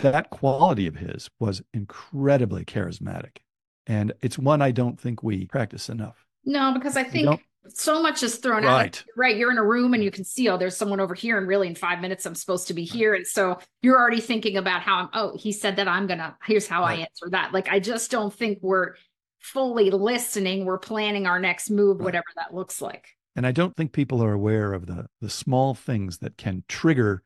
That 0.00 0.31
quality 0.31 0.87
of 0.87 0.96
his 0.96 1.28
was 1.40 1.62
incredibly 1.74 2.64
charismatic. 2.64 3.38
And 3.87 4.12
it's 4.22 4.38
one 4.38 4.62
I 4.62 4.70
don't 4.70 5.00
think 5.00 5.22
we 5.22 5.46
practice 5.46 5.88
enough. 5.88 6.24
No, 6.44 6.72
because 6.72 6.96
I 6.96 7.04
think 7.04 7.44
so 7.68 8.00
much 8.00 8.22
is 8.22 8.37
thrown 8.37 8.64
right. 8.64 8.87
out. 8.87 9.04
Right. 9.16 9.37
You're 9.37 9.50
in 9.50 9.59
a 9.59 9.64
room 9.64 9.94
and 9.94 10.04
you 10.04 10.11
can 10.11 10.24
see, 10.24 10.48
oh, 10.48 10.57
there's 10.57 10.76
someone 10.76 11.00
over 11.00 11.14
here. 11.14 11.37
And 11.37 11.48
really 11.48 11.66
in 11.66 11.74
five 11.74 12.00
minutes, 12.00 12.26
I'm 12.26 12.35
supposed 12.35 12.68
to 12.68 12.74
be 12.74 12.85
here. 12.85 13.14
And 13.14 13.26
so 13.26 13.59
you're 13.83 13.98
already 13.98 14.20
thinking 14.20 14.57
about 14.57 14.83
how 14.83 14.96
I'm, 14.96 15.09
oh, 15.14 15.37
he 15.37 15.52
said 15.52 15.76
that 15.76 15.88
I'm 15.88 16.07
going 16.07 16.18
to, 16.18 16.37
here's 16.46 16.68
how 16.68 16.83
right. 16.83 17.00
I 17.00 17.02
answer 17.02 17.31
that. 17.31 17.52
Like, 17.52 17.68
I 17.68 17.81
just 17.81 18.11
don't 18.11 18.33
think 18.33 18.59
we're 18.62 18.94
fully 19.40 19.90
listening. 19.90 20.64
We're 20.64 20.78
planning 20.78 21.26
our 21.26 21.40
next 21.40 21.70
move, 21.70 21.98
right. 21.98 22.04
whatever 22.04 22.26
that 22.37 22.54
looks 22.54 22.81
like. 22.81 23.09
And 23.38 23.46
I 23.46 23.53
don't 23.53 23.77
think 23.77 23.92
people 23.92 24.20
are 24.20 24.33
aware 24.33 24.72
of 24.72 24.87
the, 24.87 25.07
the 25.20 25.31
small 25.31 25.72
things 25.72 26.18
that 26.18 26.37
can 26.37 26.64
trigger 26.66 27.22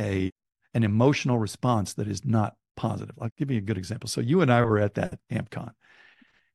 a, 0.00 0.32
an 0.72 0.84
emotional 0.84 1.36
response 1.36 1.92
that 1.92 2.08
is 2.08 2.24
not 2.24 2.54
positive. 2.78 3.14
I'll 3.20 3.28
give 3.36 3.50
you 3.50 3.58
a 3.58 3.60
good 3.60 3.76
example. 3.76 4.08
So 4.08 4.22
you 4.22 4.40
and 4.40 4.50
I 4.50 4.64
were 4.64 4.78
at 4.78 4.94
that 4.94 5.18
AmpCon 5.30 5.72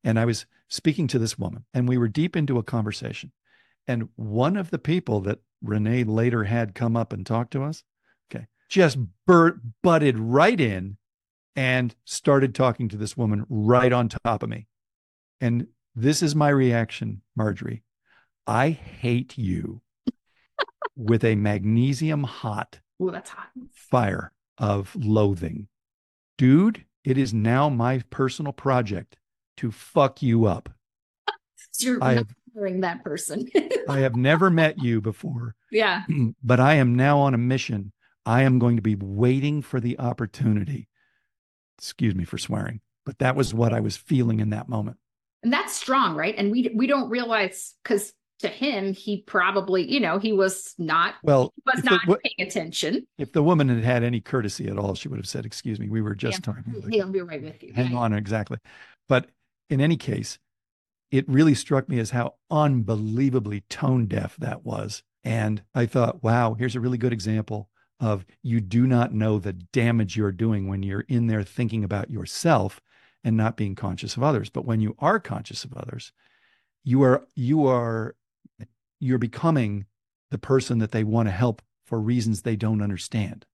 and 0.04 0.18
I 0.18 0.26
was 0.26 0.48
speaking 0.70 1.06
to 1.10 1.20
this 1.20 1.38
woman, 1.38 1.65
and 1.72 1.88
we 1.88 2.00
were 2.00 2.08
deep 2.08 2.36
into 2.36 2.58
a 2.58 2.63
conversation. 2.63 3.32
And 3.88 4.10
one 4.15 4.58
of 4.58 4.72
the 4.72 4.80
people 4.80 5.20
that 5.22 5.38
Rene 5.62 6.06
later 6.06 6.46
had 6.46 6.74
come 6.74 6.98
up 6.98 7.13
and 7.13 7.24
talk 7.24 7.52
to 7.52 7.62
us, 7.62 7.84
okay, 8.32 8.48
just 8.70 8.98
bur- 9.28 9.62
butted 9.84 10.18
right 10.18 10.60
in 10.60 10.98
and 11.56 11.94
started 12.06 12.56
talking 12.56 12.89
to 12.89 12.98
this 12.98 13.15
woman 13.15 13.46
right 13.50 13.94
on 13.94 14.10
top 14.10 14.41
of 14.41 14.50
me. 14.50 14.65
And 15.39 15.68
this 15.94 16.24
is 16.24 16.34
my 16.34 16.50
reaction, 16.50 17.22
Marjorie. 17.36 17.84
I 18.48 18.70
hate 18.70 19.38
you 19.38 19.82
with 20.96 21.24
a 21.24 21.36
magnesium 21.36 22.24
hot 22.24 22.80
Ooh, 23.02 23.12
that's 23.12 23.30
hot. 23.30 23.50
fire 23.74 24.32
of 24.58 24.96
loathing. 24.96 25.68
Dude, 26.38 26.86
it 27.04 27.18
is 27.18 27.34
now 27.34 27.70
my 27.70 28.02
personal 28.10 28.54
project 28.54 29.18
to 29.58 29.72
fuck 29.72 30.22
you 30.22 30.46
up. 30.46 30.70
You're 31.80 32.04
I 32.04 32.14
have, 32.14 32.28
that 32.56 33.04
person. 33.04 33.50
I 33.90 34.00
have 34.00 34.16
never 34.16 34.50
met 34.50 34.82
you 34.82 35.02
before. 35.02 35.56
Yeah. 35.72 36.04
But 36.44 36.62
I 36.62 36.76
am 36.76 36.96
now 36.96 37.20
on 37.20 37.34
a 37.34 37.38
mission. 37.38 37.92
I 38.26 38.44
am 38.44 38.60
going 38.60 38.78
to 38.78 38.82
be 38.82 38.96
waiting 38.96 39.62
for 39.62 39.82
the 39.82 40.00
opportunity. 40.00 40.88
Excuse 41.78 42.16
me 42.16 42.24
for 42.24 42.38
swearing, 42.38 42.80
but 43.06 43.20
that 43.20 43.36
was 43.36 43.54
what 43.54 43.74
I 43.74 43.82
was 43.82 43.98
feeling 43.98 44.40
in 44.40 44.52
that 44.52 44.70
moment. 44.70 44.96
And 45.44 45.52
that's 45.52 45.74
strong, 45.74 46.16
right? 46.16 46.34
And 46.38 46.50
we 46.50 46.72
we 46.74 46.88
don't 46.88 47.10
realize 47.10 47.74
because 47.84 48.14
to 48.39 48.48
him, 48.48 48.93
he 48.93 49.21
probably, 49.21 49.89
you 49.89 50.00
know, 50.00 50.19
he 50.19 50.34
was 50.34 50.76
not 50.78 51.15
well, 51.24 51.54
was 51.65 51.84
not 51.84 52.02
paying 52.06 52.48
attention. 52.48 53.08
If 53.17 53.32
the 53.32 53.43
woman 53.43 53.69
had 53.69 53.84
had 53.84 54.04
any 54.04 54.19
courtesy 54.19 54.67
at 54.67 54.78
all, 54.78 54.95
she 54.95 55.08
would 55.08 55.19
have 55.19 55.28
said, 55.28 55.45
"Excuse 55.45 55.80
me, 55.80 55.89
we 55.89 56.02
were 56.02 56.15
just 56.15 56.39
yeah. 56.39 56.54
talking." 56.54 56.91
He'll 56.91 57.12
be 57.12 57.21
right 57.21 57.41
with 57.41 57.63
you. 57.63 57.74
Hang 57.74 57.95
on, 57.95 58.13
exactly. 58.13 58.58
But 59.08 59.30
in 59.69 59.82
any 59.82 59.98
case, 59.98 60.38
it 61.12 61.28
really 61.30 61.56
struck 61.56 61.88
me 61.88 62.00
as 62.00 62.12
how 62.12 62.36
unbelievably 62.52 63.62
tone 63.69 64.06
deaf 64.06 64.36
that 64.38 64.65
was. 64.65 65.04
And 65.24 65.63
I 65.74 65.86
thought, 65.86 66.24
wow, 66.24 66.54
here's 66.54 66.76
a 66.76 66.80
really 66.80 66.98
good 66.98 67.13
example 67.13 67.69
of 68.00 68.26
you 68.43 68.60
do 68.60 68.86
not 68.86 69.13
know 69.13 69.39
the 69.39 69.54
damage 69.54 70.17
you're 70.17 70.32
doing 70.32 70.67
when 70.67 70.84
you're 70.84 71.06
in 71.08 71.28
there 71.28 71.43
thinking 71.43 71.84
about 71.84 72.10
yourself 72.10 72.82
and 73.24 73.38
not 73.38 73.58
being 73.58 73.76
conscious 73.76 74.17
of 74.17 74.24
others. 74.24 74.50
But 74.50 74.65
when 74.65 74.82
you 74.82 74.95
are 75.00 75.19
conscious 75.19 75.63
of 75.63 75.74
others, 75.74 76.12
you 76.84 77.02
are 77.04 77.26
you 77.36 77.65
are 77.65 78.15
you're 79.00 79.18
becoming 79.18 79.86
the 80.32 80.38
person 80.38 80.80
that 80.80 80.92
they 80.92 81.04
want 81.04 81.28
to 81.28 81.32
help 81.32 81.62
for 81.86 82.00
reasons 82.00 82.42
they 82.42 82.56
don't 82.56 82.82
understand 82.82 83.46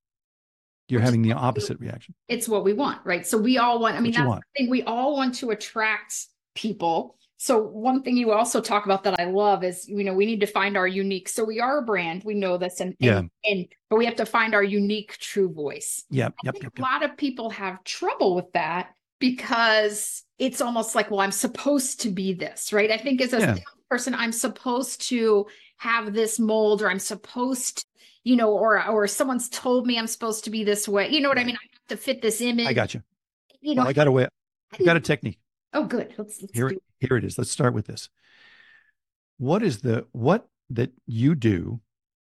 you're 0.91 1.01
having 1.01 1.21
the 1.21 1.31
opposite 1.33 1.79
reaction. 1.79 2.13
It's 2.27 2.49
what 2.49 2.63
we 2.63 2.73
want, 2.73 2.99
right? 3.05 3.25
So 3.25 3.37
we 3.37 3.57
all 3.57 3.79
want, 3.79 3.95
I 3.95 4.01
mean, 4.01 4.11
that's 4.11 4.27
want. 4.27 4.43
the 4.55 4.63
thing. 4.63 4.69
We 4.69 4.83
all 4.83 5.15
want 5.15 5.35
to 5.35 5.51
attract 5.51 6.27
people. 6.53 7.15
So 7.37 7.59
one 7.59 8.03
thing 8.03 8.17
you 8.17 8.31
also 8.31 8.61
talk 8.61 8.85
about 8.85 9.03
that 9.05 9.19
I 9.19 9.25
love 9.25 9.63
is, 9.63 9.87
you 9.87 10.03
know, 10.03 10.13
we 10.13 10.25
need 10.25 10.41
to 10.41 10.45
find 10.45 10.75
our 10.77 10.87
unique. 10.87 11.29
So 11.29 11.43
we 11.43 11.59
are 11.59 11.79
a 11.79 11.81
brand, 11.81 12.23
we 12.23 12.35
know 12.35 12.57
this, 12.57 12.81
and 12.81 12.93
yeah, 12.99 13.19
and, 13.19 13.31
and 13.45 13.65
but 13.89 13.95
we 13.95 14.05
have 14.05 14.17
to 14.17 14.25
find 14.25 14.53
our 14.53 14.63
unique 14.63 15.17
true 15.17 15.51
voice. 15.51 16.03
Yeah, 16.11 16.29
yep, 16.43 16.55
yep, 16.61 16.77
A 16.77 16.81
lot 16.81 17.03
of 17.03 17.17
people 17.17 17.49
have 17.49 17.83
trouble 17.83 18.35
with 18.35 18.51
that 18.53 18.89
because 19.17 20.23
it's 20.37 20.61
almost 20.61 20.93
like, 20.93 21.09
well, 21.09 21.21
I'm 21.21 21.31
supposed 21.31 22.01
to 22.01 22.09
be 22.09 22.33
this, 22.33 22.73
right? 22.73 22.91
I 22.91 22.97
think 22.97 23.21
as 23.21 23.33
a 23.33 23.39
yeah. 23.39 23.55
Person, 23.91 24.15
I'm 24.15 24.31
supposed 24.31 25.07
to 25.09 25.45
have 25.77 26.13
this 26.13 26.39
mold, 26.39 26.81
or 26.81 26.89
I'm 26.89 26.99
supposed 26.99 27.85
you 28.23 28.35
know, 28.35 28.51
or 28.51 28.87
or 28.87 29.07
someone's 29.07 29.49
told 29.49 29.87
me 29.87 29.97
I'm 29.97 30.07
supposed 30.07 30.43
to 30.43 30.49
be 30.49 30.63
this 30.63 30.87
way. 30.87 31.09
You 31.09 31.21
know 31.21 31.29
what 31.29 31.39
I 31.39 31.43
mean? 31.43 31.55
I 31.55 31.65
have 31.73 31.87
to 31.89 31.97
fit 31.97 32.21
this 32.21 32.41
image. 32.41 32.67
I 32.67 32.73
got 32.73 32.93
you. 32.93 33.01
You 33.61 33.75
know, 33.75 33.81
well, 33.81 33.89
I 33.89 33.93
got 33.93 34.07
a 34.07 34.11
way. 34.11 34.27
I 34.79 34.83
got 34.83 34.97
a 34.97 34.99
technique. 34.99 35.39
Oh, 35.73 35.85
good. 35.85 36.13
Let's, 36.17 36.41
let's 36.41 36.53
here, 36.53 36.67
it. 36.69 36.83
here 36.99 37.17
it 37.17 37.23
is. 37.23 37.37
Let's 37.37 37.51
start 37.51 37.73
with 37.73 37.87
this. 37.87 38.09
What 39.37 39.63
is 39.63 39.81
the 39.81 40.05
what 40.11 40.47
that 40.69 40.91
you 41.07 41.35
do 41.35 41.81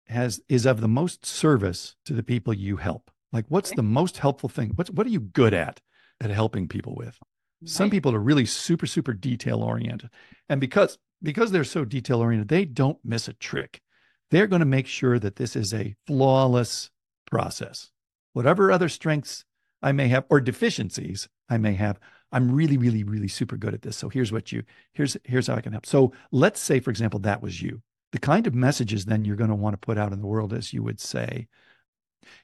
has 0.08 0.42
is 0.50 0.66
of 0.66 0.82
the 0.82 0.88
most 0.88 1.26
service 1.26 1.96
to 2.06 2.14
the 2.14 2.24
people 2.24 2.54
you 2.54 2.78
help? 2.78 3.10
Like, 3.32 3.46
what's 3.50 3.70
okay. 3.70 3.78
the 3.78 3.84
most 3.84 4.18
helpful 4.18 4.50
thing? 4.50 4.72
What's 4.76 4.90
what 4.90 5.08
are 5.08 5.12
you 5.12 5.22
good 5.22 5.54
at 5.54 5.80
at 6.20 6.30
helping 6.30 6.68
people 6.68 6.96
with? 6.96 7.18
Right. 7.62 7.70
Some 7.70 7.90
people 7.90 8.14
are 8.14 8.20
really 8.20 8.46
super 8.46 8.88
super 8.88 9.14
detail 9.14 9.62
oriented, 9.62 10.10
and 10.50 10.60
because 10.60 10.98
because 11.22 11.52
they're 11.52 11.64
so 11.64 11.86
detail 11.86 12.20
oriented, 12.20 12.48
they 12.48 12.66
don't 12.66 12.98
miss 13.04 13.28
a 13.28 13.34
trick. 13.34 13.82
They're 14.30 14.48
going 14.48 14.60
to 14.60 14.66
make 14.66 14.88
sure 14.88 15.20
that 15.20 15.36
this 15.36 15.56
is 15.56 15.74
a 15.74 15.96
flawless 16.06 16.90
process. 17.30 17.92
Whatever 18.34 18.72
other 18.72 18.90
strengths 18.90 19.46
I 19.82 19.92
may 19.92 20.08
have 20.10 20.26
or 20.30 20.42
deficiencies 20.42 21.28
I 21.50 21.58
may 21.58 21.74
have, 21.74 22.00
I'm 22.32 22.52
really, 22.52 22.78
really, 22.78 23.04
really 23.04 23.28
super 23.28 23.58
good 23.58 23.74
at 23.74 23.82
this. 23.82 23.98
So 23.98 24.10
here's 24.10 24.32
what 24.32 24.52
you 24.52 24.64
here's 24.94 25.16
here's 25.24 25.48
how 25.48 25.56
I 25.56 25.62
can 25.62 25.72
help. 25.72 25.86
So 25.86 26.14
let's 26.32 26.60
say, 26.60 26.80
for 26.80 26.90
example, 26.90 27.20
that 27.22 27.42
was 27.42 27.62
you. 27.62 27.82
The 28.12 28.20
kind 28.20 28.48
of 28.48 28.56
messages 28.56 29.06
then 29.06 29.26
you're 29.26 29.36
going 29.36 29.50
to 29.50 29.56
want 29.56 29.74
to 29.74 29.86
put 29.86 29.98
out 29.98 30.14
in 30.14 30.20
the 30.20 30.28
world, 30.28 30.54
as 30.54 30.74
you 30.74 30.84
would 30.84 31.00
say, 31.00 31.48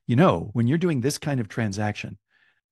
you 0.07 0.15
know, 0.15 0.49
when 0.53 0.67
you're 0.67 0.77
doing 0.77 1.01
this 1.01 1.17
kind 1.17 1.39
of 1.39 1.47
transaction, 1.47 2.17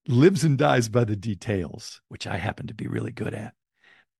lives 0.08 0.44
and 0.44 0.58
dies 0.58 0.88
by 0.88 1.04
the 1.04 1.16
details, 1.16 2.00
which 2.08 2.26
I 2.26 2.36
happen 2.36 2.66
to 2.66 2.74
be 2.74 2.86
really 2.86 3.12
good 3.12 3.34
at. 3.34 3.54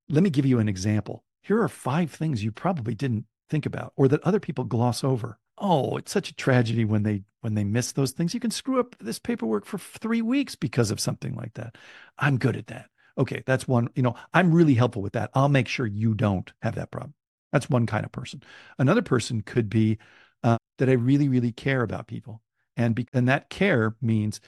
Let 0.09 0.23
me 0.23 0.31
give 0.31 0.47
you 0.47 0.59
an 0.59 0.69
example. 0.69 1.25
Here 1.43 1.61
are 1.61 1.69
five 1.69 2.11
things 2.11 2.45
you 2.45 2.53
probably 2.53 2.95
didn't 2.95 3.27
think 3.51 3.67
about 3.67 3.93
or 3.97 4.09
that 4.09 4.23
other 4.23 4.41
people 4.41 4.65
gloss 4.65 5.05
over. 5.05 5.39
Oh, 5.59 5.97
it's 5.97 6.13
such 6.13 6.31
a 6.31 6.35
tragedy 6.35 6.85
when 6.85 7.03
they 7.03 7.23
when 7.41 7.55
they 7.55 7.65
miss 7.65 7.93
those 7.93 8.13
things. 8.13 8.35
You 8.35 8.41
can 8.41 8.51
screw 8.51 8.81
up 8.81 8.97
this 9.01 9.19
paperwork 9.19 9.65
for 9.67 9.79
3 9.79 10.23
weeks 10.23 10.55
because 10.55 10.91
of 10.91 11.01
something 11.01 11.35
like 11.35 11.55
that. 11.55 11.77
I'm 12.19 12.39
good 12.39 12.57
at 12.57 12.69
that. 12.69 12.89
Okay, 13.19 13.43
that's 13.45 13.69
one, 13.69 13.89
you 13.95 14.03
know, 14.03 14.15
I'm 14.33 14.53
really 14.55 14.75
helpful 14.75 15.03
with 15.03 15.13
that. 15.15 15.31
I'll 15.35 15.49
make 15.49 15.69
sure 15.69 15.87
you 15.87 16.15
don't 16.15 16.51
have 16.63 16.77
that 16.77 16.91
problem. 16.91 17.15
That's 17.53 17.69
one 17.69 17.85
kind 17.87 18.07
of 18.07 18.13
person. 18.13 18.43
Another 18.79 19.03
person 19.03 19.43
could 19.43 19.69
be 19.69 19.99
uh, 20.43 20.57
that 20.79 20.89
I 20.89 20.93
really, 20.93 21.29
really 21.29 21.53
care 21.53 21.83
about 21.83 22.07
people. 22.07 22.41
And, 22.77 22.95
be, 22.95 23.07
and 23.13 23.29
that 23.29 23.51
care 23.51 23.95
means 24.01 24.41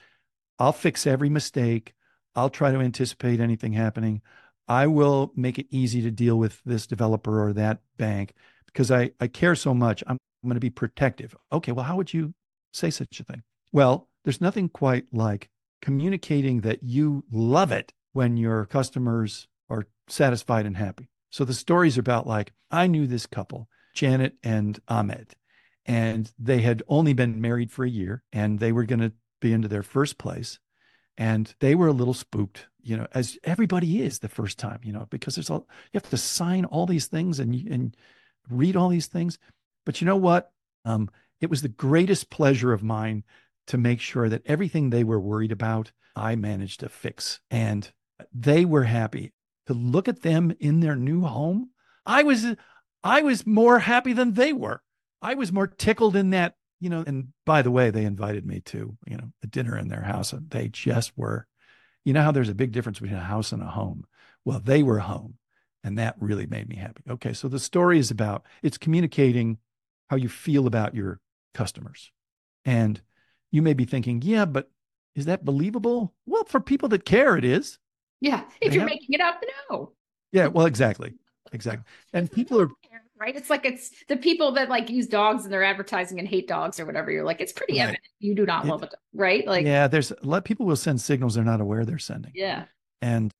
I'll 0.58 0.72
fix 0.72 1.06
every 1.06 1.28
mistake. 1.28 1.94
I'll 2.34 2.50
try 2.50 2.72
to 2.72 2.78
anticipate 2.78 3.40
anything 3.40 3.72
happening. 3.72 4.22
I 4.66 4.86
will 4.86 5.32
make 5.36 5.58
it 5.58 5.66
easy 5.70 6.02
to 6.02 6.10
deal 6.10 6.36
with 6.36 6.62
this 6.64 6.86
developer 6.86 7.42
or 7.42 7.52
that 7.52 7.80
bank 7.96 8.34
because 8.66 8.90
I, 8.90 9.12
I 9.20 9.28
care 9.28 9.54
so 9.54 9.74
much. 9.74 10.02
I'm 10.06 10.18
I'm 10.44 10.48
going 10.48 10.56
to 10.56 10.60
be 10.60 10.70
protective. 10.70 11.34
Okay, 11.50 11.72
well, 11.72 11.86
how 11.86 11.96
would 11.96 12.12
you 12.12 12.34
say 12.70 12.90
such 12.90 13.18
a 13.18 13.24
thing? 13.24 13.42
Well, 13.72 14.10
there's 14.24 14.42
nothing 14.42 14.68
quite 14.68 15.06
like 15.10 15.48
communicating 15.80 16.60
that 16.60 16.82
you 16.82 17.24
love 17.32 17.72
it 17.72 17.94
when 18.12 18.36
your 18.36 18.66
customers 18.66 19.48
are 19.70 19.86
satisfied 20.06 20.66
and 20.66 20.76
happy. 20.76 21.08
So 21.30 21.46
the 21.46 21.54
stories 21.54 21.96
about 21.96 22.26
like, 22.26 22.52
I 22.70 22.86
knew 22.88 23.06
this 23.06 23.24
couple, 23.24 23.68
Janet 23.94 24.34
and 24.42 24.78
Ahmed, 24.86 25.34
and 25.86 26.30
they 26.38 26.60
had 26.60 26.82
only 26.88 27.14
been 27.14 27.40
married 27.40 27.72
for 27.72 27.86
a 27.86 27.90
year 27.90 28.22
and 28.30 28.58
they 28.58 28.70
were 28.70 28.84
going 28.84 29.00
to 29.00 29.12
be 29.40 29.54
into 29.54 29.68
their 29.68 29.82
first 29.82 30.18
place. 30.18 30.58
And 31.16 31.54
they 31.60 31.74
were 31.74 31.88
a 31.88 31.92
little 31.92 32.12
spooked, 32.12 32.66
you 32.84 32.96
know, 32.96 33.06
as 33.12 33.38
everybody 33.44 34.02
is 34.02 34.18
the 34.18 34.28
first 34.28 34.58
time, 34.58 34.80
you 34.82 34.92
know, 34.92 35.06
because 35.10 35.34
there's 35.34 35.50
all, 35.50 35.66
you 35.92 35.98
have 35.98 36.10
to 36.10 36.16
sign 36.16 36.64
all 36.66 36.86
these 36.86 37.06
things 37.06 37.40
and, 37.40 37.54
and 37.68 37.96
read 38.50 38.76
all 38.76 38.88
these 38.88 39.06
things. 39.06 39.38
But 39.86 40.00
you 40.00 40.06
know 40.06 40.16
what? 40.16 40.52
Um, 40.84 41.10
it 41.40 41.50
was 41.50 41.62
the 41.62 41.68
greatest 41.68 42.30
pleasure 42.30 42.72
of 42.72 42.82
mine 42.82 43.24
to 43.68 43.78
make 43.78 44.00
sure 44.00 44.28
that 44.28 44.42
everything 44.46 44.90
they 44.90 45.04
were 45.04 45.20
worried 45.20 45.52
about, 45.52 45.92
I 46.14 46.36
managed 46.36 46.80
to 46.80 46.88
fix. 46.88 47.40
And 47.50 47.90
they 48.32 48.64
were 48.64 48.84
happy 48.84 49.32
to 49.66 49.74
look 49.74 50.08
at 50.08 50.22
them 50.22 50.54
in 50.60 50.80
their 50.80 50.96
new 50.96 51.22
home. 51.22 51.70
I 52.06 52.22
was 52.22 52.44
I 53.02 53.22
was 53.22 53.46
more 53.46 53.78
happy 53.78 54.12
than 54.12 54.34
they 54.34 54.52
were. 54.52 54.82
I 55.20 55.34
was 55.34 55.52
more 55.52 55.66
tickled 55.66 56.16
in 56.16 56.30
that, 56.30 56.54
you 56.80 56.90
know, 56.90 57.04
and 57.06 57.28
by 57.46 57.62
the 57.62 57.70
way, 57.70 57.90
they 57.90 58.04
invited 58.04 58.46
me 58.46 58.60
to, 58.66 58.96
you 59.06 59.16
know, 59.16 59.30
a 59.42 59.46
dinner 59.46 59.76
in 59.76 59.88
their 59.88 60.02
house 60.02 60.32
and 60.32 60.50
they 60.50 60.68
just 60.68 61.16
were, 61.16 61.46
you 62.04 62.12
know 62.12 62.22
how 62.22 62.32
there's 62.32 62.48
a 62.48 62.54
big 62.54 62.72
difference 62.72 63.00
between 63.00 63.18
a 63.18 63.22
house 63.22 63.52
and 63.52 63.62
a 63.62 63.66
home. 63.66 64.04
Well, 64.44 64.60
they 64.60 64.82
were 64.82 64.98
home 64.98 65.38
and 65.84 65.98
that 65.98 66.16
really 66.18 66.46
made 66.46 66.68
me 66.68 66.76
happy. 66.76 67.04
Okay, 67.08 67.34
so 67.34 67.46
the 67.46 67.60
story 67.60 67.98
is 67.98 68.10
about 68.10 68.44
it's 68.62 68.78
communicating 68.78 69.58
how 70.08 70.16
you 70.16 70.28
feel 70.28 70.66
about 70.66 70.94
your 70.94 71.20
customers. 71.52 72.10
And 72.64 73.00
you 73.52 73.60
may 73.60 73.74
be 73.74 73.84
thinking, 73.84 74.22
yeah, 74.22 74.46
but 74.46 74.70
is 75.14 75.26
that 75.26 75.44
believable? 75.44 76.14
Well, 76.26 76.44
for 76.44 76.58
people 76.58 76.88
that 76.88 77.04
care, 77.04 77.36
it 77.36 77.44
is. 77.44 77.78
Yeah. 78.20 78.44
If 78.60 78.70
they 78.70 78.76
you're 78.76 78.80
have... 78.80 78.88
making 78.88 79.12
it 79.12 79.20
up, 79.20 79.40
no. 79.70 79.92
Yeah. 80.32 80.46
Well, 80.48 80.66
exactly. 80.66 81.12
Exactly. 81.52 81.84
And 82.12 82.32
people 82.32 82.60
are 82.60 82.68
right. 83.24 83.36
It's 83.36 83.50
like 83.50 83.64
it's 83.64 83.90
the 84.08 84.16
people 84.16 84.52
that 84.52 84.68
like 84.68 84.90
use 84.90 85.06
dogs 85.06 85.44
in 85.44 85.50
their 85.50 85.64
advertising 85.64 86.18
and 86.18 86.28
hate 86.28 86.46
dogs 86.46 86.78
or 86.78 86.86
whatever. 86.86 87.10
You're 87.10 87.24
like, 87.24 87.40
it's 87.40 87.52
pretty 87.52 87.74
right. 87.74 87.84
evident 87.84 88.04
you 88.18 88.34
do 88.34 88.46
not 88.46 88.64
it, 88.64 88.68
love 88.68 88.82
it, 88.82 88.94
right? 89.14 89.46
Like, 89.46 89.64
yeah. 89.64 89.88
There's 89.88 90.10
a 90.10 90.16
lot. 90.22 90.44
People 90.44 90.66
will 90.66 90.76
send 90.76 91.00
signals 91.00 91.34
they're 91.34 91.44
not 91.44 91.60
aware 91.60 91.84
they're 91.84 91.98
sending. 91.98 92.32
Yeah. 92.34 92.64
And 93.02 93.32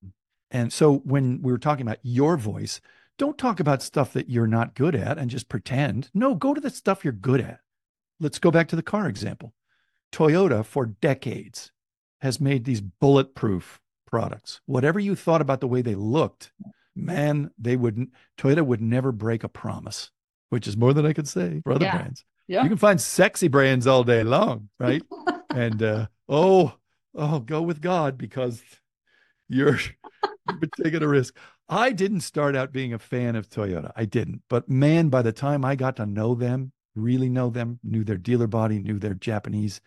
and 0.50 0.72
so 0.72 0.98
when 0.98 1.42
we 1.42 1.52
were 1.52 1.58
talking 1.58 1.86
about 1.86 1.98
your 2.02 2.36
voice, 2.36 2.80
don't 3.18 3.38
talk 3.38 3.60
about 3.60 3.82
stuff 3.82 4.12
that 4.14 4.30
you're 4.30 4.46
not 4.46 4.74
good 4.74 4.94
at 4.94 5.18
and 5.18 5.30
just 5.30 5.48
pretend. 5.48 6.10
No, 6.14 6.34
go 6.34 6.54
to 6.54 6.60
the 6.60 6.70
stuff 6.70 7.04
you're 7.04 7.12
good 7.12 7.40
at. 7.40 7.60
Let's 8.20 8.38
go 8.38 8.50
back 8.50 8.68
to 8.68 8.76
the 8.76 8.82
car 8.82 9.08
example. 9.08 9.54
Toyota 10.12 10.64
for 10.64 10.86
decades 10.86 11.72
has 12.20 12.40
made 12.40 12.64
these 12.64 12.80
bulletproof 12.80 13.80
products. 14.06 14.60
Whatever 14.66 15.00
you 15.00 15.14
thought 15.16 15.40
about 15.40 15.60
the 15.60 15.66
way 15.66 15.82
they 15.82 15.96
looked, 15.96 16.52
man, 16.96 17.50
they 17.58 17.76
wouldn't, 17.76 18.10
Toyota 18.38 18.64
would 18.64 18.80
never 18.80 19.12
break 19.12 19.44
a 19.44 19.48
promise, 19.48 20.10
which 20.50 20.66
is 20.66 20.76
more 20.76 20.92
than 20.92 21.06
I 21.06 21.12
could 21.12 21.28
say 21.28 21.60
for 21.64 21.72
other 21.72 21.86
yeah. 21.86 21.96
brands. 21.96 22.24
Yeah. 22.46 22.62
You 22.62 22.68
can 22.68 22.78
find 22.78 23.00
sexy 23.00 23.48
brands 23.48 23.86
all 23.86 24.04
day 24.04 24.22
long, 24.22 24.68
right? 24.78 25.02
and 25.50 25.82
uh, 25.82 26.06
oh, 26.28 26.74
oh, 27.14 27.40
go 27.40 27.62
with 27.62 27.80
God 27.80 28.18
because 28.18 28.62
you're, 29.48 29.78
you're 30.48 30.70
taking 30.82 31.02
a 31.02 31.08
risk. 31.08 31.36
I 31.68 31.92
didn't 31.92 32.20
start 32.20 32.54
out 32.54 32.72
being 32.72 32.92
a 32.92 32.98
fan 32.98 33.36
of 33.36 33.48
Toyota. 33.48 33.90
I 33.96 34.04
didn't. 34.04 34.42
But 34.50 34.68
man, 34.68 35.08
by 35.08 35.22
the 35.22 35.32
time 35.32 35.64
I 35.64 35.76
got 35.76 35.96
to 35.96 36.06
know 36.06 36.34
them, 36.34 36.72
really 36.94 37.28
know 37.28 37.50
them, 37.50 37.80
knew 37.82 38.04
their 38.04 38.18
dealer 38.18 38.46
body, 38.46 38.78
knew 38.78 38.98
their 38.98 39.14
Japanese 39.14 39.80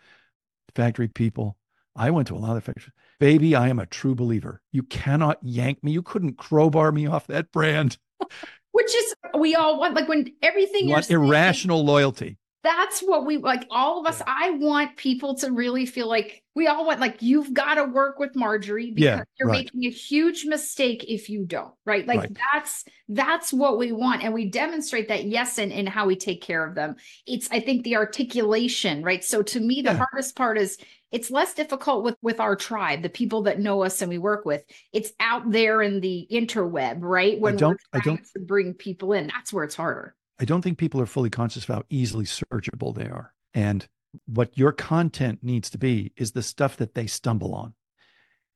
factory 0.74 1.08
people. 1.08 1.56
I 1.98 2.10
went 2.10 2.28
to 2.28 2.36
a 2.36 2.38
lot 2.38 2.56
of 2.56 2.64
factories. 2.64 2.92
Baby, 3.18 3.56
I 3.56 3.68
am 3.68 3.80
a 3.80 3.86
true 3.86 4.14
believer. 4.14 4.62
You 4.70 4.84
cannot 4.84 5.38
yank 5.42 5.82
me. 5.82 5.90
You 5.90 6.02
couldn't 6.02 6.38
crowbar 6.38 6.92
me 6.92 7.06
off 7.06 7.26
that 7.26 7.50
brand. 7.50 7.98
Which 8.72 8.94
is 8.94 9.14
we 9.36 9.56
all 9.56 9.80
want 9.80 9.94
like 9.94 10.08
when 10.08 10.32
everything 10.40 10.88
want 10.88 11.10
irrational 11.10 11.78
saying, 11.78 11.86
loyalty 11.86 12.37
that's 12.62 13.00
what 13.00 13.24
we 13.24 13.36
like 13.36 13.66
all 13.70 14.00
of 14.00 14.06
us 14.06 14.20
i 14.26 14.50
want 14.50 14.96
people 14.96 15.34
to 15.34 15.50
really 15.50 15.86
feel 15.86 16.08
like 16.08 16.42
we 16.58 16.66
all 16.66 16.84
want 16.84 16.98
like 16.98 17.22
you've 17.22 17.54
got 17.54 17.76
to 17.76 17.84
work 17.84 18.18
with 18.18 18.34
marjorie 18.34 18.90
because 18.90 19.18
yeah, 19.18 19.24
you're 19.38 19.48
right. 19.48 19.70
making 19.72 19.84
a 19.84 19.94
huge 19.94 20.44
mistake 20.44 21.04
if 21.08 21.30
you 21.30 21.44
don't 21.44 21.72
right? 21.86 22.06
Like 22.06 22.20
right. 22.20 22.36
that's 22.52 22.84
that's 23.08 23.52
what 23.52 23.78
we 23.78 23.92
want 23.92 24.24
and 24.24 24.34
we 24.34 24.50
demonstrate 24.50 25.08
that 25.08 25.24
yes 25.24 25.58
and 25.58 25.70
in, 25.70 25.78
in 25.78 25.86
how 25.86 26.06
we 26.06 26.16
take 26.16 26.42
care 26.42 26.66
of 26.66 26.74
them. 26.74 26.96
It's 27.26 27.48
i 27.52 27.60
think 27.60 27.84
the 27.84 27.94
articulation 27.94 29.04
right? 29.04 29.24
So 29.24 29.40
to 29.42 29.60
me 29.60 29.82
the 29.82 29.92
yeah. 29.92 29.98
hardest 29.98 30.34
part 30.34 30.58
is 30.58 30.78
it's 31.12 31.30
less 31.30 31.54
difficult 31.54 32.02
with 32.02 32.16
with 32.22 32.40
our 32.40 32.56
tribe 32.56 33.02
the 33.02 33.08
people 33.08 33.42
that 33.42 33.60
know 33.60 33.84
us 33.84 34.02
and 34.02 34.10
we 34.10 34.18
work 34.18 34.44
with. 34.44 34.64
It's 34.92 35.12
out 35.20 35.50
there 35.50 35.80
in 35.80 36.00
the 36.00 36.26
interweb 36.30 36.98
right? 37.00 37.40
When 37.40 37.54
I 37.54 37.56
don't, 37.56 37.80
we're 37.92 38.00
trying 38.00 38.16
I 38.16 38.16
don't, 38.16 38.32
to 38.34 38.40
bring 38.40 38.74
people 38.74 39.12
in 39.12 39.28
that's 39.28 39.52
where 39.52 39.64
it's 39.64 39.76
harder 39.76 40.16
I 40.40 40.44
don't 40.44 40.62
think 40.62 40.78
people 40.78 41.00
are 41.00 41.06
fully 41.06 41.30
conscious 41.30 41.68
of 41.68 41.74
how 41.74 41.82
easily 41.90 42.24
searchable 42.24 42.94
they 42.94 43.06
are. 43.06 43.34
And 43.54 43.86
what 44.26 44.56
your 44.56 44.72
content 44.72 45.40
needs 45.42 45.68
to 45.70 45.78
be 45.78 46.12
is 46.16 46.32
the 46.32 46.42
stuff 46.42 46.76
that 46.76 46.94
they 46.94 47.06
stumble 47.06 47.54
on. 47.54 47.74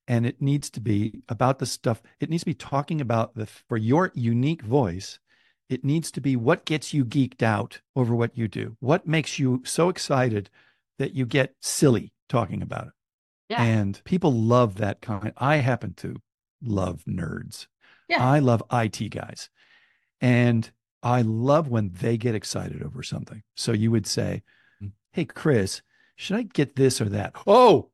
And 0.08 0.26
it 0.26 0.40
needs 0.40 0.70
to 0.70 0.80
be 0.80 1.22
about 1.28 1.58
the 1.58 1.66
stuff, 1.66 2.02
it 2.20 2.28
needs 2.28 2.42
to 2.42 2.50
be 2.50 2.54
talking 2.54 3.00
about 3.00 3.34
the, 3.36 3.46
for 3.46 3.76
your 3.76 4.10
unique 4.14 4.62
voice, 4.62 5.18
it 5.68 5.84
needs 5.84 6.10
to 6.12 6.20
be 6.20 6.36
what 6.36 6.64
gets 6.64 6.92
you 6.92 7.04
geeked 7.04 7.42
out 7.42 7.80
over 7.94 8.14
what 8.14 8.36
you 8.36 8.48
do. 8.48 8.76
What 8.80 9.06
makes 9.06 9.38
you 9.38 9.62
so 9.64 9.88
excited 9.88 10.50
that 10.98 11.14
you 11.14 11.24
get 11.24 11.54
silly 11.60 12.12
talking 12.28 12.62
about 12.62 12.88
it. 12.88 12.92
Yeah. 13.48 13.62
And 13.62 14.00
people 14.04 14.32
love 14.32 14.76
that 14.76 15.00
kind. 15.00 15.32
I 15.36 15.56
happen 15.56 15.94
to 15.98 16.16
love 16.62 17.04
nerds. 17.08 17.66
Yeah. 18.08 18.26
I 18.26 18.40
love 18.40 18.62
IT 18.72 19.10
guys. 19.10 19.50
And 20.20 20.70
I 21.02 21.22
love 21.22 21.68
when 21.68 21.90
they 22.00 22.16
get 22.16 22.34
excited 22.34 22.82
over 22.82 23.02
something. 23.02 23.42
So 23.56 23.72
you 23.72 23.90
would 23.90 24.06
say, 24.06 24.42
hmm. 24.80 24.88
Hey, 25.12 25.24
Chris, 25.24 25.82
should 26.16 26.36
I 26.36 26.42
get 26.42 26.76
this 26.76 27.00
or 27.00 27.08
that? 27.10 27.34
Oh, 27.46 27.90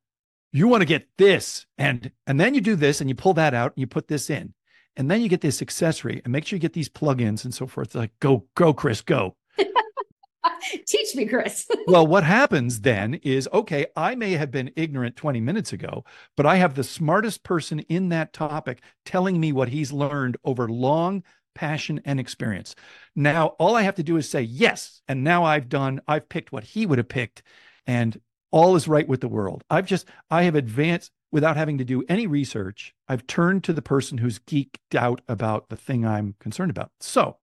you 0.53 0.69
want 0.69 0.83
to 0.83 0.87
get 0.87 1.09
this. 1.17 1.67
And 1.77 2.11
and 2.27 2.41
then 2.41 2.55
you 2.55 2.61
do 2.61 2.77
this 2.77 3.01
and 3.01 3.09
you 3.09 3.15
pull 3.15 3.35
that 3.35 3.55
out 3.55 3.73
and 3.75 3.81
you 3.81 3.87
put 3.87 4.09
this 4.09 4.31
in. 4.31 4.55
And 4.97 5.11
then 5.11 5.21
you 5.21 5.29
get 5.29 5.41
this 5.41 5.63
accessory 5.63 6.21
and 6.25 6.33
make 6.33 6.45
sure 6.45 6.57
you 6.57 6.61
get 6.61 6.73
these 6.73 6.89
plugins 6.89 7.45
and 7.45 7.55
so 7.55 7.69
forth. 7.69 7.89
It's 7.89 7.95
like, 7.95 8.11
go, 8.19 8.47
go, 8.57 8.73
Chris, 8.75 9.01
go. 9.01 9.37
Teach 10.87 11.15
me, 11.15 11.25
Chris. 11.27 11.69
well, 11.87 12.05
what 12.05 12.25
happens 12.25 12.81
then 12.81 13.15
is 13.23 13.49
okay, 13.53 13.87
I 13.97 14.17
may 14.17 14.33
have 14.33 14.51
been 14.51 14.73
ignorant 14.77 15.15
20 15.15 15.41
minutes 15.41 15.73
ago, 15.73 16.05
but 16.37 16.47
I 16.47 16.57
have 16.57 16.75
the 16.75 16.85
smartest 16.85 17.45
person 17.45 17.81
in 17.81 18.09
that 18.09 18.33
topic 18.33 18.83
telling 19.05 19.39
me 19.39 19.53
what 19.53 19.69
he's 19.69 19.93
learned 19.93 20.37
over 20.45 20.69
long 20.69 21.23
passion, 21.59 22.01
and 22.05 22.21
experience. 22.21 22.77
Now, 23.17 23.49
all 23.59 23.75
I 23.75 23.83
have 23.83 23.97
to 23.97 24.05
do 24.05 24.17
is 24.17 24.31
say 24.31 24.43
yes. 24.43 25.03
And 25.09 25.25
now 25.25 25.43
I've 25.43 25.69
done, 25.69 26.01
I've 26.07 26.29
picked 26.29 26.53
what 26.53 26.63
he 26.63 26.87
would 26.87 26.99
have 26.99 27.09
picked, 27.09 27.43
and 27.85 28.21
all 28.53 28.77
is 28.77 28.87
right 28.87 29.09
with 29.09 29.21
the 29.21 29.29
world. 29.29 29.65
I've 29.69 29.85
just, 29.85 30.07
I 30.31 30.45
have 30.45 30.55
advanced 30.55 31.11
without 31.33 31.57
having 31.57 31.77
to 31.79 31.85
do 31.85 32.05
any 32.09 32.29
research. 32.29 32.95
I've 33.09 33.27
turned 33.27 33.65
to 33.65 33.73
the 33.73 33.83
person 33.83 34.19
who's 34.19 34.39
geeked 34.39 34.95
out 34.97 35.21
about 35.27 35.69
the 35.69 35.77
thing 35.77 36.07
I'm 36.07 36.37
concerned 36.39 36.71
about. 36.71 36.93
So, 37.01 37.39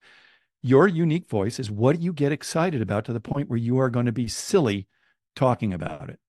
your 0.61 0.87
unique 0.87 1.27
voice 1.27 1.59
is 1.59 1.69
what 1.69 2.01
you 2.01 2.13
get 2.13 2.31
excited 2.31 2.81
about 2.81 3.03
to 3.05 3.13
the 3.13 3.19
point 3.19 3.49
where 3.49 3.59
you 3.59 3.79
are 3.79 3.89
going 3.89 4.05
to 4.05 4.13
be 4.13 4.29
silly 4.29 4.87
talking 5.35 5.73
about 5.73 6.09
it? 6.09 6.19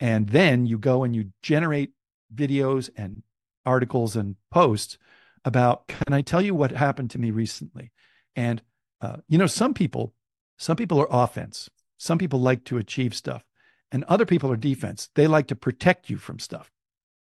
And 0.00 0.30
then 0.30 0.64
you 0.64 0.78
go 0.78 1.04
and 1.04 1.14
you 1.14 1.32
generate 1.42 1.90
videos 2.34 2.88
and 2.96 3.22
articles 3.66 4.16
and 4.16 4.36
posts 4.50 4.96
about 5.44 5.86
can 5.88 6.12
I 6.12 6.22
tell 6.22 6.42
you 6.42 6.54
what 6.54 6.70
happened 6.70 7.10
to 7.12 7.18
me 7.18 7.30
recently? 7.30 7.92
And 8.36 8.62
uh, 9.00 9.18
you 9.28 9.38
know, 9.38 9.46
some 9.46 9.74
people, 9.74 10.14
some 10.56 10.76
people 10.76 11.00
are 11.00 11.08
offense. 11.10 11.68
Some 11.98 12.18
people 12.18 12.40
like 12.40 12.64
to 12.64 12.78
achieve 12.78 13.14
stuff, 13.14 13.44
and 13.90 14.04
other 14.04 14.26
people 14.26 14.52
are 14.52 14.56
defense. 14.56 15.08
They 15.14 15.26
like 15.26 15.48
to 15.48 15.56
protect 15.56 16.10
you 16.10 16.16
from 16.16 16.38
stuff. 16.38 16.70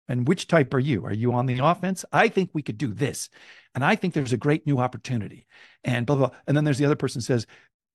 And 0.08 0.28
which 0.28 0.48
type 0.48 0.74
are 0.74 0.80
you? 0.80 1.06
Are 1.06 1.14
you 1.14 1.34
on 1.34 1.46
the 1.46 1.60
offense? 1.60 2.04
I 2.12 2.28
think 2.28 2.50
we 2.54 2.62
could 2.62 2.78
do 2.78 2.94
this. 2.94 3.30
And 3.74 3.84
I 3.84 3.96
think 3.96 4.14
there's 4.14 4.34
a 4.34 4.38
great 4.38 4.68
new 4.68 4.78
opportunity. 4.80 5.48
And 5.84 6.06
blah, 6.06 6.16
blah. 6.18 6.28
blah. 6.28 6.38
And 6.46 6.58
then 6.58 6.66
there's 6.66 6.78
the 6.78 6.86
other 6.86 6.98
person 6.98 7.22
says, 7.22 7.48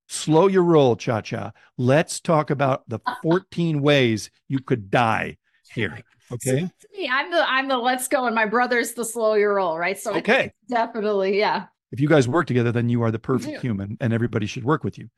slow 0.09 0.47
your 0.47 0.63
roll, 0.63 0.97
cha 0.97 1.21
cha. 1.21 1.53
Let's 1.77 2.21
talk 2.21 2.51
about 2.51 2.89
the 2.89 3.01
14 3.23 3.83
ways 3.83 4.31
you 4.49 4.61
could 4.61 4.91
die 4.91 5.37
here. 5.73 6.01
Okay. 6.33 6.61
So 6.61 6.89
me, 6.97 7.09
I'm 7.11 7.31
the 7.31 7.51
I'm 7.51 7.69
the 7.69 7.79
let's 7.79 8.09
go, 8.09 8.27
and 8.27 8.35
my 8.35 8.47
brother's 8.47 8.93
the 8.93 9.05
slow 9.05 9.35
your 9.35 9.55
roll, 9.55 9.79
right? 9.79 9.99
So 9.99 10.15
okay, 10.17 10.53
definitely, 10.69 11.39
yeah. 11.39 11.67
If 11.91 12.01
you 12.01 12.09
guys 12.09 12.29
work 12.29 12.47
together, 12.47 12.71
then 12.71 12.89
you 12.89 13.03
are 13.03 13.11
the 13.11 13.19
perfect 13.19 13.63
human, 13.63 13.97
and 14.01 14.13
everybody 14.13 14.47
should 14.47 14.65
work 14.65 14.85
with 14.85 14.99
you, 14.99 15.09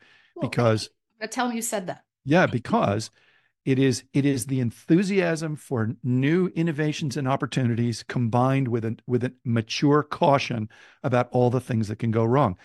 because. 0.40 0.90
Tell 1.31 1.49
me 1.49 1.57
you 1.57 1.62
said 1.62 1.87
that. 1.88 2.05
Yeah, 2.25 2.46
because 2.46 3.11
it 3.66 3.79
is 3.79 4.05
it 4.14 4.25
is 4.25 4.46
the 4.46 4.61
enthusiasm 4.61 5.57
for 5.57 5.90
new 6.03 6.46
innovations 6.55 7.16
and 7.16 7.29
opportunities 7.29 8.03
combined 8.03 8.68
with 8.68 8.85
a 8.85 8.96
with 9.07 9.25
a 9.25 9.33
mature 9.44 10.03
caution 10.03 10.68
about 11.03 11.29
all 11.33 11.51
the 11.51 11.61
things 11.61 11.88
that 11.88 11.99
can 11.99 12.11
go 12.11 12.25
wrong. 12.25 12.57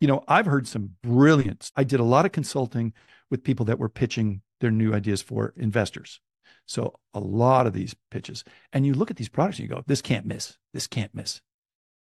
you 0.00 0.08
know, 0.08 0.22
I've 0.28 0.46
heard 0.46 0.68
some 0.68 0.90
brilliance. 1.02 1.72
I 1.76 1.84
did 1.84 2.00
a 2.00 2.04
lot 2.04 2.26
of 2.26 2.32
consulting 2.32 2.92
with 3.30 3.42
people 3.42 3.64
that 3.66 3.78
were 3.78 3.88
pitching 3.88 4.42
their 4.60 4.70
new 4.70 4.92
ideas 4.94 5.22
for 5.22 5.54
investors. 5.56 6.20
So 6.66 6.98
a 7.12 7.20
lot 7.20 7.66
of 7.66 7.72
these 7.72 7.94
pitches, 8.10 8.44
and 8.72 8.86
you 8.86 8.94
look 8.94 9.10
at 9.10 9.16
these 9.16 9.28
products 9.28 9.58
and 9.58 9.68
you 9.68 9.74
go, 9.74 9.82
this 9.86 10.02
can't 10.02 10.26
miss. 10.26 10.56
This 10.72 10.86
can't 10.86 11.14
miss. 11.14 11.40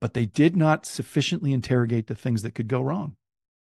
But 0.01 0.15
they 0.15 0.27
did 0.27 0.57
not 0.57 0.87
sufficiently 0.87 1.53
interrogate 1.53 2.07
the 2.07 2.15
things 2.15 2.43
that 2.43 2.55
could 2.55 2.69
go 2.69 2.81
wrong. 2.81 3.17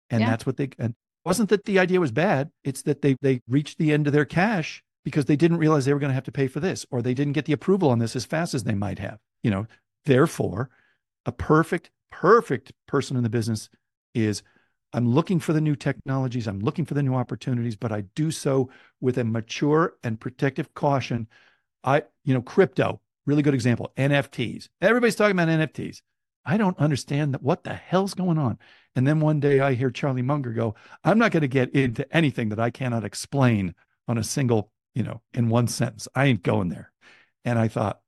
And 0.09 0.21
yeah. 0.21 0.29
that's 0.29 0.45
what 0.45 0.57
they 0.57 0.69
and 0.77 0.93
wasn't 1.25 1.49
that 1.49 1.65
the 1.65 1.79
idea 1.79 1.99
was 1.99 2.11
bad. 2.11 2.49
It's 2.63 2.81
that 2.83 3.01
they 3.01 3.15
they 3.21 3.41
reached 3.47 3.77
the 3.77 3.91
end 3.91 4.07
of 4.07 4.13
their 4.13 4.25
cash 4.25 4.83
because 5.03 5.25
they 5.25 5.35
didn't 5.35 5.57
realize 5.57 5.85
they 5.85 5.93
were 5.93 5.99
going 5.99 6.09
to 6.09 6.15
have 6.15 6.23
to 6.25 6.31
pay 6.31 6.47
for 6.47 6.59
this, 6.59 6.85
or 6.91 7.01
they 7.01 7.13
didn't 7.13 7.33
get 7.33 7.45
the 7.45 7.53
approval 7.53 7.89
on 7.89 7.99
this 7.99 8.15
as 8.15 8.25
fast 8.25 8.53
as 8.53 8.63
they 8.63 8.75
might 8.75 8.99
have. 8.99 9.17
You 9.43 9.51
know, 9.51 9.67
therefore, 10.05 10.69
a 11.25 11.31
perfect, 11.31 11.89
perfect 12.11 12.73
person 12.87 13.17
in 13.17 13.23
the 13.23 13.29
business 13.29 13.69
is 14.13 14.43
I'm 14.93 15.07
looking 15.07 15.39
for 15.39 15.53
the 15.53 15.61
new 15.61 15.75
technologies, 15.75 16.47
I'm 16.47 16.59
looking 16.59 16.85
for 16.85 16.93
the 16.93 17.03
new 17.03 17.15
opportunities, 17.15 17.75
but 17.75 17.91
I 17.91 18.01
do 18.15 18.31
so 18.31 18.69
with 18.99 19.17
a 19.17 19.23
mature 19.23 19.95
and 20.03 20.19
protective 20.19 20.73
caution. 20.73 21.27
I, 21.83 22.03
you 22.23 22.33
know, 22.33 22.41
crypto, 22.41 23.01
really 23.25 23.41
good 23.41 23.53
example, 23.53 23.91
NFTs. 23.97 24.67
Everybody's 24.81 25.15
talking 25.15 25.37
about 25.37 25.47
NFTs. 25.47 26.01
I 26.45 26.57
don't 26.57 26.77
understand 26.77 27.33
that 27.33 27.43
what 27.43 27.63
the 27.63 27.73
hell's 27.73 28.13
going 28.13 28.37
on. 28.37 28.57
And 28.95 29.07
then 29.07 29.19
one 29.19 29.39
day 29.39 29.59
I 29.59 29.73
hear 29.73 29.91
Charlie 29.91 30.21
Munger 30.21 30.51
go, 30.51 30.75
I'm 31.03 31.19
not 31.19 31.31
going 31.31 31.41
to 31.41 31.47
get 31.47 31.73
into 31.73 32.11
anything 32.15 32.49
that 32.49 32.59
I 32.59 32.71
cannot 32.71 33.05
explain 33.05 33.75
on 34.07 34.17
a 34.17 34.23
single, 34.23 34.71
you 34.93 35.03
know, 35.03 35.21
in 35.33 35.49
one 35.49 35.67
sentence. 35.67 36.07
I 36.15 36.25
ain't 36.25 36.43
going 36.43 36.69
there. 36.69 36.91
And 37.45 37.57
I 37.57 37.67
thought, 37.67 38.01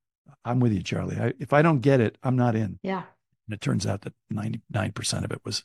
I'm 0.44 0.60
with 0.60 0.72
you, 0.72 0.82
Charlie. 0.82 1.16
I, 1.16 1.32
if 1.38 1.52
I 1.52 1.62
don't 1.62 1.80
get 1.80 2.00
it, 2.00 2.18
I'm 2.22 2.36
not 2.36 2.54
in. 2.54 2.78
Yeah. 2.82 3.04
And 3.46 3.54
it 3.54 3.60
turns 3.60 3.86
out 3.86 4.02
that 4.02 4.14
99% 4.32 5.24
of 5.24 5.30
it 5.30 5.40
was 5.44 5.64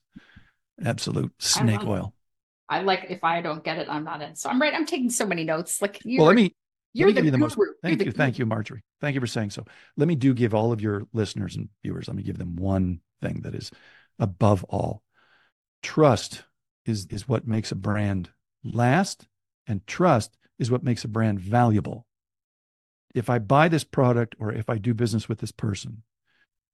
absolute 0.86 1.32
snake 1.40 1.84
oil. 1.84 2.14
I 2.70 2.82
like 2.82 3.08
if 3.10 3.24
I 3.24 3.42
don't 3.42 3.64
get 3.64 3.78
it, 3.78 3.88
I'm 3.90 4.04
not 4.04 4.22
in. 4.22 4.36
So 4.36 4.50
I'm 4.50 4.62
right. 4.62 4.74
I'm 4.74 4.86
taking 4.86 5.10
so 5.10 5.26
many 5.26 5.44
notes. 5.44 5.82
Like 5.82 6.00
you. 6.06 6.20
Well, 6.20 6.28
let 6.28 6.36
me. 6.36 6.56
You're 6.94 7.12
let 7.12 7.24
me 7.24 7.30
the, 7.30 7.32
the 7.32 7.38
most. 7.38 7.58
Thank 7.84 8.04
you, 8.04 8.12
thank 8.12 8.40
you, 8.40 8.46
Marjorie. 8.46 8.84
Thank 9.02 9.16
you 9.16 9.22
for 9.22 9.28
saying 9.28 9.52
so. 9.52 9.66
Let 9.98 10.08
me 10.08 10.16
do 10.16 10.34
give 10.34 10.54
all 10.54 10.72
of 10.72 10.82
your 10.82 11.04
listeners 11.14 11.56
and 11.56 11.70
viewers. 11.84 12.08
Let 12.08 12.18
me 12.18 12.24
give 12.24 12.38
them 12.38 12.56
one 12.56 13.02
thing 13.22 13.42
that 13.42 13.56
is 13.56 13.72
above 14.18 14.64
all. 14.66 15.04
Trust 15.82 16.44
is 16.86 17.06
is 17.08 17.28
what 17.28 17.48
makes 17.48 17.72
a 17.72 17.76
brand 17.76 18.30
last, 18.64 19.28
and 19.68 19.86
trust 19.88 20.38
is 20.58 20.72
what 20.72 20.84
makes 20.84 21.04
a 21.04 21.08
brand 21.08 21.40
valuable. 21.40 22.06
If 23.16 23.30
I 23.30 23.40
buy 23.40 23.70
this 23.70 23.84
product 23.84 24.36
or 24.40 24.52
if 24.52 24.70
I 24.70 24.78
do 24.78 24.94
business 24.94 25.28
with 25.28 25.40
this 25.40 25.52
person, 25.52 26.04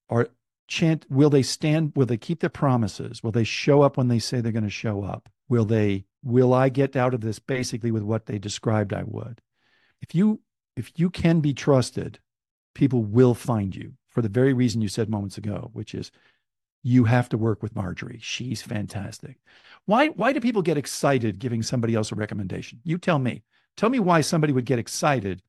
or 0.09 0.29
chant 0.67 1.05
will 1.09 1.29
they 1.29 1.43
stand 1.43 1.91
will 1.95 2.05
they 2.05 2.17
keep 2.17 2.39
their 2.39 2.49
promises? 2.49 3.23
Will 3.23 3.31
they 3.31 3.43
show 3.43 3.81
up 3.81 3.97
when 3.97 4.07
they 4.07 4.19
say 4.19 4.41
they're 4.41 4.51
going 4.51 4.63
to 4.63 4.69
show 4.69 5.03
up? 5.03 5.29
Will 5.47 5.65
they 5.65 6.05
will 6.23 6.53
i 6.53 6.69
get 6.69 6.95
out 6.95 7.13
of 7.13 7.21
this 7.21 7.37
basically 7.37 7.91
with 7.91 8.01
what 8.01 8.25
they 8.25 8.39
described 8.39 8.93
i 8.93 9.03
would? 9.03 9.41
If 10.01 10.15
you 10.15 10.41
if 10.75 10.91
you 10.95 11.09
can 11.09 11.39
be 11.39 11.53
trusted 11.53 12.19
people 12.73 13.03
will 13.03 13.33
find 13.33 13.75
you 13.75 13.93
for 14.07 14.21
the 14.21 14.29
very 14.29 14.53
reason 14.53 14.81
you 14.81 14.87
said 14.87 15.09
moments 15.09 15.37
ago 15.37 15.69
which 15.73 15.93
is 15.93 16.11
you 16.83 17.05
have 17.05 17.29
to 17.29 17.37
work 17.37 17.63
with 17.63 17.75
marjorie. 17.75 18.19
She's 18.21 18.61
fantastic. 18.61 19.37
Why 19.85 20.07
why 20.09 20.33
do 20.33 20.39
people 20.39 20.61
get 20.61 20.77
excited 20.77 21.39
giving 21.39 21.63
somebody 21.63 21.95
else 21.95 22.11
a 22.11 22.15
recommendation? 22.15 22.79
You 22.83 22.97
tell 22.97 23.19
me. 23.19 23.43
Tell 23.77 23.89
me 23.89 23.99
why 23.99 24.21
somebody 24.21 24.53
would 24.53 24.65
get 24.65 24.79
excited 24.79 25.41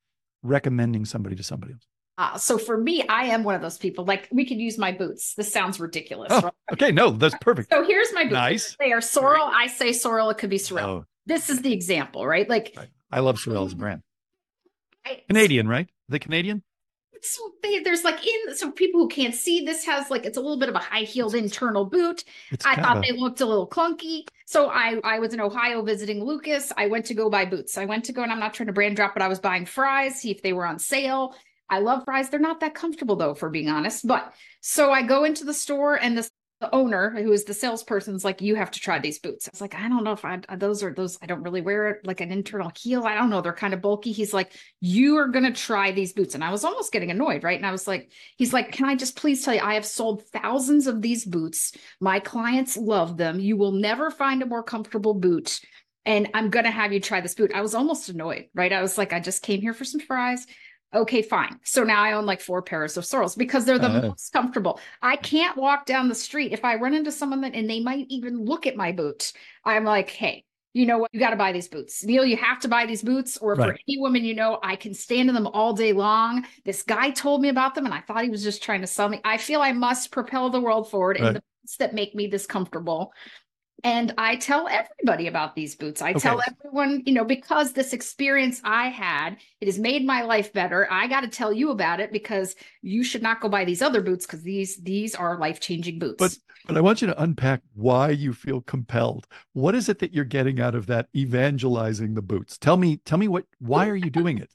recommending 0.42 1.04
somebody 1.04 1.36
to 1.36 1.42
somebody 1.42 1.72
else 1.72 1.86
uh, 2.18 2.38
so 2.38 2.56
for 2.56 2.78
me, 2.78 3.06
I 3.08 3.24
am 3.24 3.44
one 3.44 3.54
of 3.54 3.62
those 3.62 3.78
people. 3.78 4.04
Like 4.04 4.28
we 4.30 4.46
could 4.46 4.58
use 4.58 4.78
my 4.78 4.92
boots. 4.92 5.34
This 5.34 5.52
sounds 5.52 5.78
ridiculous. 5.78 6.32
Oh, 6.32 6.40
right? 6.42 6.52
Okay, 6.72 6.92
no, 6.92 7.10
that's 7.10 7.36
perfect. 7.40 7.70
So 7.70 7.84
here's 7.84 8.12
my 8.12 8.24
boots. 8.24 8.32
Nice. 8.32 8.76
They 8.78 8.92
are 8.92 9.00
Sorel. 9.00 9.50
I 9.52 9.66
say 9.66 9.92
sorrel. 9.92 10.30
It 10.30 10.38
could 10.38 10.50
be 10.50 10.58
sorrel. 10.58 10.88
Oh. 10.88 11.04
This 11.26 11.50
is 11.50 11.60
the 11.60 11.72
example, 11.72 12.26
right? 12.26 12.48
Like 12.48 12.74
right. 12.76 12.88
I 13.10 13.20
love 13.20 13.38
Sorel 13.38 13.66
as 13.66 13.72
a 13.72 13.76
brand. 13.76 14.02
I, 15.04 15.22
Canadian, 15.28 15.68
right? 15.68 15.88
The 16.08 16.18
Canadian. 16.18 16.62
So 17.22 17.50
they, 17.62 17.80
there's 17.80 18.04
like 18.04 18.24
in 18.24 18.54
so 18.54 18.70
people 18.70 19.00
who 19.00 19.08
can't 19.08 19.34
see 19.34 19.64
this 19.64 19.84
has 19.84 20.10
like 20.10 20.24
it's 20.24 20.36
a 20.36 20.40
little 20.40 20.58
bit 20.58 20.68
of 20.68 20.74
a 20.74 20.80
high 20.80 21.00
heeled 21.00 21.34
internal 21.34 21.84
boot. 21.84 22.24
It's 22.50 22.64
I 22.64 22.76
thought 22.76 23.02
they 23.02 23.12
looked 23.12 23.40
a 23.40 23.46
little 23.46 23.68
clunky. 23.68 24.26
So 24.44 24.70
I 24.70 25.00
I 25.02 25.18
was 25.18 25.34
in 25.34 25.40
Ohio 25.40 25.82
visiting 25.82 26.22
Lucas. 26.22 26.72
I 26.76 26.86
went 26.86 27.04
to 27.06 27.14
go 27.14 27.28
buy 27.28 27.44
boots. 27.44 27.76
I 27.76 27.84
went 27.84 28.04
to 28.04 28.12
go 28.12 28.22
and 28.22 28.30
I'm 28.30 28.38
not 28.38 28.54
trying 28.54 28.68
to 28.68 28.72
brand 28.72 28.96
drop, 28.96 29.14
but 29.14 29.22
I 29.22 29.28
was 29.28 29.40
buying 29.40 29.66
Fryes, 29.66 30.20
see 30.20 30.30
if 30.30 30.42
they 30.42 30.52
were 30.52 30.66
on 30.66 30.78
sale. 30.78 31.34
I 31.68 31.80
love 31.80 32.04
Fryes. 32.04 32.28
They're 32.30 32.40
not 32.40 32.60
that 32.60 32.74
comfortable 32.74 33.16
though, 33.16 33.34
for 33.34 33.50
being 33.50 33.68
honest. 33.68 34.06
But 34.06 34.32
so 34.60 34.90
I 34.90 35.02
go 35.02 35.24
into 35.24 35.44
the 35.44 35.54
store 35.54 35.96
and 35.96 36.16
the, 36.16 36.28
the 36.60 36.74
owner, 36.74 37.10
who 37.10 37.32
is 37.32 37.44
the 37.44 37.52
salesperson's 37.52 38.24
like, 38.24 38.40
you 38.40 38.54
have 38.54 38.70
to 38.70 38.80
try 38.80 38.98
these 38.98 39.18
boots. 39.18 39.46
I 39.46 39.50
was 39.52 39.60
like, 39.60 39.74
I 39.74 39.88
don't 39.88 40.04
know 40.04 40.12
if 40.12 40.24
I 40.24 40.40
those 40.56 40.82
are 40.82 40.94
those, 40.94 41.18
I 41.20 41.26
don't 41.26 41.42
really 41.42 41.60
wear 41.60 41.90
it 41.90 42.06
like 42.06 42.20
an 42.20 42.32
internal 42.32 42.70
heel. 42.74 43.04
I 43.04 43.14
don't 43.14 43.30
know. 43.30 43.42
They're 43.42 43.52
kind 43.52 43.74
of 43.74 43.82
bulky. 43.82 44.12
He's 44.12 44.32
like, 44.32 44.52
you 44.80 45.16
are 45.16 45.28
gonna 45.28 45.52
try 45.52 45.92
these 45.92 46.12
boots. 46.12 46.34
And 46.34 46.42
I 46.42 46.50
was 46.50 46.64
almost 46.64 46.92
getting 46.92 47.10
annoyed, 47.10 47.42
right? 47.42 47.58
And 47.58 47.66
I 47.66 47.72
was 47.72 47.86
like, 47.86 48.10
he's 48.36 48.52
like, 48.52 48.72
Can 48.72 48.86
I 48.86 48.94
just 48.94 49.16
please 49.16 49.44
tell 49.44 49.54
you, 49.54 49.60
I 49.60 49.74
have 49.74 49.86
sold 49.86 50.24
thousands 50.28 50.86
of 50.86 51.02
these 51.02 51.24
boots. 51.24 51.72
My 52.00 52.20
clients 52.20 52.76
love 52.76 53.16
them. 53.16 53.40
You 53.40 53.56
will 53.56 53.72
never 53.72 54.10
find 54.10 54.42
a 54.42 54.46
more 54.46 54.62
comfortable 54.62 55.14
boot 55.14 55.60
and 56.06 56.28
I'm 56.34 56.50
going 56.50 56.64
to 56.64 56.70
have 56.70 56.92
you 56.92 57.00
try 57.00 57.20
this 57.20 57.34
boot. 57.34 57.50
I 57.52 57.62
was 57.62 57.74
almost 57.74 58.08
annoyed, 58.08 58.46
right? 58.54 58.72
I 58.72 58.80
was 58.80 58.96
like, 58.96 59.12
I 59.12 59.18
just 59.18 59.42
came 59.42 59.60
here 59.60 59.74
for 59.74 59.84
some 59.84 60.00
Fryes 60.00 60.46
okay, 60.94 61.22
fine. 61.22 61.58
So 61.64 61.84
now 61.84 62.02
I 62.02 62.12
own 62.12 62.26
like 62.26 62.40
four 62.40 62.62
pairs 62.62 62.96
of 62.96 63.04
Sorels 63.04 63.36
because 63.36 63.64
they're 63.64 63.78
the 63.78 63.90
uh, 63.90 64.02
most 64.02 64.32
comfortable. 64.32 64.80
I 65.02 65.16
can't 65.16 65.56
walk 65.56 65.86
down 65.86 66.08
the 66.08 66.14
street 66.14 66.52
if 66.52 66.64
I 66.64 66.76
run 66.76 66.94
into 66.94 67.12
someone 67.12 67.40
that, 67.42 67.54
and 67.54 67.68
they 67.68 67.80
might 67.80 68.06
even 68.08 68.44
look 68.44 68.66
at 68.66 68.76
my 68.76 68.92
boots. 68.92 69.32
I'm 69.64 69.84
like, 69.84 70.10
hey, 70.10 70.44
you 70.76 70.84
know 70.84 70.98
what? 70.98 71.10
You 71.14 71.20
got 71.20 71.30
to 71.30 71.36
buy 71.36 71.52
these 71.52 71.68
boots. 71.68 72.04
Neal, 72.04 72.26
you 72.26 72.36
have 72.36 72.60
to 72.60 72.68
buy 72.68 72.84
these 72.84 73.02
boots. 73.02 73.38
Or 73.38 73.54
right. 73.54 73.70
for 73.70 73.78
any 73.88 73.98
woman 73.98 74.24
you 74.24 74.34
know, 74.34 74.58
I 74.62 74.76
can 74.76 74.92
stand 74.92 75.30
in 75.30 75.34
them 75.34 75.46
all 75.46 75.72
day 75.72 75.94
long. 75.94 76.44
This 76.66 76.82
guy 76.82 77.10
told 77.10 77.40
me 77.40 77.48
about 77.48 77.74
them 77.74 77.86
and 77.86 77.94
I 77.94 78.00
thought 78.00 78.24
he 78.24 78.28
was 78.28 78.42
just 78.42 78.62
trying 78.62 78.82
to 78.82 78.86
sell 78.86 79.08
me. 79.08 79.20
I 79.24 79.38
feel 79.38 79.62
I 79.62 79.72
must 79.72 80.12
propel 80.12 80.50
the 80.50 80.60
world 80.60 80.90
forward 80.90 81.18
right. 81.18 81.28
in 81.28 81.34
the 81.34 81.42
boots 81.62 81.78
that 81.78 81.94
make 81.94 82.14
me 82.14 82.26
this 82.26 82.44
comfortable. 82.44 83.14
And 83.84 84.14
I 84.16 84.36
tell 84.36 84.68
everybody 84.68 85.26
about 85.26 85.54
these 85.54 85.74
boots. 85.74 86.00
I 86.00 86.10
okay. 86.10 86.20
tell 86.20 86.42
everyone, 86.48 87.02
you 87.04 87.12
know, 87.12 87.24
because 87.24 87.72
this 87.72 87.92
experience 87.92 88.60
I 88.64 88.88
had, 88.88 89.36
it 89.60 89.68
has 89.68 89.78
made 89.78 90.04
my 90.04 90.22
life 90.22 90.52
better. 90.52 90.88
I 90.90 91.06
got 91.06 91.20
to 91.20 91.28
tell 91.28 91.52
you 91.52 91.70
about 91.70 92.00
it 92.00 92.10
because 92.10 92.56
you 92.82 93.04
should 93.04 93.22
not 93.22 93.40
go 93.40 93.48
buy 93.48 93.64
these 93.64 93.82
other 93.82 94.00
boots 94.00 94.26
because 94.26 94.42
these 94.42 94.76
these 94.78 95.14
are 95.14 95.38
life-changing 95.38 95.98
boots. 95.98 96.16
But 96.18 96.38
but 96.66 96.76
I 96.76 96.80
want 96.80 97.00
you 97.00 97.06
to 97.08 97.22
unpack 97.22 97.60
why 97.74 98.10
you 98.10 98.32
feel 98.32 98.60
compelled. 98.62 99.28
What 99.52 99.74
is 99.74 99.88
it 99.88 100.00
that 100.00 100.12
you're 100.12 100.24
getting 100.24 100.60
out 100.60 100.74
of 100.74 100.86
that 100.86 101.08
evangelizing 101.14 102.14
the 102.14 102.22
boots? 102.22 102.58
Tell 102.58 102.76
me, 102.76 102.96
tell 103.04 103.18
me 103.18 103.28
what 103.28 103.44
why 103.58 103.88
are 103.88 103.96
you 103.96 104.10
doing 104.10 104.38
it? 104.38 104.50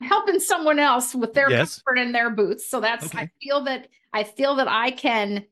Helping 0.00 0.40
someone 0.40 0.78
else 0.78 1.14
with 1.14 1.34
their 1.34 1.50
yes. 1.50 1.80
comfort 1.82 2.00
in 2.00 2.12
their 2.12 2.30
boots. 2.30 2.68
So 2.68 2.80
that's 2.80 3.04
okay. 3.06 3.18
I 3.18 3.30
feel 3.40 3.64
that 3.64 3.88
I 4.12 4.24
feel 4.24 4.56
that 4.56 4.66
I 4.66 4.90
can 4.90 5.44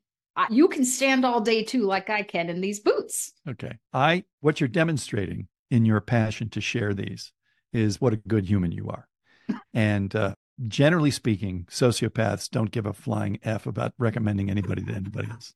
you 0.51 0.69
can 0.69 0.85
stand 0.85 1.25
all 1.25 1.41
day 1.41 1.63
too, 1.63 1.83
like 1.83 2.11
I 2.11 2.23
can 2.23 2.49
in 2.49 2.61
these 2.61 2.81
boots. 2.81 3.33
Okay. 3.49 3.79
I, 3.93 4.25
what 4.41 4.61
you're 4.61 4.69
demonstrating 4.69 5.49
in 5.71 5.85
your 5.85 6.01
passion 6.01 6.49
to 6.51 6.61
share 6.61 6.95
these 6.95 7.33
is 7.73 8.01
what 8.01 8.13
a 8.13 8.17
good 8.17 8.47
human 8.47 8.73
you 8.73 8.89
are. 8.89 9.09
and 9.75 10.15
uh, 10.15 10.35
generally 10.67 11.11
speaking, 11.11 11.67
sociopaths 11.71 12.51
don't 12.51 12.71
give 12.71 12.87
a 12.87 12.93
flying 12.93 13.39
F 13.43 13.67
about 13.67 13.93
recommending 13.99 14.51
anybody 14.51 14.83
to 14.85 14.93
anybody 14.93 15.29
else. 15.31 15.55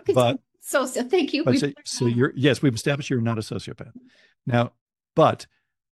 Okay, 0.00 0.12
but 0.12 0.38
so, 0.60 0.86
so 0.86 1.04
thank 1.04 1.32
you. 1.32 1.44
So, 1.56 1.72
so 1.84 2.06
you're, 2.06 2.32
yes, 2.34 2.62
we've 2.62 2.74
established 2.74 3.10
you're 3.10 3.20
not 3.20 3.38
a 3.38 3.42
sociopath. 3.42 3.92
Now, 4.46 4.72
but 5.14 5.46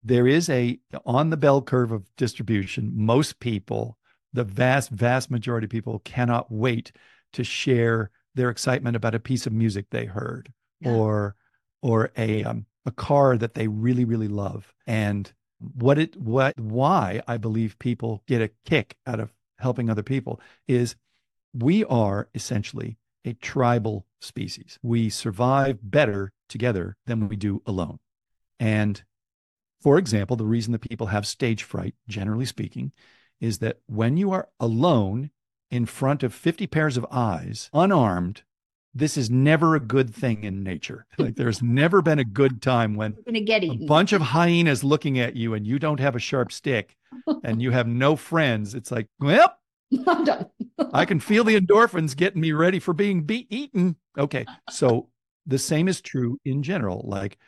there 0.04 0.28
is 0.28 0.50
a, 0.50 0.80
on 1.06 1.30
the 1.30 1.38
bell 1.38 1.62
curve 1.62 1.92
of 1.92 2.10
distribution, 2.18 2.92
most 2.96 3.40
people, 3.40 3.98
the 4.34 4.44
vast, 4.44 4.90
vast 4.90 5.30
majority 5.30 5.66
of 5.66 5.72
people 5.72 6.00
cannot 6.00 6.52
wait 6.52 6.92
to 7.34 7.44
share 7.44 8.10
their 8.36 8.50
excitement 8.50 8.96
about 8.96 9.16
a 9.16 9.20
piece 9.20 9.46
of 9.46 9.54
music 9.54 9.88
they 9.90 10.06
heard 10.06 10.52
yeah. 10.80 10.92
or 10.92 11.36
or 11.82 12.12
a 12.18 12.44
um, 12.44 12.66
a 12.86 12.92
car 12.92 13.38
that 13.38 13.54
they 13.54 13.68
really 13.68 14.06
really 14.06 14.28
love. 14.28 14.74
And 14.88 15.32
what 15.76 15.98
it 15.98 16.16
what 16.18 16.60
why 16.60 17.22
i 17.28 17.38
believe 17.38 17.80
people 17.80 18.22
get 18.28 18.42
a 18.42 18.50
kick 18.66 18.98
out 19.08 19.20
of 19.20 19.34
helping 19.60 19.90
other 19.90 20.04
people 20.04 20.42
is 20.68 20.96
we 21.54 21.86
are 21.86 22.28
essentially 22.34 22.98
a 23.26 23.34
tribal 23.34 24.06
species. 24.20 24.78
We 24.82 25.10
survive 25.10 25.80
better 25.82 26.34
together 26.50 26.98
than 27.06 27.30
we 27.30 27.36
do 27.36 27.62
alone. 27.66 28.00
And 28.60 29.02
for 29.82 29.98
example 29.98 30.36
the 30.36 30.46
reason 30.46 30.72
that 30.74 30.82
people 30.82 31.08
have 31.08 31.28
stage 31.28 31.64
fright 31.64 31.96
generally 32.08 32.46
speaking 32.46 32.92
is 33.42 33.60
that 33.60 33.80
when 33.88 34.18
you 34.18 34.32
are 34.32 34.50
alone 34.60 35.32
in 35.74 35.88
front 35.88 36.22
of 36.22 36.36
50 36.36 36.68
pairs 36.68 36.98
of 36.98 37.06
eyes, 37.10 37.72
unarmed, 37.74 38.44
this 38.94 39.18
is 39.18 39.32
never 39.32 39.76
a 39.76 39.80
good 39.80 40.14
thing 40.14 40.44
in 40.44 40.64
nature. 40.64 41.08
Like 41.18 41.36
there's 41.36 41.64
never 41.64 42.04
been 42.04 42.20
a 42.20 42.24
good 42.24 42.62
time 42.62 42.96
when 42.96 43.16
a 43.28 43.86
bunch 43.88 44.14
of 44.14 44.22
hyenas 44.22 44.84
looking 44.84 45.20
at 45.20 45.36
you 45.36 45.56
and 45.56 45.66
you 45.66 45.80
don't 45.80 46.00
have 46.00 46.16
a 46.16 46.20
sharp 46.20 46.52
stick 46.52 46.96
and 47.44 47.60
you 47.60 47.72
have 47.72 47.88
no 47.88 48.16
friends. 48.16 48.76
It's 48.76 48.92
like, 48.92 49.08
well, 49.20 49.58
I'm 50.08 50.26
done. 50.26 50.46
I 50.94 51.06
can 51.06 51.20
feel 51.20 51.44
the 51.44 51.60
endorphins 51.60 52.16
getting 52.16 52.42
me 52.42 52.52
ready 52.52 52.78
for 52.78 52.94
being 52.94 53.24
be- 53.24 53.48
eaten. 53.50 53.96
Okay. 54.16 54.46
So 54.70 55.10
the 55.48 55.58
same 55.58 55.88
is 55.88 56.02
true 56.02 56.38
in 56.46 56.62
general. 56.62 57.04
Like 57.04 57.40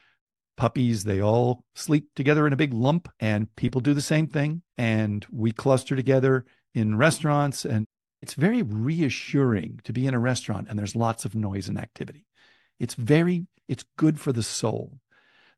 puppies, 0.57 1.03
they 1.03 1.21
all 1.21 1.63
sleep 1.75 2.07
together 2.15 2.47
in 2.47 2.53
a 2.53 2.57
big 2.57 2.73
lump, 2.73 3.07
and 3.19 3.53
people 3.55 3.81
do 3.81 3.93
the 3.93 4.01
same 4.01 4.25
thing. 4.25 4.63
And 4.79 5.23
we 5.31 5.51
cluster 5.51 5.95
together 5.95 6.45
in 6.73 6.97
restaurants. 6.97 7.65
And 7.65 7.85
it's 8.25 8.33
very 8.33 8.63
reassuring 8.63 9.79
to 9.83 9.93
be 9.93 10.07
in 10.07 10.15
a 10.15 10.19
restaurant 10.19 10.65
and 10.67 10.79
there's 10.79 10.95
lots 10.95 11.25
of 11.25 11.35
noise 11.35 11.67
and 11.67 11.77
activity. 11.77 12.25
It's 12.79 12.95
very, 12.95 13.45
it's 13.67 13.85
good 13.97 14.19
for 14.19 14.33
the 14.33 14.41
soul. 14.41 14.97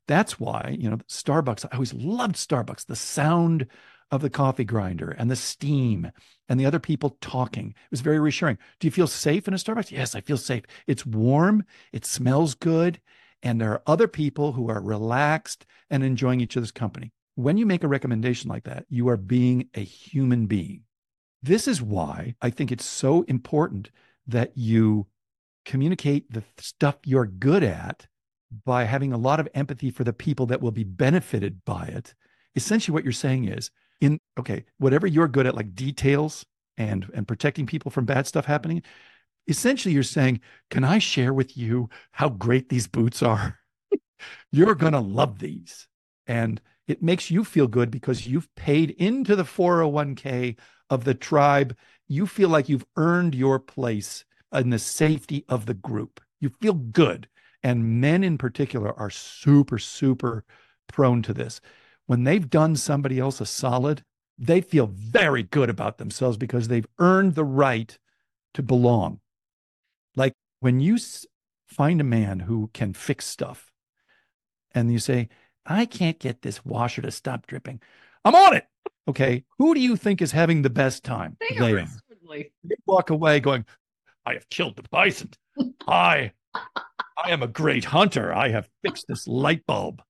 That's 0.06 0.38
why, 0.38 0.76
you 0.78 0.90
know, 0.90 0.98
Starbucks, 1.08 1.64
I 1.64 1.76
always 1.76 1.94
loved 1.94 2.34
Starbucks, 2.34 2.84
the 2.84 2.94
sound 2.94 3.68
of 4.10 4.20
the 4.20 4.28
coffee 4.28 4.66
grinder 4.66 5.08
and 5.08 5.30
the 5.30 5.34
steam 5.34 6.12
and 6.46 6.60
the 6.60 6.66
other 6.66 6.78
people 6.78 7.16
talking. 7.22 7.70
It 7.70 7.90
was 7.90 8.02
very 8.02 8.20
reassuring. 8.20 8.58
Do 8.80 8.86
you 8.86 8.90
feel 8.90 9.06
safe 9.06 9.48
in 9.48 9.54
a 9.54 9.56
Starbucks? 9.56 9.90
Yes, 9.90 10.14
I 10.14 10.20
feel 10.20 10.36
safe. 10.36 10.64
It's 10.86 11.06
warm, 11.06 11.64
it 11.94 12.04
smells 12.04 12.54
good, 12.54 13.00
and 13.42 13.58
there 13.58 13.72
are 13.72 13.82
other 13.86 14.08
people 14.08 14.52
who 14.52 14.68
are 14.68 14.82
relaxed 14.82 15.64
and 15.88 16.04
enjoying 16.04 16.42
each 16.42 16.58
other's 16.58 16.70
company. 16.70 17.14
When 17.34 17.56
you 17.56 17.64
make 17.64 17.82
a 17.82 17.88
recommendation 17.88 18.50
like 18.50 18.64
that, 18.64 18.84
you 18.90 19.08
are 19.08 19.16
being 19.16 19.70
a 19.72 19.80
human 19.80 20.44
being. 20.44 20.82
This 21.42 21.68
is 21.68 21.80
why 21.80 22.34
I 22.40 22.50
think 22.50 22.72
it's 22.72 22.84
so 22.84 23.22
important 23.22 23.90
that 24.26 24.56
you 24.56 25.06
communicate 25.64 26.32
the 26.32 26.42
stuff 26.58 26.96
you're 27.04 27.26
good 27.26 27.62
at 27.62 28.06
by 28.64 28.84
having 28.84 29.12
a 29.12 29.18
lot 29.18 29.40
of 29.40 29.48
empathy 29.54 29.90
for 29.90 30.04
the 30.04 30.12
people 30.12 30.46
that 30.46 30.60
will 30.60 30.70
be 30.70 30.84
benefited 30.84 31.64
by 31.64 31.86
it. 31.86 32.14
Essentially, 32.56 32.92
what 32.92 33.04
you're 33.04 33.12
saying 33.12 33.46
is, 33.46 33.70
in 34.00 34.18
okay, 34.38 34.64
whatever 34.78 35.06
you're 35.06 35.28
good 35.28 35.46
at, 35.46 35.54
like 35.54 35.74
details 35.74 36.44
and 36.76 37.08
and 37.14 37.28
protecting 37.28 37.66
people 37.66 37.90
from 37.90 38.04
bad 38.04 38.26
stuff 38.26 38.46
happening, 38.46 38.82
essentially 39.46 39.92
you're 39.94 40.02
saying, 40.02 40.40
can 40.70 40.84
I 40.84 40.98
share 40.98 41.34
with 41.34 41.56
you 41.56 41.88
how 42.12 42.28
great 42.28 42.68
these 42.68 42.86
boots 42.86 43.22
are? 43.22 43.58
you're 44.52 44.74
gonna 44.74 45.00
love 45.00 45.38
these. 45.38 45.86
And 46.26 46.60
it 46.88 47.02
makes 47.02 47.30
you 47.30 47.44
feel 47.44 47.68
good 47.68 47.90
because 47.90 48.26
you've 48.26 48.52
paid 48.56 48.90
into 48.90 49.36
the 49.36 49.44
401k 49.44 50.56
of 50.90 51.04
the 51.04 51.14
tribe. 51.14 51.76
You 52.08 52.26
feel 52.26 52.48
like 52.48 52.68
you've 52.68 52.86
earned 52.96 53.34
your 53.34 53.60
place 53.60 54.24
in 54.52 54.70
the 54.70 54.78
safety 54.78 55.44
of 55.48 55.66
the 55.66 55.74
group. 55.74 56.20
You 56.40 56.50
feel 56.60 56.72
good. 56.74 57.28
And 57.62 58.00
men 58.00 58.24
in 58.24 58.38
particular 58.38 58.98
are 58.98 59.10
super, 59.10 59.78
super 59.78 60.44
prone 60.88 61.22
to 61.22 61.34
this 61.34 61.60
when 62.08 62.24
they've 62.24 62.48
done 62.48 62.74
somebody 62.74 63.20
else 63.20 63.38
a 63.38 63.44
solid, 63.46 64.02
they 64.38 64.62
feel 64.62 64.86
very 64.86 65.42
good 65.42 65.68
about 65.68 65.98
themselves 65.98 66.38
because 66.38 66.66
they've 66.66 66.86
earned 66.98 67.34
the 67.34 67.44
right 67.44 67.98
to 68.54 68.62
belong. 68.62 69.20
Like 70.16 70.32
when 70.60 70.80
you 70.80 70.96
find 71.66 72.00
a 72.00 72.04
man 72.04 72.40
who 72.40 72.70
can 72.72 72.94
fix 72.94 73.26
stuff 73.26 73.70
and 74.74 74.90
you 74.90 74.98
say, 74.98 75.28
I 75.68 75.84
can't 75.84 76.18
get 76.18 76.42
this 76.42 76.64
washer 76.64 77.02
to 77.02 77.10
stop 77.10 77.46
dripping. 77.46 77.80
I'm 78.24 78.34
on 78.34 78.56
it. 78.56 78.66
Okay. 79.06 79.44
Who 79.58 79.74
do 79.74 79.80
you 79.80 79.96
think 79.96 80.22
is 80.22 80.32
having 80.32 80.62
the 80.62 80.70
best 80.70 81.04
time? 81.04 81.36
They, 81.40 81.56
they 81.56 81.72
are. 81.74 81.88
They 82.64 82.76
walk 82.86 83.10
away 83.10 83.40
going, 83.40 83.64
I 84.26 84.34
have 84.34 84.48
killed 84.50 84.76
the 84.76 84.84
bison. 84.90 85.30
I 85.88 86.32
I 87.24 87.30
am 87.30 87.42
a 87.42 87.48
great 87.48 87.84
hunter. 87.84 88.32
I 88.32 88.48
have 88.50 88.68
fixed 88.82 89.06
this 89.08 89.26
light 89.26 89.66
bulb. 89.66 90.02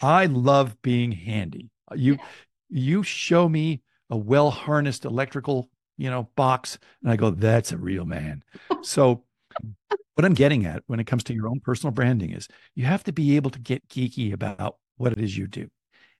I 0.00 0.26
love 0.26 0.80
being 0.82 1.12
handy. 1.12 1.70
You 1.94 2.18
you 2.68 3.02
show 3.02 3.48
me 3.48 3.82
a 4.08 4.16
well 4.16 4.50
harnessed 4.50 5.04
electrical, 5.04 5.70
you 5.98 6.10
know, 6.10 6.28
box 6.36 6.78
and 7.02 7.10
I 7.10 7.16
go 7.16 7.30
that's 7.30 7.72
a 7.72 7.76
real 7.78 8.04
man. 8.04 8.42
so 8.82 9.24
what 10.14 10.24
I'm 10.24 10.34
getting 10.34 10.66
at 10.66 10.82
when 10.86 11.00
it 11.00 11.06
comes 11.06 11.24
to 11.24 11.34
your 11.34 11.48
own 11.48 11.60
personal 11.60 11.92
branding 11.92 12.32
is 12.32 12.48
you 12.74 12.84
have 12.84 13.04
to 13.04 13.12
be 13.12 13.36
able 13.36 13.50
to 13.50 13.58
get 13.58 13.88
geeky 13.88 14.32
about 14.32 14.76
what 14.96 15.12
it 15.12 15.18
is 15.18 15.36
you 15.36 15.46
do. 15.46 15.68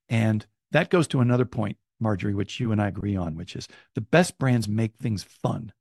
And 0.09 0.47
that 0.73 0.91
goes 0.91 1.07
to 1.09 1.21
another 1.21 1.45
point, 1.45 1.77
Marjorie, 2.01 2.35
which 2.35 2.61
you 2.61 2.73
and 2.73 2.81
I 2.81 2.89
agree 2.89 3.17
on, 3.17 3.37
which 3.37 3.57
is 3.57 3.69
the 3.95 4.01
best 4.01 4.39
brands 4.39 4.69
make 4.69 4.97
things 4.97 5.23
fun. 5.23 5.73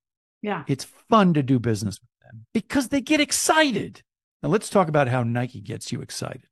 Yeah. 0.41 0.64
It's 0.68 0.84
fun 0.84 1.34
to 1.34 1.43
do 1.43 1.60
business 1.60 1.99
with 1.99 2.28
them 2.30 2.45
because 2.53 2.89
they 2.89 3.01
get 3.01 3.22
excited. 3.22 4.01
Now 4.41 4.49
let's 4.49 4.70
talk 4.70 4.88
about 4.88 5.07
how 5.07 5.24
Nike 5.24 5.62
gets 5.62 5.91
you 5.91 6.01
excited. 6.01 6.43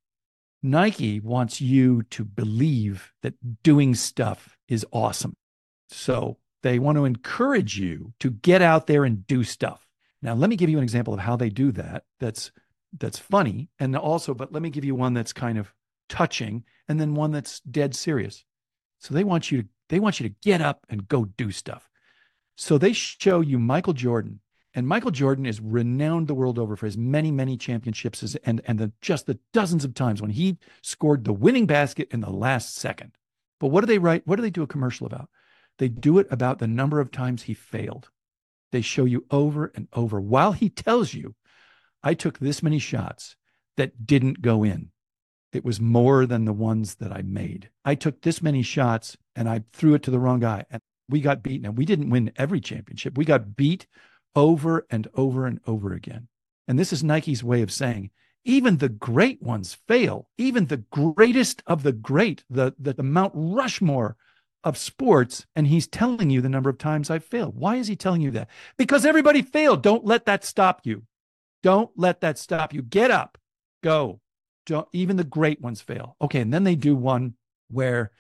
Nike 0.63 1.19
wants 1.19 1.61
you 1.61 2.03
to 2.03 2.25
believe 2.25 3.11
that 3.21 3.35
doing 3.63 3.95
stuff 3.95 4.57
is 4.67 4.85
awesome. 4.91 5.35
So 5.89 6.37
they 6.63 6.79
want 6.79 6.97
to 6.97 7.05
encourage 7.05 7.77
you 7.77 8.13
to 8.19 8.31
get 8.31 8.61
out 8.61 8.87
there 8.87 9.05
and 9.05 9.25
do 9.27 9.43
stuff. 9.43 9.86
Now, 10.21 10.33
let 10.33 10.49
me 10.49 10.55
give 10.55 10.69
you 10.69 10.77
an 10.77 10.83
example 10.83 11.13
of 11.13 11.19
how 11.19 11.35
they 11.35 11.49
do 11.49 11.71
that. 11.73 12.03
That's 12.19 12.51
that's 12.97 13.19
funny, 13.19 13.69
and 13.79 13.95
also, 13.95 14.33
but 14.33 14.51
let 14.53 14.61
me 14.61 14.69
give 14.69 14.85
you 14.85 14.95
one 14.95 15.13
that's 15.13 15.33
kind 15.33 15.57
of 15.57 15.73
touching, 16.09 16.63
and 16.87 16.99
then 16.99 17.15
one 17.15 17.31
that's 17.31 17.59
dead 17.59 17.95
serious. 17.95 18.43
So 18.99 19.13
they 19.13 19.23
want 19.23 19.51
you 19.51 19.63
to 19.63 19.67
they 19.89 19.99
want 19.99 20.19
you 20.19 20.29
to 20.29 20.35
get 20.41 20.61
up 20.61 20.85
and 20.89 21.07
go 21.07 21.25
do 21.25 21.51
stuff. 21.51 21.89
So 22.55 22.77
they 22.77 22.93
show 22.93 23.41
you 23.41 23.59
Michael 23.59 23.93
Jordan 23.93 24.39
and 24.77 24.87
Michael 24.87 25.09
Jordan 25.09 25.47
is 25.47 25.59
renowned 25.59 26.27
the 26.27 26.35
world 26.35 26.59
over 26.59 26.75
for 26.75 26.85
his 26.85 26.99
many, 26.99 27.31
many 27.31 27.57
championships 27.57 28.37
and, 28.43 28.61
and 28.65 28.77
the, 28.77 28.91
just 29.01 29.25
the 29.25 29.39
dozens 29.51 29.83
of 29.83 29.95
times 29.95 30.21
when 30.21 30.29
he 30.29 30.59
scored 30.83 31.23
the 31.23 31.33
winning 31.33 31.65
basket 31.65 32.07
in 32.11 32.19
the 32.19 32.29
last 32.29 32.75
second. 32.75 33.13
But 33.59 33.69
what 33.69 33.81
do 33.81 33.87
they 33.87 33.97
write? 33.97 34.27
What 34.27 34.35
do 34.35 34.43
they 34.43 34.51
do 34.51 34.61
a 34.61 34.67
commercial 34.67 35.07
about? 35.07 35.29
They 35.79 35.87
do 35.89 36.19
it 36.19 36.27
about 36.29 36.59
the 36.59 36.67
number 36.67 36.99
of 36.99 37.09
times 37.09 37.41
he 37.41 37.55
failed. 37.55 38.11
They 38.71 38.81
show 38.81 39.05
you 39.05 39.25
over 39.31 39.71
and 39.75 39.87
over 39.93 40.19
while 40.19 40.51
he 40.51 40.69
tells 40.69 41.13
you, 41.13 41.35
I 42.03 42.13
took 42.13 42.39
this 42.39 42.61
many 42.61 42.79
shots 42.79 43.35
that 43.77 44.05
didn't 44.05 44.41
go 44.41 44.63
in. 44.63 44.91
It 45.53 45.63
was 45.63 45.79
more 45.79 46.25
than 46.25 46.45
the 46.45 46.53
ones 46.53 46.95
that 46.95 47.11
I 47.11 47.21
made. 47.21 47.69
I 47.85 47.95
took 47.95 48.21
this 48.21 48.41
many 48.41 48.61
shots 48.61 49.17
and 49.35 49.47
I 49.47 49.63
threw 49.73 49.93
it 49.93 50.03
to 50.03 50.11
the 50.11 50.19
wrong 50.19 50.39
guy 50.39 50.65
and 50.69 50.81
we 51.09 51.21
got 51.21 51.43
beaten. 51.43 51.65
And 51.65 51.77
we 51.77 51.85
didn't 51.85 52.09
win 52.09 52.31
every 52.35 52.59
championship. 52.59 53.17
We 53.17 53.25
got 53.25 53.55
beat 53.55 53.87
over 54.35 54.85
and 54.89 55.07
over 55.13 55.45
and 55.45 55.59
over 55.65 55.93
again. 55.93 56.27
And 56.67 56.77
this 56.77 56.91
is 56.91 57.03
Nike's 57.03 57.43
way 57.43 57.61
of 57.61 57.71
saying, 57.71 58.11
even 58.43 58.77
the 58.77 58.89
great 58.89 59.41
ones 59.41 59.77
fail. 59.87 60.29
Even 60.37 60.65
the 60.65 60.83
greatest 60.91 61.63
of 61.65 61.83
the 61.83 61.93
great, 61.93 62.43
the, 62.49 62.73
the, 62.77 62.93
the 62.93 63.03
Mount 63.03 63.31
Rushmore 63.35 64.17
of 64.63 64.77
sports. 64.77 65.45
And 65.55 65.67
he's 65.67 65.87
telling 65.87 66.29
you 66.29 66.41
the 66.41 66.49
number 66.49 66.69
of 66.69 66.77
times 66.77 67.09
I've 67.09 67.23
failed. 67.23 67.55
Why 67.57 67.75
is 67.75 67.87
he 67.87 67.95
telling 67.95 68.21
you 68.21 68.31
that? 68.31 68.49
Because 68.77 69.05
everybody 69.05 69.41
failed. 69.41 69.83
Don't 69.83 70.05
let 70.05 70.25
that 70.25 70.43
stop 70.43 70.81
you. 70.83 71.03
Don't 71.63 71.89
let 71.95 72.21
that 72.21 72.37
stop 72.37 72.73
you. 72.73 72.81
Get 72.81 73.11
up, 73.11 73.37
go. 73.83 74.19
Don't, 74.65 74.87
even 74.93 75.15
the 75.15 75.23
great 75.23 75.61
ones 75.61 75.81
fail. 75.81 76.15
Okay. 76.21 76.41
And 76.41 76.53
then 76.53 76.63
they 76.63 76.75
do 76.75 76.95
one 76.95 77.35
where 77.69 78.11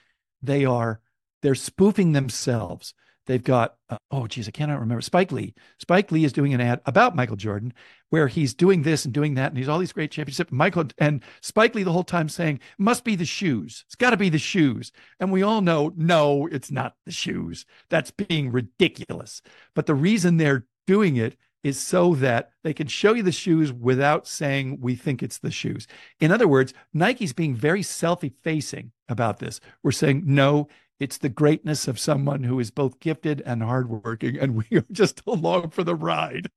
they 0.41 0.65
are, 0.65 1.01
they're 1.41 1.55
spoofing 1.55 2.13
themselves. 2.13 2.93
They've 3.27 3.43
got, 3.43 3.75
uh, 3.89 3.97
oh, 4.09 4.25
geez, 4.25 4.47
I 4.47 4.51
cannot 4.51 4.79
remember. 4.79 5.01
Spike 5.01 5.31
Lee. 5.33 5.53
Spike 5.79 6.11
Lee 6.11 6.23
is 6.23 6.33
doing 6.33 6.53
an 6.53 6.61
ad 6.61 6.81
about 6.85 7.15
Michael 7.15 7.35
Jordan 7.35 7.73
where 8.09 8.27
he's 8.27 8.53
doing 8.53 8.81
this 8.81 9.03
and 9.03 9.13
doing 9.13 9.35
that. 9.35 9.51
And 9.51 9.57
he's 9.57 9.67
all 9.67 9.79
these 9.79 9.91
great 9.91 10.11
championships. 10.11 10.51
Michael 10.51 10.85
and 10.97 11.21
Spike 11.41 11.75
Lee 11.75 11.83
the 11.83 11.91
whole 11.91 12.05
time 12.05 12.29
saying, 12.29 12.61
must 12.77 13.03
be 13.03 13.15
the 13.15 13.25
shoes. 13.25 13.83
It's 13.85 13.95
got 13.95 14.11
to 14.11 14.17
be 14.17 14.29
the 14.29 14.37
shoes. 14.37 14.93
And 15.19 15.31
we 15.31 15.43
all 15.43 15.61
know, 15.61 15.91
no, 15.97 16.47
it's 16.47 16.71
not 16.71 16.95
the 17.05 17.11
shoes. 17.11 17.65
That's 17.89 18.11
being 18.11 18.51
ridiculous. 18.51 19.41
But 19.75 19.85
the 19.85 19.95
reason 19.95 20.37
they're 20.37 20.65
doing 20.87 21.17
it 21.17 21.37
is 21.63 21.77
so 21.77 22.15
that 22.15 22.51
they 22.63 22.73
can 22.73 22.87
show 22.87 23.13
you 23.13 23.23
the 23.23 23.31
shoes 23.31 23.73
without 23.73 24.25
saying 24.25 24.77
we 24.79 24.95
think 24.95 25.21
it's 25.21 25.39
the 25.39 25.51
shoes. 25.51 25.85
In 26.21 26.31
other 26.31 26.47
words, 26.47 26.73
Nike's 26.93 27.33
being 27.33 27.55
very 27.55 27.83
self 27.83 28.23
effacing 28.23 28.93
about 29.09 29.39
this. 29.39 29.59
We're 29.83 29.91
saying, 29.91 30.23
no, 30.25 30.69
it's 30.99 31.17
the 31.17 31.29
greatness 31.29 31.87
of 31.87 31.99
someone 31.99 32.43
who 32.43 32.59
is 32.59 32.71
both 32.71 32.99
gifted 32.99 33.41
and 33.45 33.61
hardworking, 33.61 34.37
and 34.37 34.55
we 34.55 34.77
are 34.77 34.85
just 34.91 35.21
along 35.27 35.69
for 35.69 35.83
the 35.83 35.95
ride. 35.95 36.49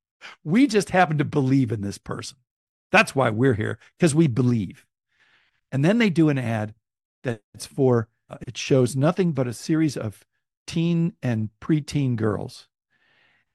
We 0.43 0.67
just 0.67 0.91
happen 0.91 1.17
to 1.17 1.25
believe 1.25 1.71
in 1.71 1.81
this 1.81 1.97
person. 1.97 2.37
That's 2.91 3.15
why 3.15 3.29
we're 3.29 3.53
here, 3.53 3.79
because 3.97 4.13
we 4.13 4.27
believe. 4.27 4.85
And 5.71 5.85
then 5.85 5.97
they 5.97 6.09
do 6.09 6.29
an 6.29 6.37
ad 6.37 6.73
that's 7.23 7.65
for, 7.65 8.09
uh, 8.29 8.37
it 8.45 8.57
shows 8.57 8.95
nothing 8.95 9.31
but 9.31 9.47
a 9.47 9.53
series 9.53 9.95
of 9.95 10.25
teen 10.67 11.13
and 11.23 11.49
preteen 11.61 12.15
girls. 12.15 12.67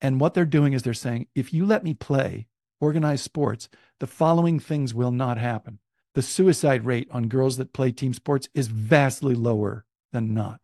And 0.01 0.21
what 0.21 0.35
they're 0.35 0.45
doing 0.45 0.73
is 0.73 0.83
they're 0.83 0.95
saying, 0.95 1.27
if 1.35 1.53
you 1.53 1.67
let 1.67 1.85
me 1.85 1.95
play 1.95 2.47
organized 2.81 3.25
sports, 3.25 3.69
the 4.01 4.07
following 4.07 4.61
things 4.61 4.95
will 4.95 5.11
not 5.11 5.39
happen. 5.39 5.79
The 6.15 6.23
suicide 6.23 6.85
rate 6.85 7.09
on 7.11 7.29
girls 7.29 7.57
that 7.57 7.73
play 7.73 7.93
team 7.93 8.15
sports 8.15 8.49
is 8.55 8.69
vastly 8.69 9.35
lower 9.35 9.86
than 10.17 10.35
not. 10.35 10.61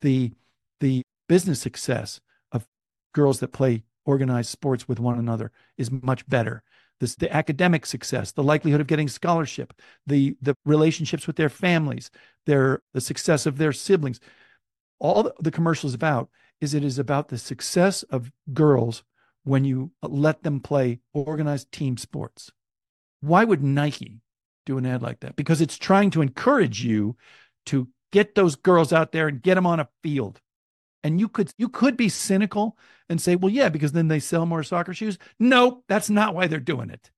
The 0.00 0.32
the 0.80 1.02
business 1.28 1.60
success 1.60 2.20
of 2.52 2.66
girls 3.12 3.40
that 3.40 3.52
play 3.52 3.84
organized 4.04 4.50
sports 4.50 4.88
with 4.88 5.00
one 5.00 5.18
another 5.18 5.52
is 5.76 5.90
much 5.90 6.26
better. 6.28 6.62
This, 6.98 7.14
the 7.14 7.34
academic 7.34 7.84
success, 7.84 8.32
the 8.32 8.42
likelihood 8.42 8.80
of 8.80 8.86
getting 8.86 9.08
scholarship, 9.08 9.74
the 10.06 10.36
the 10.40 10.56
relationships 10.64 11.26
with 11.26 11.36
their 11.36 11.50
families, 11.50 12.10
their 12.46 12.82
the 12.94 13.00
success 13.00 13.46
of 13.46 13.58
their 13.58 13.72
siblings. 13.72 14.18
All 14.98 15.22
the, 15.24 15.34
the 15.38 15.78
is 15.84 15.94
about 15.94 16.30
is 16.60 16.72
it 16.72 16.82
is 16.82 16.98
about 16.98 17.28
the 17.28 17.36
success 17.36 18.02
of 18.04 18.32
girls 18.54 19.04
when 19.44 19.64
you 19.64 19.92
let 20.02 20.42
them 20.42 20.60
play 20.60 21.00
organized 21.12 21.70
team 21.70 21.98
sports. 21.98 22.50
Why 23.20 23.44
would 23.44 23.62
Nike 23.62 24.20
do 24.64 24.78
an 24.78 24.86
ad 24.86 25.02
like 25.02 25.20
that? 25.20 25.36
Because 25.36 25.60
it's 25.60 25.76
trying 25.76 26.10
to 26.12 26.22
encourage 26.22 26.82
you 26.82 27.16
to 27.66 27.88
get 28.16 28.34
those 28.34 28.56
girls 28.56 28.94
out 28.94 29.12
there 29.12 29.28
and 29.28 29.42
get 29.42 29.56
them 29.56 29.66
on 29.66 29.78
a 29.78 29.90
field. 30.02 30.40
And 31.04 31.20
you 31.20 31.28
could 31.28 31.52
you 31.58 31.68
could 31.68 31.98
be 31.98 32.08
cynical 32.08 32.78
and 33.10 33.20
say, 33.20 33.36
well, 33.36 33.52
yeah, 33.52 33.68
because 33.68 33.92
then 33.92 34.08
they 34.08 34.20
sell 34.20 34.46
more 34.46 34.62
soccer 34.62 34.94
shoes. 34.94 35.18
No, 35.38 35.84
that's 35.86 36.08
not 36.08 36.34
why 36.34 36.46
they're 36.46 36.58
doing 36.58 36.88
it. 36.88 37.10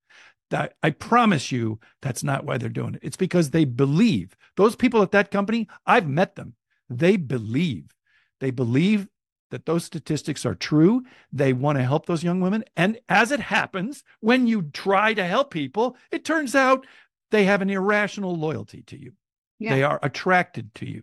That 0.51 0.75
I 0.83 0.91
promise 0.91 1.53
you, 1.53 1.79
that's 2.03 2.25
not 2.25 2.45
why 2.45 2.59
they're 2.59 2.69
doing 2.69 2.95
it. 2.95 3.01
It's 3.05 3.17
because 3.17 3.51
they 3.51 3.65
believe. 3.65 4.37
Those 4.57 4.75
people 4.75 5.01
at 5.03 5.13
that 5.13 5.31
company, 5.31 5.69
I've 5.87 6.09
met 6.09 6.35
them. 6.35 6.55
They 6.91 7.17
believe. 7.17 7.95
They 8.41 8.51
believe 8.51 9.07
that 9.53 9.67
those 9.67 9.85
statistics 9.85 10.45
are 10.45 10.57
true. 10.57 11.05
They 11.33 11.53
want 11.53 11.79
to 11.79 11.85
help 11.85 12.07
those 12.07 12.25
young 12.25 12.41
women. 12.41 12.65
And 12.77 12.99
as 13.09 13.31
it 13.31 13.41
happens, 13.41 14.03
when 14.19 14.49
you 14.49 14.63
try 14.63 15.15
to 15.15 15.25
help 15.25 15.53
people, 15.53 15.97
it 16.11 16.25
turns 16.25 16.57
out 16.57 16.89
they 17.31 17.45
have 17.45 17.63
an 17.63 17.71
irrational 17.71 18.35
loyalty 18.35 18.83
to 18.83 19.01
you. 19.01 19.13
Yeah. 19.59 19.75
They 19.75 19.83
are 19.83 19.99
attracted 20.03 20.75
to 20.77 20.89
you. 20.89 21.03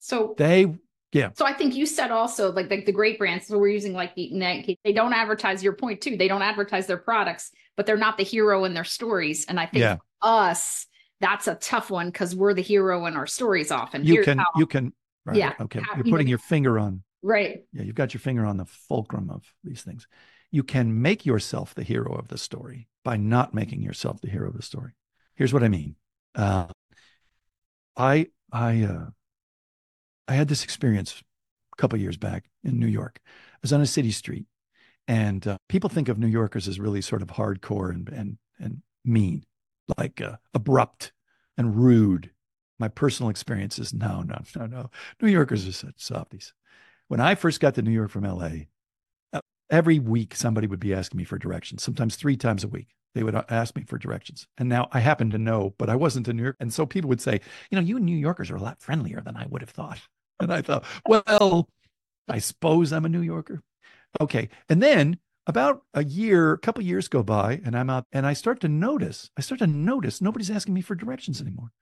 So 0.00 0.34
they 0.38 0.74
yeah. 1.12 1.30
So 1.34 1.44
I 1.44 1.52
think 1.52 1.74
you 1.74 1.86
said 1.86 2.10
also 2.10 2.52
like 2.52 2.70
like 2.70 2.86
the 2.86 2.92
great 2.92 3.18
brands. 3.18 3.46
So 3.46 3.58
we're 3.58 3.68
using 3.68 3.92
like 3.92 4.14
the 4.14 4.32
Nike. 4.32 4.78
They 4.84 4.92
don't 4.92 5.12
advertise 5.12 5.62
your 5.62 5.72
point 5.72 6.00
too. 6.00 6.16
They 6.16 6.28
don't 6.28 6.42
advertise 6.42 6.86
their 6.86 6.98
products, 6.98 7.50
but 7.76 7.86
they're 7.86 7.96
not 7.96 8.16
the 8.16 8.24
hero 8.24 8.64
in 8.64 8.74
their 8.74 8.84
stories. 8.84 9.44
And 9.46 9.58
I 9.58 9.66
think 9.66 9.82
yeah. 9.82 9.96
us, 10.22 10.86
that's 11.20 11.48
a 11.48 11.56
tough 11.56 11.90
one 11.90 12.08
because 12.08 12.34
we're 12.34 12.54
the 12.54 12.62
hero 12.62 13.06
in 13.06 13.16
our 13.16 13.26
stories 13.26 13.70
often. 13.72 14.04
You 14.04 14.14
Here's 14.14 14.24
can 14.26 14.38
how, 14.38 14.46
you 14.56 14.66
can 14.66 14.92
right, 15.24 15.36
yeah. 15.36 15.54
Okay. 15.60 15.80
How, 15.80 15.96
You're 15.96 16.04
putting 16.04 16.12
you 16.12 16.24
know, 16.24 16.28
your 16.30 16.38
finger 16.38 16.78
on 16.78 17.02
right. 17.22 17.64
Yeah, 17.72 17.82
you've 17.82 17.96
got 17.96 18.14
your 18.14 18.20
finger 18.20 18.46
on 18.46 18.56
the 18.56 18.66
fulcrum 18.66 19.30
of 19.30 19.42
these 19.64 19.82
things. 19.82 20.06
You 20.52 20.62
can 20.62 21.02
make 21.02 21.26
yourself 21.26 21.74
the 21.74 21.82
hero 21.82 22.14
of 22.14 22.28
the 22.28 22.38
story 22.38 22.88
by 23.04 23.16
not 23.16 23.52
making 23.52 23.82
yourself 23.82 24.20
the 24.20 24.30
hero 24.30 24.48
of 24.48 24.56
the 24.56 24.62
story. 24.62 24.92
Here's 25.34 25.52
what 25.52 25.62
I 25.64 25.68
mean. 25.68 25.96
Uh, 26.34 26.66
I 27.96 28.28
I 28.52 28.82
uh, 28.82 29.06
I 30.28 30.34
had 30.34 30.48
this 30.48 30.64
experience 30.64 31.22
a 31.72 31.76
couple 31.76 31.98
years 31.98 32.16
back 32.16 32.44
in 32.64 32.78
New 32.78 32.86
York. 32.86 33.20
I 33.26 33.58
was 33.62 33.72
on 33.72 33.80
a 33.80 33.86
city 33.86 34.10
street, 34.10 34.46
and 35.08 35.46
uh, 35.46 35.56
people 35.68 35.90
think 35.90 36.08
of 36.08 36.18
New 36.18 36.26
Yorkers 36.28 36.68
as 36.68 36.80
really 36.80 37.00
sort 37.00 37.22
of 37.22 37.28
hardcore 37.28 37.90
and 37.90 38.08
and 38.08 38.38
and 38.58 38.82
mean, 39.04 39.44
like 39.98 40.20
uh, 40.20 40.36
abrupt 40.54 41.12
and 41.56 41.76
rude. 41.76 42.30
My 42.78 42.88
personal 42.88 43.28
experience 43.28 43.78
is 43.78 43.92
no, 43.92 44.22
no, 44.22 44.38
no, 44.56 44.66
no. 44.66 44.90
New 45.20 45.28
Yorkers 45.28 45.68
are 45.68 45.72
such 45.72 45.94
softies. 45.98 46.54
When 47.08 47.20
I 47.20 47.34
first 47.34 47.60
got 47.60 47.74
to 47.74 47.82
New 47.82 47.90
York 47.90 48.10
from 48.10 48.24
LA, 48.24 48.68
uh, 49.34 49.40
every 49.68 49.98
week 49.98 50.34
somebody 50.34 50.66
would 50.66 50.80
be 50.80 50.94
asking 50.94 51.18
me 51.18 51.24
for 51.24 51.36
directions. 51.36 51.82
Sometimes 51.82 52.16
three 52.16 52.36
times 52.36 52.64
a 52.64 52.68
week 52.68 52.94
they 53.14 53.22
would 53.22 53.34
uh, 53.34 53.44
ask 53.48 53.76
me 53.76 53.84
for 53.84 53.98
directions. 53.98 54.46
And 54.58 54.68
now 54.68 54.88
I 54.92 55.00
happen 55.00 55.30
to 55.30 55.38
know, 55.38 55.74
but 55.78 55.90
I 55.90 55.96
wasn't 55.96 56.28
in 56.28 56.36
New 56.36 56.44
York. 56.44 56.56
And 56.60 56.72
so 56.72 56.86
people 56.86 57.08
would 57.08 57.20
say, 57.20 57.40
you 57.70 57.76
know, 57.76 57.82
you 57.84 57.98
New 57.98 58.16
Yorkers 58.16 58.50
are 58.50 58.56
a 58.56 58.62
lot 58.62 58.80
friendlier 58.80 59.20
than 59.20 59.36
I 59.36 59.46
would 59.46 59.62
have 59.62 59.70
thought. 59.70 60.00
And 60.42 60.50
I 60.50 60.62
thought, 60.62 60.86
well, 61.06 61.68
I 62.26 62.38
suppose 62.38 62.94
I'm 62.94 63.04
a 63.04 63.10
New 63.10 63.20
Yorker. 63.20 63.62
Okay. 64.18 64.48
And 64.70 64.82
then 64.82 65.18
about 65.46 65.82
a 65.92 66.02
year, 66.02 66.54
a 66.54 66.58
couple 66.58 66.82
years 66.82 67.08
go 67.08 67.22
by, 67.22 67.60
and 67.62 67.76
I'm 67.76 67.90
out 67.90 68.06
and 68.12 68.26
I 68.26 68.32
start 68.32 68.60
to 68.60 68.68
notice, 68.68 69.30
I 69.36 69.42
start 69.42 69.58
to 69.58 69.66
notice 69.66 70.22
nobody's 70.22 70.50
asking 70.50 70.72
me 70.72 70.80
for 70.80 70.94
directions 70.94 71.42
anymore. 71.42 71.72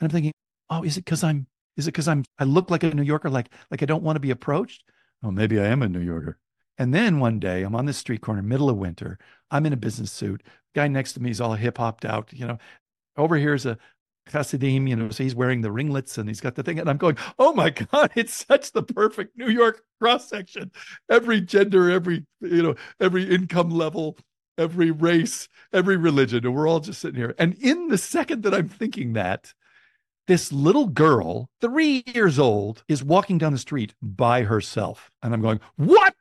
And 0.00 0.06
I'm 0.06 0.10
thinking, 0.10 0.32
oh, 0.70 0.82
is 0.82 0.96
it 0.96 1.04
because 1.04 1.22
I'm 1.22 1.46
is 1.76 1.86
it 1.86 1.92
because 1.92 2.08
I'm 2.08 2.24
I 2.38 2.44
look 2.44 2.70
like 2.70 2.82
a 2.82 2.94
New 2.94 3.02
Yorker, 3.02 3.30
like 3.30 3.52
like 3.70 3.82
I 3.82 3.86
don't 3.86 4.02
want 4.02 4.16
to 4.16 4.20
be 4.20 4.30
approached? 4.30 4.84
Oh, 5.22 5.30
maybe 5.30 5.60
I 5.60 5.66
am 5.66 5.82
a 5.82 5.88
New 5.88 6.00
Yorker. 6.00 6.38
And 6.78 6.94
then 6.94 7.20
one 7.20 7.38
day 7.38 7.62
I'm 7.62 7.76
on 7.76 7.84
this 7.84 7.98
street 7.98 8.22
corner, 8.22 8.42
middle 8.42 8.70
of 8.70 8.76
winter. 8.76 9.18
I'm 9.50 9.66
in 9.66 9.74
a 9.74 9.76
business 9.76 10.10
suit. 10.10 10.42
Guy 10.74 10.88
next 10.88 11.14
to 11.14 11.20
me 11.20 11.30
is 11.30 11.40
all 11.40 11.54
hip 11.54 11.78
hopped 11.78 12.04
out. 12.04 12.32
You 12.32 12.46
know, 12.46 12.58
over 13.16 13.36
here 13.36 13.54
is 13.54 13.66
a 13.66 13.78
Hasidim, 14.30 14.86
you 14.86 14.96
know, 14.96 15.10
so 15.10 15.24
he's 15.24 15.34
wearing 15.34 15.60
the 15.60 15.72
ringlets 15.72 16.18
and 16.18 16.28
he's 16.28 16.40
got 16.40 16.54
the 16.54 16.62
thing. 16.62 16.78
And 16.78 16.88
I'm 16.88 16.96
going, 16.96 17.16
oh 17.38 17.52
my 17.52 17.70
God, 17.92 18.10
it's 18.14 18.46
such 18.46 18.72
the 18.72 18.82
perfect 18.82 19.36
New 19.36 19.48
York 19.48 19.82
cross 20.00 20.28
section. 20.28 20.70
Every 21.10 21.40
gender, 21.40 21.90
every, 21.90 22.24
you 22.40 22.62
know, 22.62 22.74
every 23.00 23.24
income 23.24 23.70
level, 23.70 24.16
every 24.58 24.90
race, 24.90 25.48
every 25.72 25.96
religion. 25.96 26.44
And 26.44 26.54
we're 26.54 26.68
all 26.68 26.80
just 26.80 27.00
sitting 27.00 27.20
here. 27.20 27.34
And 27.38 27.54
in 27.54 27.88
the 27.88 27.98
second 27.98 28.42
that 28.44 28.54
I'm 28.54 28.68
thinking 28.68 29.14
that, 29.14 29.52
this 30.26 30.52
little 30.52 30.86
girl, 30.86 31.50
three 31.60 32.04
years 32.06 32.38
old, 32.38 32.84
is 32.86 33.02
walking 33.02 33.36
down 33.36 33.52
the 33.52 33.58
street 33.58 33.94
by 34.00 34.42
herself. 34.42 35.10
And 35.22 35.34
I'm 35.34 35.42
going, 35.42 35.58
what? 35.74 36.14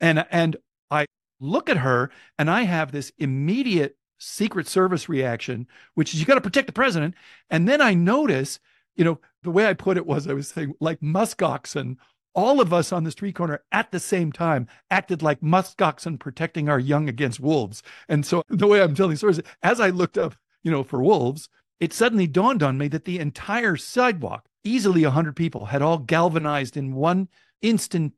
And 0.00 0.24
and 0.30 0.56
I 0.92 1.06
look 1.40 1.68
at 1.68 1.78
her 1.78 2.10
and 2.38 2.50
I 2.50 2.62
have 2.62 2.92
this 2.92 3.12
immediate 3.18 3.96
Secret 4.18 4.66
Service 4.66 5.08
reaction, 5.08 5.66
which 5.94 6.12
is 6.12 6.20
you 6.20 6.26
got 6.26 6.34
to 6.34 6.40
protect 6.40 6.66
the 6.66 6.72
president. 6.72 7.14
And 7.50 7.68
then 7.68 7.80
I 7.80 7.94
notice, 7.94 8.58
you 8.96 9.04
know, 9.04 9.20
the 9.42 9.50
way 9.50 9.66
I 9.66 9.74
put 9.74 9.96
it 9.96 10.06
was 10.06 10.26
I 10.26 10.32
was 10.32 10.48
saying, 10.48 10.74
like 10.80 11.00
musk 11.00 11.42
oxen, 11.42 11.98
all 12.34 12.60
of 12.60 12.72
us 12.72 12.92
on 12.92 13.04
the 13.04 13.10
street 13.10 13.34
corner 13.34 13.62
at 13.72 13.90
the 13.90 14.00
same 14.00 14.32
time 14.32 14.66
acted 14.90 15.22
like 15.22 15.42
musk 15.42 15.80
oxen 15.80 16.18
protecting 16.18 16.68
our 16.68 16.78
young 16.78 17.08
against 17.08 17.40
wolves. 17.40 17.82
And 18.08 18.26
so 18.26 18.42
the 18.48 18.66
way 18.66 18.82
I'm 18.82 18.94
telling 18.94 19.16
stories, 19.16 19.40
as 19.62 19.80
I 19.80 19.90
looked 19.90 20.18
up, 20.18 20.34
you 20.62 20.70
know, 20.70 20.82
for 20.82 21.02
wolves, 21.02 21.48
it 21.80 21.92
suddenly 21.92 22.26
dawned 22.26 22.62
on 22.62 22.76
me 22.76 22.88
that 22.88 23.04
the 23.04 23.20
entire 23.20 23.76
sidewalk, 23.76 24.46
easily 24.64 25.04
100 25.04 25.36
people, 25.36 25.66
had 25.66 25.82
all 25.82 25.98
galvanized 25.98 26.76
in 26.76 26.94
one 26.94 27.28
instant 27.62 28.14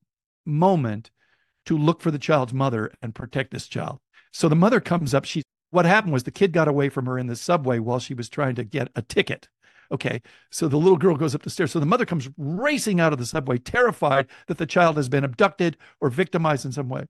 moment 0.47 1.11
to 1.67 1.77
look 1.77 2.01
for 2.01 2.11
the 2.11 2.19
child's 2.19 2.53
mother 2.53 2.93
and 3.03 3.15
protect 3.15 3.53
this 3.53 3.69
child. 3.69 3.99
So 4.33 4.49
the 4.49 4.57
mother 4.57 4.81
comes 4.81 5.15
up. 5.15 5.25
She 5.25 5.43
what 5.71 5.85
happened 5.85 6.13
was 6.13 6.25
the 6.25 6.31
kid 6.31 6.53
got 6.53 6.69
away 6.69 6.89
from 6.89 7.07
her 7.07 7.19
in 7.19 7.29
the 7.29 7.37
subway 7.37 7.79
while 7.79 8.01
she 8.01 8.15
was 8.15 8.29
trying 8.29 8.57
to 8.57 8.65
get 8.65 8.89
a 8.97 9.03
ticket. 9.03 9.49
Okay. 9.93 10.21
So 10.51 10.69
the 10.69 10.77
little 10.77 10.99
girl 10.99 11.17
goes 11.17 11.35
up 11.35 11.43
the 11.43 11.51
stairs. 11.51 11.73
So 11.73 11.81
the 11.81 11.87
mother 11.87 12.07
comes 12.07 12.29
racing 12.37 13.01
out 13.01 13.13
of 13.13 13.19
the 13.19 13.27
subway, 13.27 13.59
terrified 13.59 14.29
that 14.47 14.59
the 14.59 14.67
child 14.67 14.97
has 14.97 15.09
been 15.09 15.25
abducted 15.25 15.77
or 16.01 16.11
victimized 16.11 16.65
in 16.65 16.73
some 16.73 16.89
way. 16.89 17.07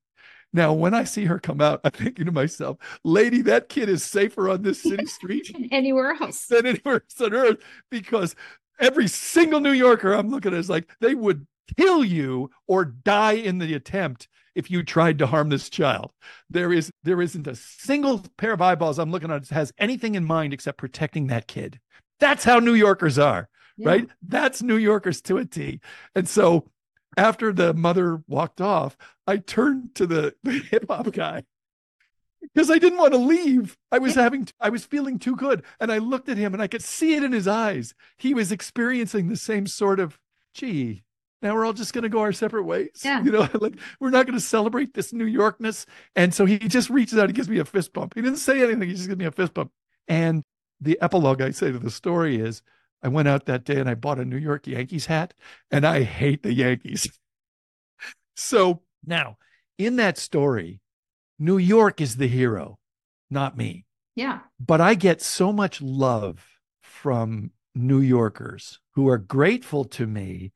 Now, 0.52 0.72
when 0.72 0.94
I 0.94 1.04
see 1.04 1.26
her 1.26 1.38
come 1.38 1.60
out, 1.60 1.80
I'm 1.84 1.92
thinking 1.92 2.24
to 2.26 2.32
myself, 2.32 2.78
lady, 3.04 3.40
that 3.42 3.68
kid 3.68 3.88
is 3.88 4.02
safer 4.02 4.48
on 4.48 4.62
this 4.62 4.82
city 4.82 5.06
street 5.06 5.50
than 5.52 5.68
anywhere 5.70 6.16
else 6.20 6.46
than 6.46 6.66
anywhere 6.66 6.94
else 6.94 7.20
on 7.20 7.34
earth 7.34 7.58
because 7.90 8.34
every 8.80 9.06
single 9.06 9.60
New 9.60 9.72
Yorker 9.72 10.12
I'm 10.12 10.28
looking 10.28 10.52
at 10.52 10.58
is 10.58 10.70
like, 10.70 10.90
they 11.00 11.14
would 11.14 11.46
kill 11.76 12.04
you 12.04 12.50
or 12.66 12.84
die 12.84 13.32
in 13.32 13.58
the 13.58 13.74
attempt 13.74 14.28
if 14.54 14.70
you 14.70 14.82
tried 14.82 15.18
to 15.18 15.26
harm 15.26 15.48
this 15.48 15.70
child. 15.70 16.12
There 16.48 16.72
is 16.72 16.90
there 17.02 17.22
isn't 17.22 17.46
a 17.46 17.54
single 17.54 18.24
pair 18.36 18.52
of 18.52 18.62
eyeballs 18.62 18.98
I'm 18.98 19.10
looking 19.10 19.30
at 19.30 19.48
has 19.48 19.72
anything 19.78 20.14
in 20.14 20.24
mind 20.24 20.52
except 20.52 20.78
protecting 20.78 21.28
that 21.28 21.46
kid. 21.46 21.80
That's 22.18 22.44
how 22.44 22.58
New 22.58 22.74
Yorkers 22.74 23.18
are, 23.18 23.48
yeah. 23.76 23.88
right? 23.88 24.08
That's 24.26 24.62
New 24.62 24.76
Yorkers 24.76 25.22
to 25.22 25.38
a 25.38 25.44
T. 25.44 25.80
And 26.14 26.28
so 26.28 26.68
after 27.16 27.52
the 27.52 27.74
mother 27.74 28.22
walked 28.28 28.60
off, 28.60 28.96
I 29.26 29.38
turned 29.38 29.94
to 29.96 30.06
the, 30.06 30.34
the 30.42 30.52
hip 30.52 30.86
hop 30.88 31.10
guy 31.12 31.44
because 32.40 32.70
I 32.70 32.78
didn't 32.78 32.98
want 32.98 33.12
to 33.12 33.18
leave. 33.18 33.76
I 33.90 33.98
was 33.98 34.14
having, 34.14 34.48
I 34.60 34.70
was 34.70 34.84
feeling 34.84 35.18
too 35.18 35.36
good. 35.36 35.62
And 35.80 35.90
I 35.90 35.98
looked 35.98 36.28
at 36.28 36.36
him 36.36 36.52
and 36.52 36.62
I 36.62 36.66
could 36.66 36.82
see 36.82 37.14
it 37.14 37.22
in 37.22 37.32
his 37.32 37.48
eyes. 37.48 37.94
He 38.16 38.34
was 38.34 38.52
experiencing 38.52 39.28
the 39.28 39.36
same 39.36 39.66
sort 39.66 40.00
of, 40.00 40.18
gee, 40.54 41.02
now 41.42 41.54
we're 41.54 41.64
all 41.64 41.72
just 41.72 41.92
going 41.92 42.02
to 42.02 42.08
go 42.08 42.20
our 42.20 42.32
separate 42.32 42.64
ways. 42.64 43.00
Yeah. 43.04 43.22
You 43.22 43.32
know, 43.32 43.48
like 43.60 43.78
we're 43.98 44.10
not 44.10 44.26
going 44.26 44.38
to 44.38 44.44
celebrate 44.44 44.94
this 44.94 45.12
New 45.12 45.26
Yorkness. 45.26 45.86
And 46.14 46.34
so 46.34 46.44
he 46.44 46.58
just 46.58 46.90
reaches 46.90 47.18
out 47.18 47.26
and 47.26 47.34
gives 47.34 47.48
me 47.48 47.58
a 47.58 47.64
fist 47.64 47.92
bump. 47.92 48.14
He 48.14 48.22
didn't 48.22 48.38
say 48.38 48.62
anything. 48.62 48.88
He 48.88 48.94
just 48.94 49.08
gives 49.08 49.18
me 49.18 49.24
a 49.24 49.32
fist 49.32 49.54
bump. 49.54 49.72
And 50.08 50.42
the 50.80 50.98
epilogue 51.00 51.40
I 51.40 51.50
say 51.50 51.72
to 51.72 51.78
the 51.78 51.90
story 51.90 52.40
is 52.40 52.62
I 53.02 53.08
went 53.08 53.28
out 53.28 53.46
that 53.46 53.64
day 53.64 53.78
and 53.78 53.88
I 53.88 53.94
bought 53.94 54.18
a 54.18 54.24
New 54.24 54.36
York 54.36 54.66
Yankees 54.66 55.06
hat 55.06 55.34
and 55.70 55.86
I 55.86 56.02
hate 56.02 56.42
the 56.42 56.52
Yankees. 56.52 57.08
so 58.36 58.82
now 59.04 59.38
in 59.78 59.96
that 59.96 60.18
story, 60.18 60.80
New 61.38 61.56
York 61.56 62.00
is 62.00 62.16
the 62.16 62.28
hero, 62.28 62.78
not 63.30 63.56
me. 63.56 63.86
Yeah. 64.14 64.40
But 64.58 64.80
I 64.82 64.94
get 64.94 65.22
so 65.22 65.52
much 65.52 65.80
love 65.80 66.44
from 66.82 67.52
New 67.74 68.00
Yorkers 68.00 68.80
who 68.94 69.08
are 69.08 69.16
grateful 69.18 69.84
to 69.84 70.06
me 70.06 70.52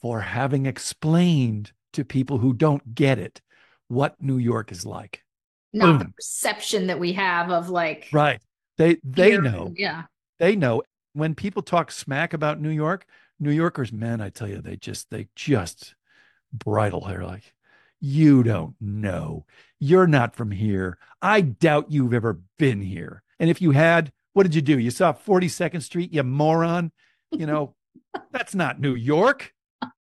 for 0.00 0.20
having 0.20 0.66
explained 0.66 1.72
to 1.92 2.04
people 2.04 2.38
who 2.38 2.52
don't 2.52 2.94
get 2.94 3.18
it 3.18 3.40
what 3.88 4.20
New 4.20 4.38
York 4.38 4.70
is 4.70 4.86
like. 4.86 5.24
Not 5.72 5.86
Boom. 5.86 5.98
the 5.98 6.12
perception 6.16 6.86
that 6.86 6.98
we 6.98 7.12
have 7.14 7.50
of 7.50 7.68
like 7.68 8.08
right. 8.12 8.40
They 8.76 8.98
they 9.02 9.32
here, 9.32 9.42
know. 9.42 9.72
Yeah. 9.76 10.04
They 10.38 10.56
know 10.56 10.82
when 11.12 11.34
people 11.34 11.62
talk 11.62 11.90
smack 11.90 12.32
about 12.32 12.60
New 12.60 12.70
York, 12.70 13.06
New 13.40 13.50
Yorkers, 13.50 13.92
man, 13.92 14.20
I 14.20 14.30
tell 14.30 14.48
you, 14.48 14.60
they 14.60 14.76
just 14.76 15.10
they 15.10 15.28
just 15.34 15.94
bridle 16.52 17.04
hair 17.04 17.24
like 17.24 17.52
you 18.00 18.42
don't 18.42 18.76
know. 18.80 19.44
You're 19.80 20.06
not 20.06 20.36
from 20.36 20.50
here. 20.50 20.98
I 21.20 21.40
doubt 21.40 21.90
you've 21.90 22.14
ever 22.14 22.40
been 22.58 22.80
here. 22.80 23.22
And 23.40 23.50
if 23.50 23.60
you 23.60 23.72
had, 23.72 24.12
what 24.32 24.44
did 24.44 24.54
you 24.54 24.62
do? 24.62 24.78
You 24.78 24.90
saw 24.90 25.12
42nd 25.12 25.82
Street, 25.82 26.12
you 26.12 26.22
moron. 26.22 26.92
You 27.32 27.46
know, 27.46 27.74
that's 28.32 28.54
not 28.54 28.80
New 28.80 28.94
York. 28.94 29.52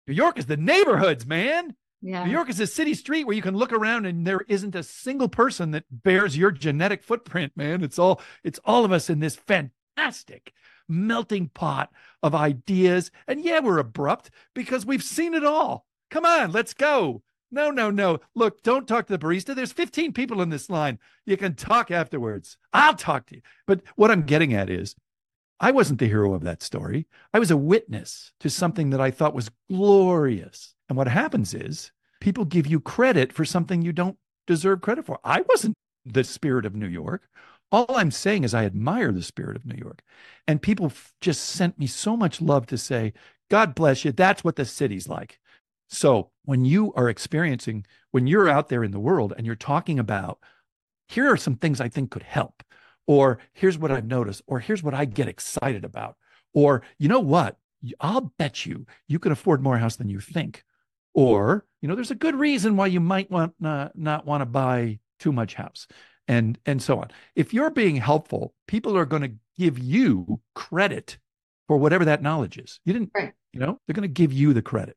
New 0.06 0.14
York 0.14 0.38
is 0.38 0.46
the 0.46 0.56
neighborhoods, 0.56 1.26
man. 1.26 1.74
Yeah. 2.02 2.24
New 2.24 2.32
York 2.32 2.50
is 2.50 2.60
a 2.60 2.66
city 2.66 2.92
street 2.92 3.24
where 3.24 3.34
you 3.34 3.40
can 3.40 3.56
look 3.56 3.72
around 3.72 4.04
and 4.04 4.26
there 4.26 4.42
isn't 4.46 4.74
a 4.74 4.82
single 4.82 5.28
person 5.28 5.70
that 5.70 5.84
bears 5.90 6.36
your 6.36 6.50
genetic 6.50 7.02
footprint, 7.02 7.52
man. 7.56 7.82
It's 7.82 7.98
all 7.98 8.20
it's 8.42 8.60
all 8.64 8.84
of 8.84 8.92
us 8.92 9.08
in 9.08 9.20
this 9.20 9.36
fantastic 9.36 10.52
melting 10.86 11.48
pot 11.48 11.90
of 12.22 12.34
ideas. 12.34 13.10
And 13.26 13.42
yeah, 13.42 13.60
we're 13.60 13.78
abrupt 13.78 14.30
because 14.54 14.84
we've 14.84 15.02
seen 15.02 15.32
it 15.32 15.44
all. 15.44 15.86
Come 16.10 16.26
on, 16.26 16.52
let's 16.52 16.74
go. 16.74 17.22
No, 17.50 17.70
no, 17.70 17.90
no. 17.90 18.18
Look, 18.34 18.62
don't 18.62 18.86
talk 18.86 19.06
to 19.06 19.16
the 19.16 19.26
barista. 19.26 19.54
There's 19.54 19.72
15 19.72 20.12
people 20.12 20.42
in 20.42 20.50
this 20.50 20.68
line. 20.68 20.98
You 21.24 21.36
can 21.36 21.54
talk 21.54 21.90
afterwards. 21.90 22.56
I'll 22.72 22.94
talk 22.94 23.26
to 23.26 23.36
you. 23.36 23.42
But 23.66 23.80
what 23.96 24.10
I'm 24.10 24.22
getting 24.22 24.52
at 24.52 24.68
is 24.68 24.96
I 25.64 25.70
wasn't 25.70 25.98
the 25.98 26.08
hero 26.08 26.34
of 26.34 26.42
that 26.42 26.62
story. 26.62 27.06
I 27.32 27.38
was 27.38 27.50
a 27.50 27.56
witness 27.56 28.32
to 28.40 28.50
something 28.50 28.90
that 28.90 29.00
I 29.00 29.10
thought 29.10 29.32
was 29.32 29.50
glorious. 29.70 30.74
And 30.90 30.98
what 30.98 31.08
happens 31.08 31.54
is 31.54 31.90
people 32.20 32.44
give 32.44 32.66
you 32.66 32.80
credit 32.80 33.32
for 33.32 33.46
something 33.46 33.80
you 33.80 33.90
don't 33.90 34.18
deserve 34.46 34.82
credit 34.82 35.06
for. 35.06 35.18
I 35.24 35.40
wasn't 35.48 35.72
the 36.04 36.22
spirit 36.22 36.66
of 36.66 36.74
New 36.74 36.86
York. 36.86 37.30
All 37.72 37.96
I'm 37.96 38.10
saying 38.10 38.44
is 38.44 38.52
I 38.52 38.66
admire 38.66 39.10
the 39.10 39.22
spirit 39.22 39.56
of 39.56 39.64
New 39.64 39.78
York. 39.78 40.02
And 40.46 40.60
people 40.60 40.86
f- 40.88 41.14
just 41.22 41.42
sent 41.42 41.78
me 41.78 41.86
so 41.86 42.14
much 42.14 42.42
love 42.42 42.66
to 42.66 42.76
say, 42.76 43.14
God 43.50 43.74
bless 43.74 44.04
you. 44.04 44.12
That's 44.12 44.44
what 44.44 44.56
the 44.56 44.66
city's 44.66 45.08
like. 45.08 45.40
So 45.88 46.30
when 46.44 46.66
you 46.66 46.92
are 46.92 47.08
experiencing, 47.08 47.86
when 48.10 48.26
you're 48.26 48.50
out 48.50 48.68
there 48.68 48.84
in 48.84 48.90
the 48.90 49.00
world 49.00 49.32
and 49.34 49.46
you're 49.46 49.54
talking 49.54 49.98
about, 49.98 50.40
here 51.08 51.32
are 51.32 51.38
some 51.38 51.56
things 51.56 51.80
I 51.80 51.88
think 51.88 52.10
could 52.10 52.22
help, 52.22 52.62
or 53.06 53.38
here's 53.52 53.78
what 53.78 53.90
I've 53.90 54.06
noticed, 54.06 54.42
or 54.46 54.60
here's 54.60 54.82
what 54.82 54.94
I 54.94 55.04
get 55.04 55.28
excited 55.28 55.84
about, 55.84 56.16
or 56.52 56.82
you 56.98 57.08
know 57.08 57.20
what? 57.20 57.56
I'll 58.00 58.32
bet 58.38 58.64
you 58.64 58.86
you 59.08 59.18
can 59.18 59.32
afford 59.32 59.62
more 59.62 59.78
house 59.78 59.96
than 59.96 60.08
you 60.08 60.20
think. 60.20 60.64
Or, 61.14 61.64
you 61.80 61.88
know, 61.88 61.94
there's 61.94 62.10
a 62.10 62.16
good 62.16 62.34
reason 62.34 62.76
why 62.76 62.88
you 62.88 62.98
might 62.98 63.30
want 63.30 63.54
uh, 63.64 63.90
not 63.94 64.26
want 64.26 64.40
to 64.40 64.46
buy 64.46 64.98
too 65.20 65.32
much 65.32 65.54
house 65.54 65.86
and 66.26 66.58
and 66.66 66.82
so 66.82 66.98
on. 66.98 67.10
If 67.36 67.54
you're 67.54 67.70
being 67.70 67.96
helpful, 67.96 68.54
people 68.66 68.96
are 68.96 69.06
going 69.06 69.22
to 69.22 69.34
give 69.56 69.78
you 69.78 70.40
credit 70.54 71.18
for 71.68 71.76
whatever 71.76 72.06
that 72.06 72.22
knowledge 72.22 72.58
is. 72.58 72.80
You 72.84 72.92
didn't, 72.92 73.10
right. 73.14 73.32
you 73.52 73.60
know, 73.60 73.78
they're 73.86 73.94
going 73.94 74.02
to 74.02 74.08
give 74.08 74.32
you 74.32 74.52
the 74.52 74.62
credit. 74.62 74.96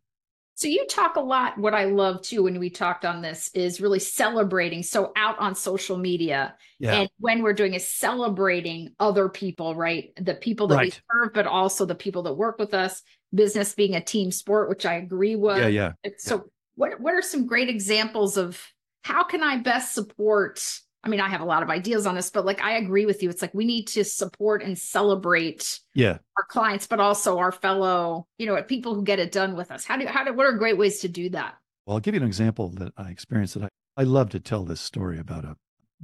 So 0.58 0.68
you 0.68 0.88
talk 0.88 1.18
a 1.18 1.22
lot. 1.22 1.56
What 1.60 1.76
I 1.76 1.86
love 1.86 2.24
too 2.24 2.42
when 2.42 2.58
we 2.58 2.72
talked 2.72 3.06
on 3.06 3.22
this 3.22 3.52
is 3.54 3.80
really 3.80 4.00
celebrating. 4.00 4.82
So 4.82 5.12
out 5.16 5.38
on 5.38 5.54
social 5.54 5.98
media, 5.98 6.56
yeah. 6.80 6.96
and 6.96 7.10
when 7.20 7.44
we're 7.44 7.54
doing 7.54 7.76
is 7.76 7.88
celebrating 7.88 8.90
other 9.00 9.30
people, 9.30 9.76
right? 9.76 10.12
The 10.20 10.34
people 10.34 10.66
that 10.70 10.76
right. 10.78 10.86
we 10.86 10.92
serve, 10.92 11.36
but 11.36 11.46
also 11.46 11.86
the 11.86 11.94
people 11.94 12.24
that 12.24 12.34
work 12.34 12.58
with 12.58 12.74
us. 12.74 13.04
Business 13.36 13.76
being 13.76 13.94
a 13.94 14.04
team 14.04 14.32
sport, 14.32 14.68
which 14.68 14.84
I 14.84 14.96
agree 14.96 15.36
with. 15.36 15.60
Yeah, 15.60 15.68
yeah. 15.68 15.92
So 16.18 16.36
yeah. 16.36 16.42
what 16.74 17.00
what 17.02 17.14
are 17.14 17.22
some 17.22 17.46
great 17.46 17.70
examples 17.70 18.36
of 18.36 18.60
how 19.04 19.24
can 19.24 19.44
I 19.44 19.58
best 19.58 19.94
support 19.94 20.60
I 21.08 21.10
mean, 21.10 21.22
I 21.22 21.30
have 21.30 21.40
a 21.40 21.46
lot 21.46 21.64
of 21.64 21.70
ideas 21.70 22.06
on 22.06 22.16
this, 22.16 22.30
but 22.30 22.46
like 22.46 22.62
I 22.62 22.76
agree 22.76 23.06
with 23.06 23.24
you. 23.24 23.30
It's 23.30 23.42
like 23.42 23.54
we 23.54 23.64
need 23.64 23.88
to 23.88 24.04
support 24.04 24.62
and 24.62 24.78
celebrate 24.78 25.80
yeah 25.94 26.18
our 26.36 26.44
clients, 26.50 26.86
but 26.86 27.00
also 27.00 27.38
our 27.38 27.54
fellow, 27.54 28.28
you 28.38 28.46
know, 28.46 28.62
people 28.64 28.94
who 28.94 29.04
get 29.04 29.18
it 29.18 29.32
done 29.32 29.56
with 29.56 29.72
us. 29.72 29.86
How 29.86 29.96
do 29.96 30.06
how 30.06 30.26
do 30.26 30.34
what 30.34 30.46
are 30.46 30.52
great 30.52 30.78
ways 30.78 31.00
to 31.00 31.08
do 31.08 31.30
that? 31.30 31.56
Well, 31.86 31.96
I'll 31.96 32.02
give 32.02 32.14
you 32.14 32.20
an 32.20 32.28
example 32.28 32.68
that 32.72 32.92
I 32.98 33.10
experienced 33.10 33.54
that 33.54 33.64
I, 33.64 33.70
I 33.96 34.04
love 34.04 34.32
to 34.32 34.42
tell 34.42 34.66
this 34.66 34.82
story 34.82 35.18
about 35.18 35.46
a 35.46 35.56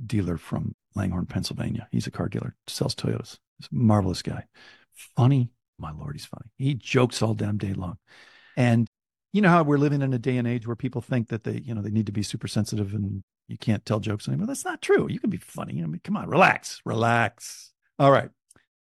dealer 0.06 0.38
from 0.38 0.74
Langhorne, 0.96 1.26
Pennsylvania. 1.26 1.90
He's 1.92 2.08
a 2.08 2.12
car 2.12 2.30
dealer, 2.30 2.56
sells 2.68 2.96
Toyotas. 2.96 3.40
He's 3.60 3.68
a 3.70 3.76
marvelous 3.76 4.22
guy. 4.22 4.46
Funny, 5.18 5.52
my 5.78 5.92
lord, 5.92 6.16
he's 6.16 6.26
funny. 6.26 6.50
He 6.58 6.76
jokes 6.76 7.22
all 7.22 7.34
damn 7.34 7.58
day 7.58 7.74
long. 7.74 7.98
And 8.56 8.88
you 9.34 9.42
know 9.42 9.50
how 9.50 9.64
we're 9.64 9.78
living 9.78 10.02
in 10.02 10.14
a 10.14 10.20
day 10.20 10.38
and 10.38 10.48
age 10.48 10.66
where 10.66 10.78
people 10.78 11.02
think 11.02 11.28
that 11.28 11.44
they, 11.44 11.58
you 11.58 11.76
know, 11.76 11.82
they 11.82 11.92
need 11.92 12.06
to 12.06 12.14
be 12.14 12.24
super 12.24 12.48
sensitive 12.48 12.94
and 12.94 13.22
you 13.48 13.58
can't 13.58 13.86
tell 13.86 14.00
jokes 14.00 14.28
anymore. 14.28 14.48
That's 14.48 14.66
not 14.66 14.82
true. 14.82 15.08
You 15.10 15.20
can 15.20 15.30
be 15.30 15.38
funny. 15.38 15.82
I 15.82 15.86
mean, 15.86 16.02
come 16.04 16.18
on, 16.18 16.30
relax, 16.30 16.82
relax. 16.86 17.72
All 18.00 18.12
right. 18.12 18.30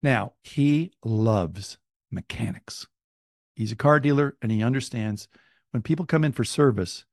Now, 0.03 0.33
he 0.43 0.93
loves 1.05 1.79
mechanics. 2.11 2.87
He's 3.55 3.73
a 3.73 3.77
car 3.77 4.01
dealer 4.01 4.37
and 4.41 4.51
he 4.51 4.63
understands 4.63 5.29
when 5.73 5.83
people 5.83 6.07
come 6.07 6.25
in 6.25 6.33
for 6.33 6.45
service, 6.45 7.05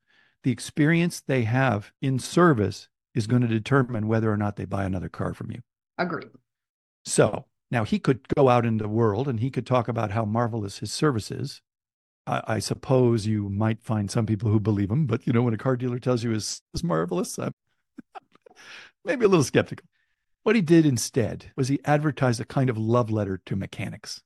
the 0.44 0.52
experience 0.52 1.22
they 1.22 1.44
have 1.44 1.92
in 2.02 2.20
service 2.20 2.88
is 3.14 3.28
going 3.28 3.42
to 3.42 3.48
determine 3.48 4.08
whether 4.08 4.32
or 4.32 4.38
not 4.38 4.56
they 4.56 4.66
buy 4.66 4.86
another 4.86 5.10
car 5.10 5.34
from 5.34 5.52
you. 5.52 5.62
Agreed. 5.98 6.30
So 7.06 7.46
now 7.72 7.84
he 7.84 8.00
could 8.00 8.28
go 8.36 8.50
out 8.50 8.66
in 8.66 8.78
the 8.78 8.88
world 8.88 9.28
and 9.28 9.40
he 9.40 9.50
could 9.50 9.66
talk 9.66 9.88
about 9.88 10.12
how 10.12 10.26
marvelous 10.26 10.80
his 10.80 10.92
service 10.92 11.32
is 11.32 11.62
I, 12.28 12.44
I, 12.48 12.60
suppose 12.60 13.26
you 13.26 13.50
might 13.50 13.82
find 13.82 14.12
some 14.12 14.26
people 14.26 14.50
who 14.52 14.60
believe 14.60 14.92
him, 14.92 15.06
but 15.06 15.26
you 15.26 15.34
know, 15.34 15.42
when 15.42 15.54
a 15.54 15.58
car 15.58 15.78
dealer 15.78 15.98
tells 15.98 16.24
you 16.24 16.34
is 16.34 16.62
is 16.74 16.84
marvelous, 16.84 17.40
I'm 17.40 17.54
maybe 19.06 19.26
a 19.26 19.30
little 19.30 19.44
skeptical. 19.44 19.88
What 20.44 20.56
he 20.56 20.62
did 20.62 20.86
instead 20.86 21.52
was 21.56 21.68
he 21.68 21.80
advertised 21.86 22.40
a 22.40 22.46
kind 22.46 22.70
of 22.70 22.78
love 22.78 23.10
letter 23.10 23.42
to 23.46 23.56
mechanics, 23.56 24.22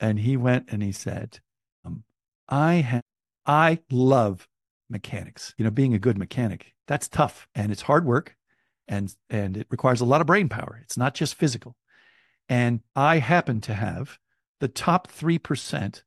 and 0.00 0.18
he 0.18 0.36
went 0.36 0.70
and 0.70 0.82
he 0.82 0.92
said, 0.92 1.40
um, 1.84 2.04
"I 2.48 2.80
ha- 2.80 3.00
I 3.46 3.78
love 3.90 4.48
mechanics. 4.90 5.54
You 5.56 5.64
know, 5.64 5.70
being 5.70 5.94
a 5.94 5.98
good 5.98 6.18
mechanic 6.18 6.74
that's 6.86 7.08
tough 7.08 7.48
and 7.54 7.72
it's 7.72 7.82
hard 7.82 8.04
work, 8.04 8.36
and 8.88 9.14
and 9.30 9.56
it 9.56 9.66
requires 9.70 10.00
a 10.00 10.04
lot 10.04 10.20
of 10.20 10.26
brain 10.26 10.48
power. 10.48 10.80
It's 10.82 10.98
not 10.98 11.14
just 11.14 11.34
physical. 11.34 11.76
And 12.48 12.80
I 12.94 13.18
happen 13.18 13.60
to 13.62 13.74
have 13.74 14.18
the 14.60 14.68
top 14.68 15.08
three 15.08 15.38
percent 15.38 16.04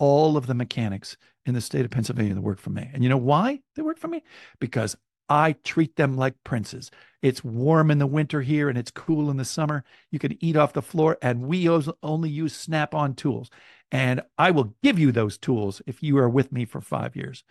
all 0.00 0.36
of 0.36 0.46
the 0.46 0.54
mechanics 0.54 1.16
in 1.46 1.54
the 1.54 1.60
state 1.60 1.84
of 1.84 1.90
Pennsylvania 1.90 2.34
that 2.34 2.40
work 2.40 2.58
for 2.58 2.70
me. 2.70 2.90
And 2.92 3.04
you 3.04 3.08
know 3.08 3.16
why 3.16 3.60
they 3.76 3.82
work 3.82 3.98
for 3.98 4.08
me? 4.08 4.22
Because 4.58 4.96
I 5.28 5.52
treat 5.62 5.94
them 5.94 6.16
like 6.16 6.34
princes. 6.42 6.90
It's 7.22 7.44
warm 7.44 7.90
in 7.90 7.98
the 7.98 8.06
winter 8.06 8.40
here 8.40 8.68
and 8.68 8.76
it's 8.76 8.90
cool 8.90 9.30
in 9.30 9.36
the 9.36 9.44
summer. 9.44 9.84
You 10.10 10.18
can 10.18 10.42
eat 10.42 10.56
off 10.56 10.72
the 10.72 10.82
floor, 10.82 11.18
and 11.22 11.42
we 11.42 11.68
only 12.02 12.30
use 12.30 12.56
snap 12.56 12.94
on 12.94 13.14
tools. 13.14 13.50
And 13.92 14.22
I 14.38 14.50
will 14.50 14.74
give 14.82 14.98
you 14.98 15.12
those 15.12 15.38
tools 15.38 15.82
if 15.86 16.02
you 16.02 16.18
are 16.18 16.28
with 16.28 16.50
me 16.50 16.64
for 16.64 16.80
five 16.80 17.14
years. 17.14 17.44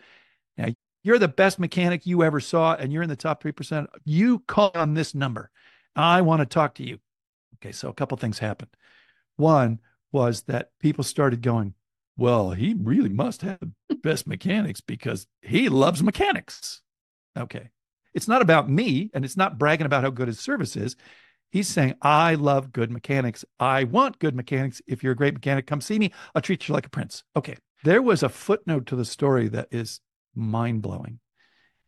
Now, 0.58 0.70
you're 1.04 1.20
the 1.20 1.28
best 1.28 1.60
mechanic 1.60 2.06
you 2.06 2.24
ever 2.24 2.40
saw, 2.40 2.76
and 2.76 2.92
you're 2.92 3.04
in 3.04 3.10
the 3.10 3.16
top 3.16 3.42
3%. 3.44 3.88
You 4.04 4.40
call 4.40 4.72
on 4.74 4.96
this 4.96 5.16
number. 5.16 5.52
I 5.96 6.22
want 6.22 6.42
to 6.42 6.46
talk 6.46 6.76
to 6.76 6.84
you. 6.84 7.00
Okay, 7.56 7.72
so 7.72 7.90
a 7.90 7.94
couple 7.94 8.18
things 8.18 8.40
happened. 8.40 8.72
One 9.38 9.80
was 10.12 10.44
that 10.44 10.72
people 10.80 11.04
started 11.04 11.42
going, 11.42 11.76
well, 12.20 12.52
he 12.52 12.76
really 12.78 13.10
must 13.10 13.42
have 13.42 13.60
the 13.88 13.96
best 13.96 14.28
mechanics 14.28 14.82
because 14.82 15.26
he 15.42 15.70
loves 15.70 16.04
mechanics. 16.04 16.82
Okay. 17.38 17.70
It's 18.14 18.28
not 18.28 18.42
about 18.42 18.70
me 18.70 19.10
and 19.14 19.24
it's 19.24 19.38
not 19.38 19.58
bragging 19.58 19.86
about 19.86 20.04
how 20.04 20.10
good 20.10 20.28
his 20.28 20.40
service 20.40 20.76
is. 20.76 20.96
He's 21.52 21.68
saying, 21.68 21.96
I 22.02 22.36
love 22.36 22.74
good 22.74 22.92
mechanics. 22.92 23.46
I 23.60 23.86
want 23.86 24.20
good 24.20 24.36
mechanics. 24.36 24.82
If 24.86 25.02
you're 25.02 25.14
a 25.14 25.16
great 25.16 25.34
mechanic, 25.34 25.66
come 25.66 25.82
see 25.82 25.98
me. 25.98 26.12
I'll 26.36 26.42
treat 26.42 26.68
you 26.68 26.74
like 26.74 26.86
a 26.86 26.92
prince. 26.92 27.24
Okay. 27.36 27.56
There 27.84 28.02
was 28.02 28.22
a 28.22 28.30
footnote 28.30 28.88
to 28.88 28.96
the 28.96 29.06
story 29.06 29.48
that 29.48 29.70
is 29.72 30.02
mind 30.36 30.82
blowing. 30.82 31.20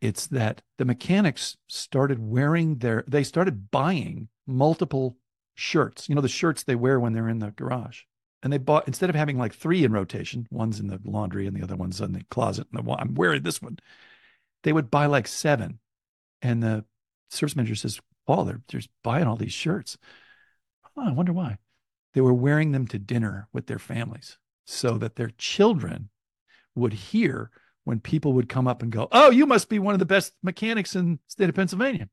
It's 0.00 0.26
that 0.28 0.62
the 0.78 0.84
mechanics 0.84 1.56
started 1.68 2.18
wearing 2.18 2.78
their, 2.78 3.04
they 3.06 3.22
started 3.22 3.70
buying 3.70 4.28
multiple 4.46 5.18
shirts, 5.54 6.08
you 6.08 6.14
know, 6.14 6.22
the 6.22 6.28
shirts 6.28 6.64
they 6.64 6.74
wear 6.74 6.98
when 6.98 7.12
they're 7.12 7.28
in 7.28 7.38
the 7.38 7.50
garage 7.50 8.02
and 8.42 8.52
they 8.52 8.58
bought 8.58 8.86
instead 8.86 9.10
of 9.10 9.16
having 9.16 9.38
like 9.38 9.54
three 9.54 9.84
in 9.84 9.92
rotation, 9.92 10.46
one's 10.50 10.80
in 10.80 10.88
the 10.88 11.00
laundry 11.04 11.46
and 11.46 11.56
the 11.56 11.62
other 11.62 11.76
one's 11.76 12.00
in 12.00 12.12
the 12.12 12.24
closet, 12.30 12.66
and 12.72 12.78
the 12.78 12.88
one 12.88 13.00
I'm 13.00 13.14
wearing 13.14 13.42
this 13.42 13.62
one. 13.62 13.78
They 14.62 14.72
would 14.72 14.90
buy 14.90 15.06
like 15.06 15.26
seven, 15.28 15.80
and 16.40 16.62
the 16.62 16.84
service 17.30 17.56
manager 17.56 17.74
says, 17.74 18.00
"Paul, 18.26 18.44
they're 18.44 18.62
just 18.68 18.88
buying 19.02 19.26
all 19.26 19.36
these 19.36 19.52
shirts." 19.52 19.96
Oh, 20.96 21.08
I 21.08 21.12
wonder 21.12 21.32
why. 21.32 21.58
They 22.14 22.20
were 22.20 22.34
wearing 22.34 22.72
them 22.72 22.86
to 22.88 22.98
dinner 22.98 23.48
with 23.52 23.66
their 23.66 23.78
families, 23.78 24.38
so 24.66 24.98
that 24.98 25.16
their 25.16 25.30
children 25.30 26.10
would 26.74 26.92
hear 26.92 27.50
when 27.84 28.00
people 28.00 28.32
would 28.34 28.48
come 28.48 28.68
up 28.68 28.82
and 28.82 28.92
go, 28.92 29.08
"Oh, 29.10 29.30
you 29.30 29.46
must 29.46 29.68
be 29.68 29.78
one 29.78 29.94
of 29.94 29.98
the 29.98 30.06
best 30.06 30.34
mechanics 30.42 30.94
in 30.94 31.20
state 31.26 31.48
of 31.48 31.54
Pennsylvania." 31.54 32.08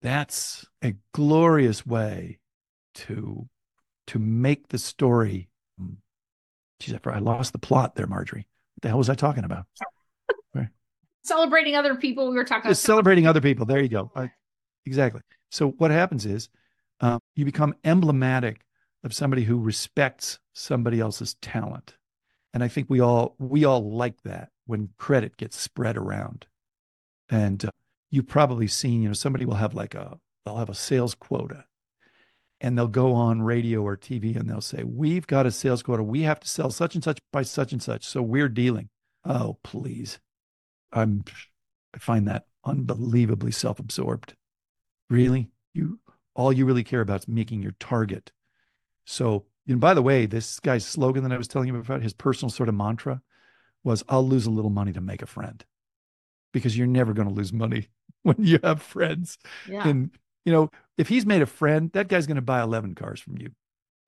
That's 0.00 0.66
a 0.82 0.96
glorious 1.12 1.86
way 1.86 2.40
to 2.94 3.48
to 4.08 4.18
make 4.18 4.68
the 4.68 4.78
story. 4.78 5.48
Geez, 6.80 6.94
I 7.04 7.18
lost 7.18 7.52
the 7.52 7.58
plot 7.58 7.94
there, 7.94 8.06
Marjorie. 8.06 8.46
What 8.74 8.82
the 8.82 8.88
hell 8.88 8.98
was 8.98 9.10
I 9.10 9.14
talking 9.14 9.44
about? 9.44 9.66
Celebrating 11.24 11.76
other 11.76 11.94
people. 11.94 12.28
We 12.30 12.36
were 12.36 12.44
talking 12.44 12.66
about 12.66 12.76
celebrating 12.76 13.26
other 13.26 13.40
people. 13.40 13.64
There 13.64 13.80
you 13.80 13.88
go. 13.88 14.10
I, 14.16 14.32
exactly. 14.84 15.20
So 15.50 15.70
what 15.70 15.92
happens 15.92 16.26
is 16.26 16.48
um, 17.00 17.20
you 17.36 17.44
become 17.44 17.74
emblematic 17.84 18.62
of 19.04 19.14
somebody 19.14 19.44
who 19.44 19.58
respects 19.58 20.40
somebody 20.52 20.98
else's 20.98 21.34
talent, 21.34 21.96
and 22.52 22.64
I 22.64 22.68
think 22.68 22.90
we 22.90 23.00
all 23.00 23.36
we 23.38 23.64
all 23.64 23.92
like 23.92 24.20
that 24.22 24.50
when 24.66 24.90
credit 24.98 25.36
gets 25.36 25.58
spread 25.60 25.96
around. 25.96 26.46
And 27.30 27.64
uh, 27.64 27.70
you've 28.10 28.28
probably 28.28 28.66
seen, 28.66 29.02
you 29.02 29.08
know, 29.08 29.14
somebody 29.14 29.44
will 29.44 29.54
have 29.54 29.74
like 29.74 29.94
a 29.94 30.18
they'll 30.44 30.56
have 30.56 30.70
a 30.70 30.74
sales 30.74 31.14
quota 31.14 31.66
and 32.62 32.78
they'll 32.78 32.86
go 32.86 33.12
on 33.12 33.42
radio 33.42 33.82
or 33.82 33.96
TV 33.96 34.36
and 34.36 34.48
they'll 34.48 34.60
say, 34.60 34.84
We've 34.84 35.26
got 35.26 35.46
a 35.46 35.50
sales 35.50 35.82
quota. 35.82 36.02
We 36.02 36.22
have 36.22 36.40
to 36.40 36.48
sell 36.48 36.70
such 36.70 36.94
and 36.94 37.02
such 37.02 37.18
by 37.32 37.42
such 37.42 37.72
and 37.72 37.82
such. 37.82 38.06
So 38.06 38.22
we're 38.22 38.48
dealing. 38.48 38.88
Oh, 39.24 39.58
please. 39.64 40.20
I'm 40.92 41.24
I 41.94 41.98
find 41.98 42.26
that 42.28 42.46
unbelievably 42.64 43.52
self-absorbed. 43.52 44.34
Really? 45.10 45.50
You 45.74 45.98
all 46.34 46.52
you 46.52 46.64
really 46.64 46.84
care 46.84 47.00
about 47.00 47.22
is 47.22 47.28
making 47.28 47.62
your 47.62 47.74
target. 47.78 48.30
So, 49.04 49.44
and 49.66 49.80
by 49.80 49.92
the 49.92 50.02
way, 50.02 50.26
this 50.26 50.60
guy's 50.60 50.86
slogan 50.86 51.24
that 51.24 51.32
I 51.32 51.36
was 51.36 51.48
telling 51.48 51.68
you 51.68 51.76
about, 51.76 52.02
his 52.02 52.14
personal 52.14 52.48
sort 52.48 52.68
of 52.68 52.74
mantra 52.76 53.20
was 53.82 54.04
I'll 54.08 54.26
lose 54.26 54.46
a 54.46 54.50
little 54.50 54.70
money 54.70 54.92
to 54.92 55.00
make 55.00 55.20
a 55.20 55.26
friend. 55.26 55.64
Because 56.52 56.78
you're 56.78 56.86
never 56.86 57.12
going 57.12 57.28
to 57.28 57.34
lose 57.34 57.52
money 57.52 57.88
when 58.22 58.36
you 58.38 58.60
have 58.62 58.80
friends. 58.82 59.38
Yeah. 59.68 59.88
And 59.88 60.10
you 60.44 60.52
know, 60.52 60.70
if 60.98 61.08
he's 61.08 61.26
made 61.26 61.42
a 61.42 61.46
friend, 61.46 61.90
that 61.92 62.08
guy's 62.08 62.26
going 62.26 62.36
to 62.36 62.42
buy 62.42 62.62
11 62.62 62.94
cars 62.94 63.20
from 63.20 63.38
you. 63.38 63.50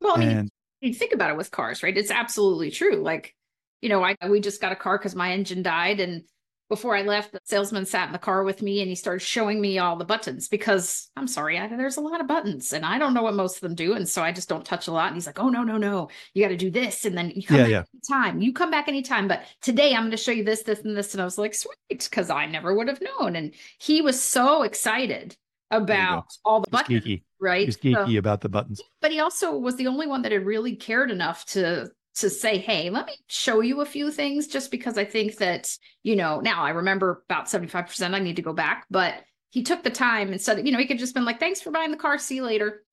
Well, 0.01 0.14
I 0.14 0.18
mean, 0.18 0.37
And 0.37 0.51
you 0.80 0.95
think 0.95 1.12
about 1.12 1.30
it 1.30 1.37
with 1.37 1.51
cars, 1.51 1.82
right? 1.82 1.97
It's 1.97 2.11
absolutely 2.11 2.70
true. 2.70 2.97
Like, 2.97 3.35
you 3.80 3.89
know, 3.89 4.03
I 4.05 4.16
we 4.28 4.41
just 4.41 4.61
got 4.61 4.72
a 4.72 4.76
car 4.76 4.99
because 4.99 5.14
my 5.14 5.32
engine 5.32 5.62
died, 5.62 6.01
and 6.01 6.24
before 6.70 6.97
I 6.97 7.03
left, 7.03 7.32
the 7.32 7.41
salesman 7.45 7.85
sat 7.87 8.07
in 8.07 8.12
the 8.12 8.18
car 8.18 8.43
with 8.43 8.62
me 8.62 8.80
and 8.80 8.89
he 8.89 8.95
started 8.95 9.20
showing 9.20 9.61
me 9.61 9.78
all 9.78 9.97
the 9.97 10.05
buttons 10.05 10.49
because 10.49 11.11
I'm 11.16 11.26
sorry, 11.28 11.59
I, 11.59 11.68
there's 11.68 11.99
a 11.99 12.01
lot 12.01 12.20
of 12.22 12.26
buttons 12.26 12.72
and 12.72 12.85
I 12.87 12.99
don't 12.99 13.12
know 13.14 13.22
what 13.22 13.35
most 13.35 13.57
of 13.57 13.61
them 13.62 13.74
do, 13.74 13.95
and 13.95 14.09
so 14.09 14.22
I 14.22 14.32
just 14.32 14.49
don't 14.49 14.64
touch 14.64 14.87
a 14.89 14.93
lot. 14.93 15.09
And 15.09 15.16
he's 15.16 15.26
like, 15.26 15.39
"Oh 15.41 15.49
no, 15.51 15.62
no, 15.64 15.76
no, 15.78 16.09
you 16.35 16.43
got 16.43 16.49
to 16.51 16.57
do 16.57 16.70
this, 16.70 17.05
and 17.05 17.16
then 17.16 17.30
you 17.30 17.43
come 17.47 17.61
Yeah, 17.61 17.64
back 17.64 17.72
yeah. 17.72 17.85
anytime. 17.95 18.41
You 18.41 18.53
come 18.53 18.70
back 18.70 18.89
anytime, 18.89 19.28
but 19.28 19.45
today 19.62 19.95
I'm 19.95 20.03
going 20.03 20.11
to 20.12 20.16
show 20.16 20.32
you 20.32 20.45
this, 20.45 20.62
this, 20.62 20.80
and 20.80 20.97
this." 20.97 21.14
And 21.14 21.20
I 21.20 21.24
was 21.24 21.39
like, 21.39 21.55
"Sweet," 21.55 21.74
because 21.89 22.30
I 22.30 22.47
never 22.47 22.74
would 22.74 22.89
have 22.89 23.01
known. 23.03 23.37
And 23.37 23.55
he 23.78 24.03
was 24.03 24.20
so 24.22 24.62
excited. 24.62 25.37
About 25.83 26.27
all 26.45 26.61
the 26.61 26.70
buttons, 26.70 27.05
geeky. 27.05 27.22
right? 27.41 27.66
He's 27.66 27.77
So- 27.77 27.81
geeky 27.83 28.18
about 28.18 28.41
the 28.41 28.49
buttons. 28.49 28.81
but 29.01 29.11
he 29.12 29.20
also 29.20 29.57
was 29.57 29.77
the 29.77 29.87
only 29.87 30.07
one 30.07 30.22
that 30.22 30.33
had 30.33 30.45
really 30.47 30.77
cared 30.77 31.11
enough 31.11 31.45
to 31.47 31.91
to 32.16 32.31
say 32.31 32.59
hey 32.59 32.91
let 32.91 33.07
me 33.07 33.14
show 33.27 33.61
you 33.61 33.81
a 33.81 33.85
few 33.85 34.09
things 34.09 34.47
just 34.47 34.70
because 34.70 34.97
i 34.97 35.05
think 35.05 35.37
that 35.39 35.68
you 36.05 36.14
know 36.14 36.39
now 36.39 36.62
i 36.62 36.70
remember 36.70 37.25
about 37.29 37.47
75% 37.47 38.14
i 38.14 38.20
need 38.20 38.37
to 38.37 38.43
go 38.43 38.53
back 38.53 38.87
but 38.89 39.14
he 39.51 39.64
took 39.64 39.83
the 39.83 39.91
time 39.91 40.33
instead 40.33 40.61
of 40.61 40.64
you 40.64 40.70
know 40.70 40.79
he 40.79 40.87
could 40.87 41.01
just 41.01 41.12
been 41.12 41.25
like 41.25 41.41
thanks 41.41 41.61
for 41.61 41.72
buying 41.72 41.91
the 41.91 41.97
car 41.97 42.16
see 42.16 42.37
you 42.37 42.45
later 42.45 42.85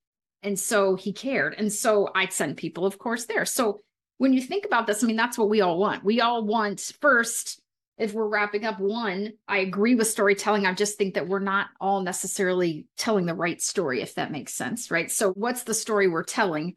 and 0.41 0.57
so 0.59 0.95
he 0.95 1.13
cared 1.13 1.53
and 1.59 1.71
so 1.71 2.09
i'd 2.15 2.34
send 2.34 2.57
people 2.57 2.84
of 2.84 2.97
course 2.97 3.25
there 3.25 3.45
so 3.45 3.82
when 4.17 4.34
you 4.34 4.41
think 4.41 4.65
about 4.65 4.88
this 4.88 5.03
i 5.03 5.05
mean 5.07 5.15
that's 5.17 5.38
what 5.38 5.49
we 5.49 5.61
all 5.61 5.77
want 5.77 6.03
we 6.03 6.19
all 6.19 6.43
want 6.43 6.91
first 6.99 7.61
if 7.97 8.13
we're 8.13 8.27
wrapping 8.27 8.65
up 8.65 8.79
one 8.79 9.31
i 9.47 9.59
agree 9.59 9.95
with 9.95 10.07
storytelling 10.07 10.65
i 10.65 10.73
just 10.73 10.97
think 10.97 11.13
that 11.13 11.27
we're 11.27 11.39
not 11.39 11.67
all 11.79 12.01
necessarily 12.01 12.85
telling 12.97 13.25
the 13.25 13.33
right 13.33 13.61
story 13.61 14.01
if 14.01 14.15
that 14.15 14.31
makes 14.31 14.53
sense 14.53 14.91
right 14.91 15.11
so 15.11 15.31
what's 15.31 15.63
the 15.63 15.73
story 15.73 16.07
we're 16.07 16.23
telling 16.23 16.75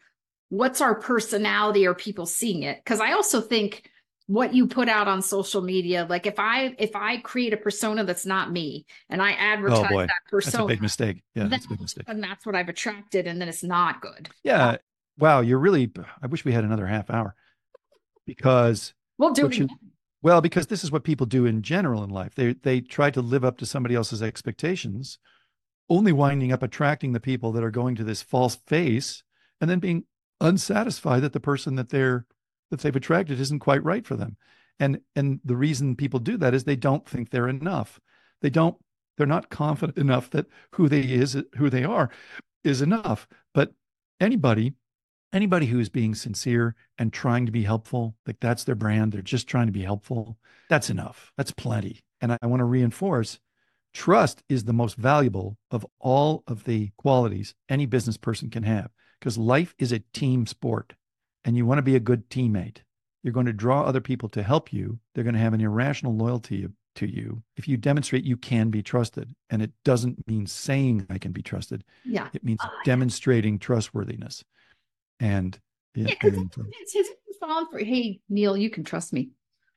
what's 0.49 0.81
our 0.81 0.95
personality 0.95 1.87
or 1.87 1.95
people 1.95 2.27
seeing 2.27 2.63
it 2.63 2.79
because 2.85 3.01
i 3.01 3.13
also 3.13 3.41
think 3.41 3.91
what 4.27 4.55
you 4.55 4.67
put 4.67 4.89
out 4.89 5.07
on 5.07 5.21
social 5.21 5.61
media 5.61 6.07
like 6.09 6.27
if 6.27 6.39
i 6.39 6.75
if 6.79 6.97
i 6.97 7.19
create 7.19 7.53
a 7.53 7.59
persona 7.59 8.05
that's 8.05 8.25
not 8.25 8.51
me 8.51 8.87
and 9.11 9.21
i 9.23 9.33
oh, 9.33 9.37
advertise 9.39 9.87
Oh, 9.91 9.99
that 9.99 10.09
That's 10.09 10.27
a 10.27 10.31
persona 10.31 10.67
big 10.67 10.83
mistake. 10.83 11.23
Yeah, 11.35 11.45
that's 11.49 11.67
a 11.67 11.69
big 11.69 11.81
mistake. 11.81 12.05
and 12.07 12.23
that's 12.23 12.47
what 12.47 12.55
i've 12.55 12.69
attracted 12.69 13.27
and 13.27 13.41
then 13.41 13.49
it's 13.49 13.63
not 13.63 14.01
good 14.01 14.31
Yeah. 14.43 14.77
Wow. 15.19 15.43
You're 15.43 15.59
really, 15.61 15.93
I 16.23 16.27
wish 16.27 16.45
we 16.45 16.53
had 16.53 16.65
another 16.65 16.87
half 16.87 17.09
hour 17.11 17.35
because, 18.27 18.95
we'll 19.19 19.33
do 19.33 19.47
it 19.47 19.57
you-. 19.57 19.69
Well, 20.25 20.41
because 20.41 20.69
this 20.69 20.83
is 20.83 20.91
what 20.91 21.05
people 21.05 21.27
do 21.27 21.45
in 21.45 21.61
general 21.61 22.03
in 22.03 22.09
life. 22.09 22.35
They, 22.35 22.55
they 22.55 22.81
try 22.81 23.11
to 23.11 23.21
live 23.21 23.45
up 23.45 23.59
to 23.59 23.67
somebody 23.67 23.95
else's 23.95 24.23
expectations, 24.23 25.19
only 25.91 26.13
winding 26.13 26.51
up 26.51 26.63
attracting 26.63 27.13
the 27.13 27.21
people 27.21 27.53
that 27.53 27.63
are 27.63 27.71
going 27.71 27.95
to 27.97 28.05
this 28.05 28.23
false 28.23 28.57
face 28.57 29.23
and 29.61 29.69
then 29.69 29.81
being 29.81 30.05
unsatisfied 30.41 31.23
that 31.23 31.35
the 31.35 31.41
person 31.41 31.75
that 31.75 31.91
they're, 31.91 32.25
that 32.71 32.81
they've 32.81 32.97
attracted 32.97 33.39
isn't 33.39 33.59
quite 33.59 33.85
right 33.85 34.07
for 34.07 34.17
them. 34.17 34.39
And, 34.81 35.01
and 35.15 35.41
the 35.45 35.57
reason 35.57 35.95
people 35.95 36.21
do 36.21 36.39
that 36.39 36.55
is 36.55 36.65
they 36.65 36.75
don't 36.75 37.07
think 37.07 37.29
they're 37.29 37.47
enough. 37.47 38.01
They 38.41 38.49
don't, 38.49 38.79
they're 39.19 39.27
not 39.27 39.51
confident 39.51 39.99
enough 39.99 40.31
that 40.31 40.47
who 40.73 40.89
they 40.89 41.03
is, 41.03 41.37
who 41.59 41.69
they 41.69 41.85
are 41.85 42.09
is 42.65 42.81
enough. 42.81 43.29
But 43.53 43.75
anybody 44.21 44.73
anybody 45.35 45.67
who 45.67 45.79
is 45.81 45.89
being 45.89 46.15
sincere 46.15 46.75
and 46.99 47.13
trying 47.13 47.45
to 47.47 47.53
be 47.53 47.63
helpful, 47.65 48.15
like 48.27 48.39
that's 48.41 48.65
their 48.65 48.75
brand, 48.75 49.13
they're 49.13 49.21
just 49.23 49.47
trying 49.49 49.67
to 49.67 49.73
be 49.73 49.83
helpful, 49.83 50.39
that's 50.71 50.89
enough. 50.89 51.33
That's 51.37 51.51
plenty. 51.51 52.01
And 52.21 52.33
I, 52.33 52.39
I 52.41 52.47
want 52.47 52.61
to 52.61 52.65
reinforce 52.65 53.39
trust 53.93 54.43
is 54.49 54.65
the 54.65 54.73
most 54.73 54.97
valuable 54.97 55.57
of 55.71 55.87
all 56.01 56.43
of 56.49 56.65
the 56.65 56.91
qualities 56.97 57.55
any 57.69 57.87
business 57.87 58.17
person 58.17 58.51
can 58.51 58.63
have 58.65 58.91
because 59.21 59.39
life 59.39 59.75
is 59.79 59.93
a 59.93 60.01
team 60.13 60.47
sport 60.47 60.95
and 61.45 61.57
you 61.57 61.65
want 61.67 61.79
to 61.79 61.83
be 61.83 61.95
a 61.97 62.01
good 62.01 62.29
teammate. 62.31 62.79
You're 63.23 63.33
going 63.33 63.47
to 63.47 63.53
draw 63.53 63.83
other 63.83 64.01
people 64.01 64.29
to 64.31 64.43
help 64.43 64.73
you. 64.73 64.99
They're 65.15 65.25
going 65.25 65.35
to 65.35 65.41
have 65.41 65.55
an 65.55 65.61
irrational 65.61 66.17
loyalty 66.17 66.67
to 66.97 67.07
you 67.11 67.43
if 67.57 67.67
you 67.69 67.77
demonstrate 67.77 68.25
you 68.25 68.37
can 68.37 68.71
be 68.71 68.83
trusted. 68.83 69.35
And 69.51 69.63
it 69.63 69.73
doesn't 69.85 70.27
mean 70.27 70.47
saying 70.47 71.07
I 71.11 71.19
can 71.19 71.33
be 71.33 71.43
trusted. 71.43 71.85
yeah 72.05 72.29
It 72.33 72.45
means 72.45 72.61
Oh, 72.63 72.69
yeah. 72.73 72.81
demonstrating 72.85 73.59
trustworthiness. 73.59 74.45
And 75.21 75.59
yeah, 75.95 76.09
yeah, 76.23 76.29
and, 76.31 76.51
it's 76.81 76.93
his 76.93 77.09
for 77.71 77.79
hey 77.79 78.21
neal 78.29 78.57
you 78.57 78.69
can 78.71 78.83
trust 78.85 79.13
me 79.13 79.31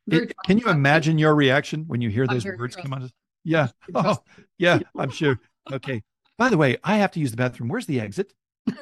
it- 0.07 0.33
can 0.45 0.57
you 0.57 0.69
imagine 0.69 1.17
your 1.17 1.35
reaction 1.35 1.83
when 1.87 2.01
you 2.01 2.09
hear 2.09 2.25
I'm 2.29 2.33
those 2.33 2.45
words 2.45 2.75
come 2.75 2.93
out? 2.93 3.03
of- 3.03 3.11
Yeah. 3.43 3.67
You 3.87 3.93
can 3.93 4.03
trust 4.03 4.21
Oh, 4.27 4.43
yeah, 4.57 4.79
I'm 4.97 5.09
sure. 5.11 5.39
Okay. 5.71 6.01
By 6.37 6.49
the 6.49 6.57
way, 6.57 6.77
I 6.83 6.97
have 6.97 7.11
to 7.11 7.19
use 7.19 7.31
the 7.31 7.37
bathroom. 7.37 7.69
Where's 7.69 7.85
the 7.85 7.99
exit? 7.99 8.33
but 8.65 8.75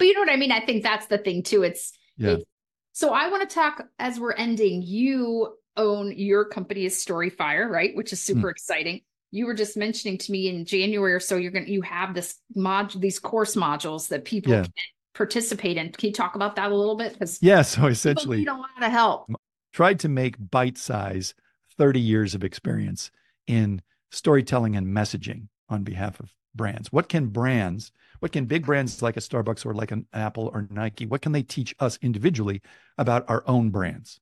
you 0.00 0.14
know 0.14 0.20
what 0.20 0.30
I 0.30 0.36
mean? 0.36 0.52
I 0.52 0.64
think 0.64 0.82
that's 0.82 1.06
the 1.06 1.18
thing 1.18 1.42
too. 1.42 1.62
It's 1.62 1.92
Yeah. 2.16 2.30
It's- 2.32 2.44
so 2.92 3.12
I 3.12 3.28
want 3.28 3.48
to 3.48 3.52
talk 3.54 3.84
as 3.98 4.20
we're 4.20 4.32
ending. 4.34 4.80
You 4.82 5.56
own 5.76 6.12
your 6.16 6.44
company 6.44 6.84
is 6.84 6.94
Storyfire, 7.04 7.68
right? 7.68 7.94
Which 7.96 8.12
is 8.12 8.22
Hmm. 8.24 8.34
super 8.34 8.50
exciting. 8.50 9.00
You 9.32 9.46
were 9.46 9.54
just 9.54 9.76
mentioning 9.76 10.16
to 10.18 10.30
me 10.32 10.48
in 10.48 10.64
January 10.64 11.12
or 11.12 11.20
so, 11.20 11.36
you're 11.36 11.50
gonna 11.50 11.66
you 11.66 11.82
have 11.82 12.14
this 12.14 12.38
mod 12.54 12.92
these 13.00 13.18
course 13.18 13.56
modules 13.56 14.08
that 14.08 14.24
people 14.24 14.52
Yeah. 14.52 14.62
can 14.62 14.72
participate 15.14 15.76
in. 15.76 15.90
Can 15.92 16.08
you 16.08 16.12
talk 16.12 16.34
about 16.34 16.56
that 16.56 16.70
a 16.70 16.74
little 16.74 16.96
bit? 16.96 17.12
Because 17.12 17.38
Yeah. 17.42 17.62
So 17.62 17.86
essentially, 17.86 18.38
need 18.38 18.48
a 18.48 18.54
lot 18.54 18.82
of 18.82 18.90
help. 18.90 19.28
tried 19.72 20.00
to 20.00 20.08
make 20.08 20.36
bite 20.50 20.78
size 20.78 21.34
30 21.76 22.00
years 22.00 22.34
of 22.34 22.44
experience 22.44 23.10
in 23.46 23.82
storytelling 24.10 24.76
and 24.76 24.86
messaging 24.86 25.48
on 25.68 25.82
behalf 25.82 26.20
of 26.20 26.32
brands. 26.54 26.92
What 26.92 27.08
can 27.08 27.26
brands, 27.26 27.90
what 28.20 28.32
can 28.32 28.46
big 28.46 28.64
brands 28.64 29.02
like 29.02 29.16
a 29.16 29.20
Starbucks 29.20 29.66
or 29.66 29.74
like 29.74 29.90
an 29.90 30.06
Apple 30.12 30.50
or 30.52 30.66
Nike, 30.70 31.06
what 31.06 31.22
can 31.22 31.32
they 31.32 31.42
teach 31.42 31.74
us 31.80 31.98
individually 32.00 32.62
about 32.96 33.28
our 33.28 33.42
own 33.46 33.70
brands? 33.70 34.20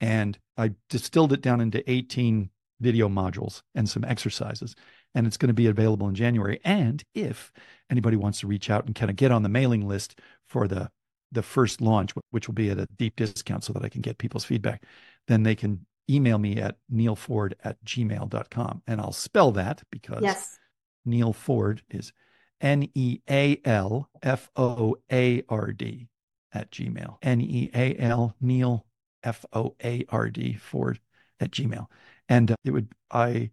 And 0.00 0.36
I 0.56 0.72
distilled 0.88 1.32
it 1.32 1.42
down 1.42 1.60
into 1.60 1.88
18 1.88 2.50
video 2.80 3.08
modules 3.08 3.62
and 3.74 3.88
some 3.88 4.04
exercises. 4.04 4.74
And 5.14 5.26
it's 5.26 5.36
going 5.36 5.48
to 5.48 5.54
be 5.54 5.66
available 5.66 6.08
in 6.08 6.14
January. 6.14 6.60
And 6.64 7.02
if 7.14 7.52
anybody 7.90 8.16
wants 8.16 8.40
to 8.40 8.46
reach 8.46 8.70
out 8.70 8.86
and 8.86 8.94
kind 8.94 9.10
of 9.10 9.16
get 9.16 9.30
on 9.30 9.42
the 9.42 9.48
mailing 9.48 9.86
list 9.86 10.18
for 10.48 10.66
the 10.66 10.90
the 11.30 11.42
first 11.42 11.80
launch, 11.80 12.12
which 12.30 12.46
will 12.46 12.54
be 12.54 12.68
at 12.68 12.78
a 12.78 12.86
deep 12.98 13.16
discount 13.16 13.64
so 13.64 13.72
that 13.72 13.82
I 13.82 13.88
can 13.88 14.02
get 14.02 14.18
people's 14.18 14.44
feedback, 14.44 14.84
then 15.28 15.42
they 15.42 15.54
can 15.54 15.86
email 16.10 16.38
me 16.38 16.58
at 16.58 16.76
nealfoard 16.92 17.54
at 17.64 17.82
gmail.com. 17.84 18.82
And 18.86 19.00
I'll 19.00 19.12
spell 19.12 19.50
that 19.52 19.82
because 19.90 20.22
Yes. 20.22 20.58
Neal 21.04 21.32
Foard 21.32 21.82
is 21.90 22.12
N 22.60 22.88
E 22.94 23.20
A 23.28 23.60
L 23.64 24.08
F 24.22 24.50
O 24.56 24.96
A 25.10 25.42
R 25.48 25.72
D 25.72 26.08
at 26.52 26.70
Gmail. 26.70 27.16
N 27.22 27.40
E 27.40 27.70
A 27.74 27.96
L 27.98 28.36
Neal 28.40 28.86
F 29.22 29.44
O 29.52 29.74
A 29.82 30.04
R 30.10 30.30
D 30.30 30.54
Foard 30.54 31.00
at 31.40 31.50
Gmail. 31.50 31.86
And 32.28 32.52
uh, 32.52 32.56
it 32.64 32.70
would 32.70 32.88
I 33.10 33.50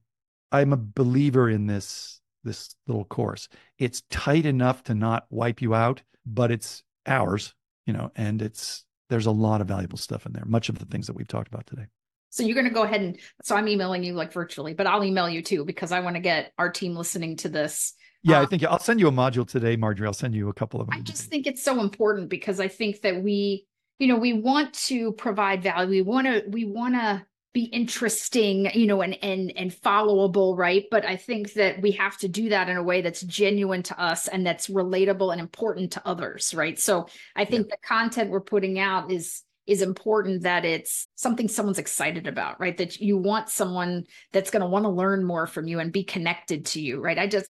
I'm 0.51 0.73
a 0.73 0.77
believer 0.77 1.49
in 1.49 1.67
this 1.67 2.21
this 2.43 2.75
little 2.87 3.05
course. 3.05 3.49
It's 3.77 4.01
tight 4.09 4.45
enough 4.45 4.83
to 4.85 4.95
not 4.95 5.25
wipe 5.29 5.61
you 5.61 5.75
out, 5.75 6.01
but 6.25 6.51
it's 6.51 6.83
ours, 7.05 7.53
you 7.85 7.93
know, 7.93 8.11
and 8.15 8.41
it's 8.41 8.85
there's 9.09 9.25
a 9.25 9.31
lot 9.31 9.61
of 9.61 9.67
valuable 9.67 9.97
stuff 9.97 10.25
in 10.25 10.33
there. 10.33 10.45
Much 10.45 10.69
of 10.69 10.79
the 10.79 10.85
things 10.85 11.07
that 11.07 11.15
we've 11.15 11.27
talked 11.27 11.47
about 11.47 11.67
today. 11.67 11.87
So 12.31 12.43
you're 12.43 12.55
gonna 12.55 12.69
go 12.69 12.83
ahead 12.83 13.01
and 13.01 13.17
so 13.41 13.55
I'm 13.55 13.67
emailing 13.67 14.03
you 14.03 14.13
like 14.13 14.31
virtually, 14.31 14.73
but 14.73 14.87
I'll 14.87 15.03
email 15.03 15.27
you 15.29 15.41
too 15.41 15.65
because 15.65 15.91
I 15.91 15.99
want 15.99 16.15
to 16.15 16.21
get 16.21 16.53
our 16.57 16.71
team 16.71 16.95
listening 16.95 17.37
to 17.37 17.49
this. 17.49 17.93
Yeah, 18.21 18.39
I 18.39 18.43
Um, 18.43 18.47
think 18.47 18.63
I'll 18.63 18.79
send 18.79 18.99
you 18.99 19.07
a 19.07 19.11
module 19.11 19.47
today, 19.47 19.75
Marjorie. 19.75 20.07
I'll 20.07 20.13
send 20.13 20.35
you 20.35 20.49
a 20.49 20.53
couple 20.53 20.79
of 20.81 20.87
them. 20.87 20.99
I 20.99 21.01
just 21.01 21.23
think 21.29 21.47
it's 21.47 21.63
so 21.63 21.79
important 21.81 22.29
because 22.29 22.59
I 22.59 22.67
think 22.67 23.01
that 23.01 23.23
we, 23.23 23.65
you 23.97 24.07
know, 24.07 24.17
we 24.17 24.33
want 24.33 24.73
to 24.87 25.13
provide 25.13 25.63
value. 25.63 25.89
We 25.89 26.01
want 26.01 26.27
to, 26.27 26.43
we 26.47 26.65
want 26.65 26.95
to 26.95 27.25
be 27.53 27.63
interesting, 27.63 28.69
you 28.73 28.85
know, 28.85 29.01
and 29.01 29.17
and 29.23 29.51
and 29.55 29.71
followable, 29.71 30.55
right? 30.57 30.85
But 30.91 31.05
I 31.05 31.15
think 31.15 31.53
that 31.53 31.81
we 31.81 31.91
have 31.91 32.17
to 32.19 32.27
do 32.27 32.49
that 32.49 32.69
in 32.69 32.77
a 32.77 32.83
way 32.83 33.01
that's 33.01 33.21
genuine 33.21 33.83
to 33.83 33.99
us 33.99 34.27
and 34.27 34.45
that's 34.45 34.67
relatable 34.67 35.31
and 35.31 35.41
important 35.41 35.93
to 35.93 36.01
others, 36.05 36.53
right? 36.53 36.77
So 36.79 37.07
I 37.35 37.45
think 37.45 37.69
the 37.69 37.77
content 37.83 38.29
we're 38.29 38.41
putting 38.41 38.79
out 38.79 39.11
is 39.11 39.43
is 39.65 39.81
important 39.81 40.43
that 40.43 40.65
it's 40.65 41.07
something 41.15 41.47
someone's 41.47 41.77
excited 41.77 42.27
about, 42.27 42.59
right? 42.59 42.77
That 42.77 42.99
you 42.99 43.17
want 43.17 43.49
someone 43.49 44.05
that's 44.31 44.49
going 44.49 44.61
to 44.61 44.67
want 44.67 44.85
to 44.85 44.89
learn 44.89 45.23
more 45.23 45.45
from 45.45 45.67
you 45.67 45.79
and 45.79 45.91
be 45.91 46.03
connected 46.03 46.65
to 46.67 46.81
you, 46.81 46.99
right? 46.99 47.17
I 47.17 47.27
just 47.27 47.49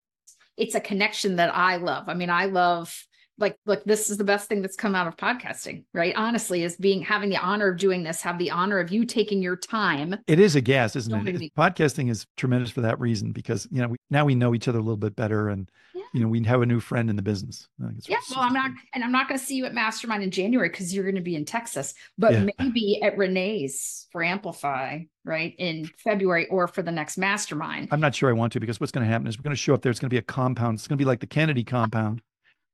it's 0.58 0.76
a 0.76 0.82
connection 0.82 1.38
that 1.38 1.56
I 1.56 1.78
love. 1.78 2.10
I 2.10 2.14
mean, 2.14 2.30
I 2.30 2.46
love 2.46 2.94
like 3.40 3.58
look 3.66 3.84
this 3.86 4.10
is 4.10 4.18
the 4.18 4.24
best 4.24 4.48
thing 4.48 4.62
that's 4.62 4.76
come 4.76 4.96
out 4.96 5.08
of 5.08 5.18
podcasting 5.18 5.84
right? 5.94 6.14
Honestly 6.16 6.64
is 6.64 6.78
being 6.78 7.02
having 7.02 7.30
the 7.30 7.38
honor 7.38 7.70
of 7.70 7.78
doing 7.78 8.04
this 8.04 8.22
have 8.22 8.38
the 8.38 8.52
honor 8.52 8.80
of 8.80 8.92
you 8.92 9.06
taking 9.06 9.42
your 9.42 9.56
time. 9.56 10.16
It 10.28 10.40
is 10.40 10.56
a 10.56 10.62
gas 10.62 10.96
isn't 10.96 11.28
it? 11.28 11.54
podcasting 11.56 12.10
is 12.10 12.26
tremendous 12.38 12.72
for 12.72 12.82
that 12.82 13.00
reason 13.00 13.32
because 13.32 13.68
you 13.72 13.82
know 13.82 13.90
we, 13.90 13.98
now 14.10 14.26
we 14.26 14.36
know 14.36 14.54
each 14.54 14.68
other 14.68 14.80
a 14.80 14.82
little 14.82 14.98
bit 14.98 15.16
better 15.16 15.50
and 15.50 15.70
yeah. 15.94 16.04
you 16.14 16.22
know 16.22 16.28
we 16.28 16.44
have 16.44 16.62
a 16.62 16.66
new 16.66 16.80
friend 16.80 17.10
in 17.10 17.16
the 17.16 17.22
business. 17.22 17.68
Yeah 18.08 18.18
well 18.32 18.42
i'm 18.42 18.54
not 18.54 18.72
and 18.94 19.04
i'm 19.04 19.12
not 19.12 19.28
going 19.28 19.40
to 19.40 19.46
see 19.46 19.56
you 19.56 19.66
at 19.66 19.74
mastermind 19.74 20.24
in 20.24 20.32
january 20.32 20.70
because 20.70 20.94
you're 20.94 21.04
going 21.04 21.16
to 21.16 21.22
be 21.22 21.36
in 21.36 21.46
texas 21.46 21.94
but 22.18 22.34
yeah. 22.34 22.48
maybe 22.60 23.02
at 23.02 23.18
rene's 23.18 24.08
for 24.12 24.24
amplify 24.24 25.00
right 25.26 25.56
in 25.58 25.90
february 26.04 26.48
or 26.48 26.68
for 26.68 26.82
the 26.82 26.92
next 26.92 27.18
mastermind. 27.18 27.88
I'm 27.92 28.00
not 28.00 28.16
sure 28.16 28.30
i 28.30 28.34
want 28.34 28.54
to 28.54 28.60
because 28.60 28.80
what's 28.80 28.92
going 28.92 29.06
to 29.06 29.12
happen 29.12 29.28
is 29.28 29.38
we're 29.38 29.44
going 29.44 29.56
to 29.56 29.62
show 29.62 29.74
up 29.74 29.82
there 29.82 29.90
it's 29.90 30.00
going 30.00 30.10
to 30.10 30.14
be 30.14 30.18
a 30.18 30.22
compound 30.22 30.76
it's 30.76 30.88
going 30.88 30.98
to 30.98 31.02
be 31.02 31.08
like 31.08 31.20
the 31.20 31.28
kennedy 31.28 31.64
compound 31.64 32.22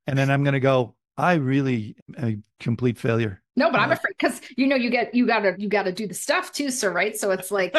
and 0.08 0.18
then 0.18 0.30
I'm 0.30 0.44
going 0.44 0.54
to 0.54 0.60
go. 0.60 0.96
I 1.18 1.36
really 1.36 1.96
a 2.18 2.38
complete 2.60 2.98
failure. 2.98 3.42
No, 3.56 3.72
but 3.72 3.80
I'm 3.80 3.92
afraid 3.92 4.16
because 4.18 4.42
you 4.58 4.68
know 4.68 4.76
you 4.76 4.90
get 4.90 5.16
you 5.16 5.26
gotta 5.26 5.56
you 5.58 5.70
gotta 5.70 5.94
do 5.94 6.08
the 6.08 6.14
stuff 6.14 6.52
too, 6.52 6.70
sir. 6.70 6.92
Right? 6.92 7.16
So 7.16 7.32
it's 7.32 7.52
like 7.52 7.74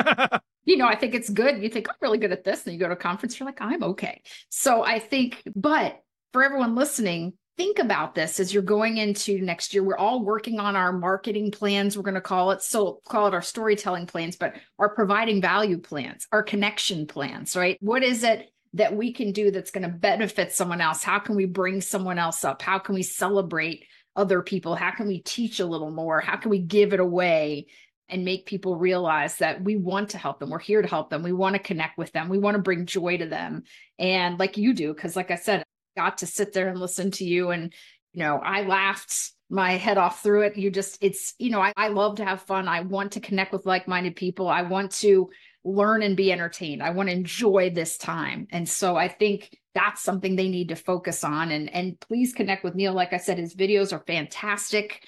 you 0.65 0.79
know 0.79 0.87
I 0.87 0.95
think 0.95 1.15
it's 1.15 1.29
good. 1.29 1.63
You 1.63 1.69
think 1.69 1.89
I'm 1.91 1.97
really 2.01 2.17
good 2.17 2.33
at 2.33 2.45
this, 2.45 2.65
and 2.65 2.73
you 2.73 2.81
go 2.81 2.87
to 2.89 2.95
a 2.95 2.97
conference, 2.97 3.39
you're 3.39 3.47
like 3.47 3.61
I'm 3.61 3.83
okay. 3.83 4.23
So 4.49 4.83
I 4.83 4.99
think, 4.99 5.43
but 5.55 6.01
for 6.33 6.43
everyone 6.43 6.75
listening, 6.75 7.35
think 7.57 7.79
about 7.79 8.15
this 8.15 8.41
as 8.41 8.53
you're 8.53 8.63
going 8.63 8.99
into 8.99 9.41
next 9.41 9.75
year. 9.75 9.83
We're 9.83 9.97
all 9.97 10.23
working 10.23 10.61
on 10.61 10.77
our 10.77 10.93
marketing 10.93 11.51
plans, 11.51 11.97
we're 11.97 12.05
going 12.05 12.15
to 12.15 12.21
call 12.21 12.51
it. 12.53 12.63
So 12.63 13.01
call 13.09 13.27
it 13.27 13.35
our 13.35 13.43
storytelling 13.43 14.07
plans, 14.07 14.37
but 14.37 14.55
our 14.79 14.95
providing 14.95 15.41
value 15.41 15.79
plans, 15.79 16.27
our 16.33 16.43
connection 16.43 17.07
plans, 17.07 17.57
right? 17.57 17.79
What 17.81 18.03
is 18.03 18.25
it 18.25 18.51
that 18.75 18.97
we 18.97 19.13
can 19.13 19.33
do 19.33 19.51
that's 19.51 19.71
going 19.71 19.91
to 19.91 19.97
benefit 19.97 20.53
someone 20.53 20.81
else? 20.81 21.03
How 21.03 21.19
can 21.19 21.37
we 21.37 21.47
bring 21.47 21.81
someone 21.81 22.19
else 22.19 22.45
up? 22.45 22.63
How 22.63 22.79
can 22.79 22.95
we 22.95 23.03
celebrate 23.03 23.85
other 24.15 24.43
people? 24.43 24.75
How 24.75 24.91
can 24.91 25.07
we 25.07 25.21
teach 25.21 25.61
a 25.61 25.67
little 25.67 25.91
more? 25.91 26.21
How 26.21 26.37
can 26.37 26.51
we 26.51 26.59
give 26.59 26.93
it 26.93 27.01
away 27.01 27.67
and 28.09 28.25
make 28.25 28.47
people 28.47 28.77
realize 28.77 29.39
that 29.39 29.63
we 29.63 29.77
want 29.77 30.11
to 30.11 30.19
help 30.19 30.39
them? 30.41 30.51
We're 30.51 30.59
here 30.59 30.83
to 30.83 30.89
help 30.89 31.11
them. 31.11 31.23
We 31.23 31.33
want 31.33 31.55
to 31.55 31.63
connect 31.63 31.99
with 31.99 32.13
them. 32.13 32.29
We 32.29 32.39
want 32.39 32.57
to 32.57 32.63
bring 32.63 32.87
joy 32.87 33.19
to 33.19 33.27
them. 33.27 33.65
And 33.99 34.39
like 34.39 34.57
you 34.57 34.75
do, 34.75 34.95
because 34.95 35.17
like 35.17 35.31
I 35.31 35.37
said, 35.37 35.61
I 35.97 36.01
got 36.01 36.19
to 36.19 36.27
sit 36.27 36.53
there 36.53 36.69
and 36.69 36.81
listen 36.81 37.11
to 37.13 37.25
you. 37.25 37.51
And, 37.51 37.73
you 38.13 38.23
know, 38.23 38.39
I 38.43 38.63
laughed 38.63 39.33
my 39.49 39.73
head 39.73 39.99
off 39.99 40.23
through 40.23 40.43
it. 40.43 40.57
You 40.57 40.71
just, 40.71 40.99
it's, 41.01 41.35
you 41.39 41.51
know, 41.51 41.61
I, 41.61 41.73
I 41.77 41.89
love 41.89 42.17
to 42.17 42.25
have 42.25 42.43
fun. 42.43 42.69
I 42.69 42.81
want 42.81 43.13
to 43.13 43.21
connect 43.21 43.53
with 43.53 43.67
like 43.67 43.87
minded 43.87 44.17
people. 44.17 44.49
I 44.49 44.63
want 44.63 44.93
to 44.93 45.31
learn 45.67 46.03
and 46.03 46.17
be 46.17 46.31
entertained. 46.31 46.83
I 46.83 46.91
want 46.91 47.09
to 47.09 47.15
enjoy 47.15 47.71
this 47.71 47.99
time. 47.99 48.47
And 48.51 48.69
so 48.69 48.97
I 48.97 49.09
think 49.09 49.59
that's 49.75 50.01
something 50.01 50.37
they 50.37 50.49
need 50.49 50.69
to 50.69 50.77
focus 50.77 51.25
on. 51.25 51.51
And, 51.51 51.73
and 51.75 51.99
please 51.99 52.33
connect 52.33 52.63
with 52.63 52.77
Neal. 52.77 52.93
Like 52.93 53.13
I 53.13 53.19
said, 53.19 53.39
his 53.39 53.55
videos 53.55 53.93
are 53.93 54.05
fantastic 54.07 55.05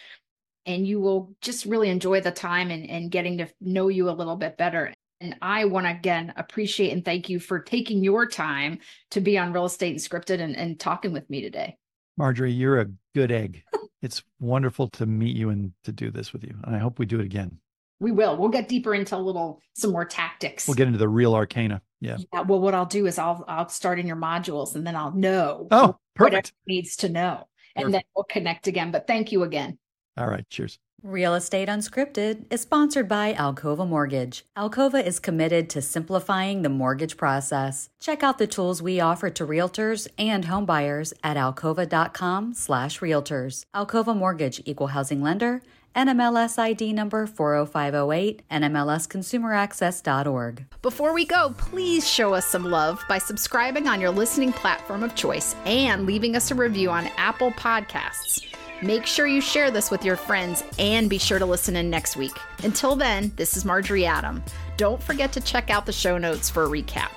and 0.66 0.86
you 0.86 1.00
will 1.00 1.34
just 1.40 1.64
really 1.64 1.88
enjoy 1.88 2.20
the 2.20 2.32
time 2.32 2.70
and, 2.70 2.90
and 2.90 3.10
getting 3.10 3.38
to 3.38 3.48
know 3.60 3.88
you 3.88 4.10
a 4.10 4.12
little 4.12 4.36
bit 4.36 4.58
better. 4.58 4.92
And 5.20 5.36
I 5.40 5.64
want 5.64 5.86
to 5.86 5.92
again 5.92 6.32
appreciate 6.36 6.92
and 6.92 7.04
thank 7.04 7.28
you 7.28 7.38
for 7.40 7.60
taking 7.60 8.02
your 8.02 8.26
time 8.26 8.80
to 9.12 9.20
be 9.20 9.38
on 9.38 9.52
Real 9.52 9.64
Estate 9.64 9.96
Unscripted 9.96 10.40
and, 10.40 10.56
and 10.56 10.78
talking 10.78 11.12
with 11.12 11.30
me 11.30 11.40
today. 11.40 11.76
Marjorie, 12.16 12.52
you're 12.52 12.80
a 12.80 12.90
good 13.14 13.30
egg. 13.30 13.62
it's 14.02 14.22
wonderful 14.40 14.88
to 14.88 15.06
meet 15.06 15.36
you 15.36 15.50
and 15.50 15.72
to 15.84 15.92
do 15.92 16.10
this 16.10 16.32
with 16.32 16.42
you. 16.42 16.54
And 16.64 16.74
I 16.74 16.78
hope 16.80 16.98
we 16.98 17.06
do 17.06 17.20
it 17.20 17.24
again 17.24 17.58
we 18.00 18.12
will. 18.12 18.36
We'll 18.36 18.48
get 18.48 18.68
deeper 18.68 18.94
into 18.94 19.16
a 19.16 19.18
little 19.18 19.60
some 19.74 19.92
more 19.92 20.04
tactics. 20.04 20.68
We'll 20.68 20.74
get 20.74 20.86
into 20.86 20.98
the 20.98 21.08
real 21.08 21.34
arcana. 21.34 21.82
Yeah. 22.00 22.18
yeah. 22.32 22.42
Well, 22.42 22.60
what 22.60 22.74
I'll 22.74 22.86
do 22.86 23.06
is 23.06 23.18
I'll 23.18 23.44
I'll 23.48 23.68
start 23.68 23.98
in 23.98 24.06
your 24.06 24.16
modules 24.16 24.74
and 24.74 24.86
then 24.86 24.96
I'll 24.96 25.12
know. 25.12 25.68
Oh, 25.70 25.96
perfect. 26.14 26.52
needs 26.66 26.96
to 26.96 27.08
know, 27.08 27.48
and 27.74 27.86
perfect. 27.86 27.92
then 27.92 28.02
we'll 28.14 28.24
connect 28.24 28.66
again. 28.66 28.90
But 28.90 29.06
thank 29.06 29.32
you 29.32 29.42
again. 29.42 29.78
All 30.16 30.28
right. 30.28 30.48
Cheers. 30.50 30.78
Real 31.04 31.36
Estate 31.36 31.68
Unscripted 31.68 32.46
is 32.50 32.62
sponsored 32.62 33.06
by 33.06 33.32
Alcova 33.32 33.86
Mortgage. 33.86 34.44
Alcova 34.56 35.00
is 35.00 35.20
committed 35.20 35.70
to 35.70 35.80
simplifying 35.80 36.62
the 36.62 36.68
mortgage 36.68 37.16
process. 37.16 37.88
Check 38.00 38.24
out 38.24 38.38
the 38.38 38.48
tools 38.48 38.82
we 38.82 38.98
offer 38.98 39.30
to 39.30 39.46
realtors 39.46 40.08
and 40.18 40.46
homebuyers 40.46 41.12
at 41.22 41.36
alcova.com/slash/realtors. 41.36 43.62
Alcova 43.72 44.16
Mortgage, 44.16 44.60
equal 44.64 44.88
housing 44.88 45.22
lender 45.22 45.62
NMLS 45.98 46.58
ID 46.60 46.92
number 46.92 47.26
40508, 47.26 48.42
NMLSconsumeraccess.org. 48.52 50.66
Before 50.80 51.12
we 51.12 51.24
go, 51.24 51.52
please 51.58 52.08
show 52.08 52.34
us 52.34 52.46
some 52.46 52.64
love 52.64 53.02
by 53.08 53.18
subscribing 53.18 53.88
on 53.88 54.00
your 54.00 54.10
listening 54.10 54.52
platform 54.52 55.02
of 55.02 55.16
choice 55.16 55.56
and 55.64 56.06
leaving 56.06 56.36
us 56.36 56.52
a 56.52 56.54
review 56.54 56.88
on 56.88 57.08
Apple 57.16 57.50
Podcasts. 57.50 58.46
Make 58.80 59.06
sure 59.06 59.26
you 59.26 59.40
share 59.40 59.72
this 59.72 59.90
with 59.90 60.04
your 60.04 60.14
friends 60.14 60.62
and 60.78 61.10
be 61.10 61.18
sure 61.18 61.40
to 61.40 61.46
listen 61.46 61.74
in 61.74 61.90
next 61.90 62.16
week. 62.16 62.38
Until 62.62 62.94
then, 62.94 63.32
this 63.34 63.56
is 63.56 63.64
Marjorie 63.64 64.06
Adam. 64.06 64.40
Don't 64.76 65.02
forget 65.02 65.32
to 65.32 65.40
check 65.40 65.68
out 65.68 65.84
the 65.84 65.92
show 65.92 66.16
notes 66.16 66.48
for 66.48 66.62
a 66.62 66.68
recap. 66.68 67.10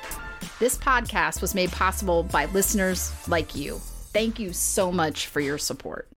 This 0.57 0.75
podcast 0.75 1.39
was 1.39 1.53
made 1.53 1.71
possible 1.71 2.23
by 2.23 2.45
listeners 2.45 3.13
like 3.27 3.55
you. 3.55 3.77
Thank 4.11 4.39
you 4.39 4.53
so 4.53 4.91
much 4.91 5.27
for 5.27 5.39
your 5.39 5.59
support. 5.59 6.11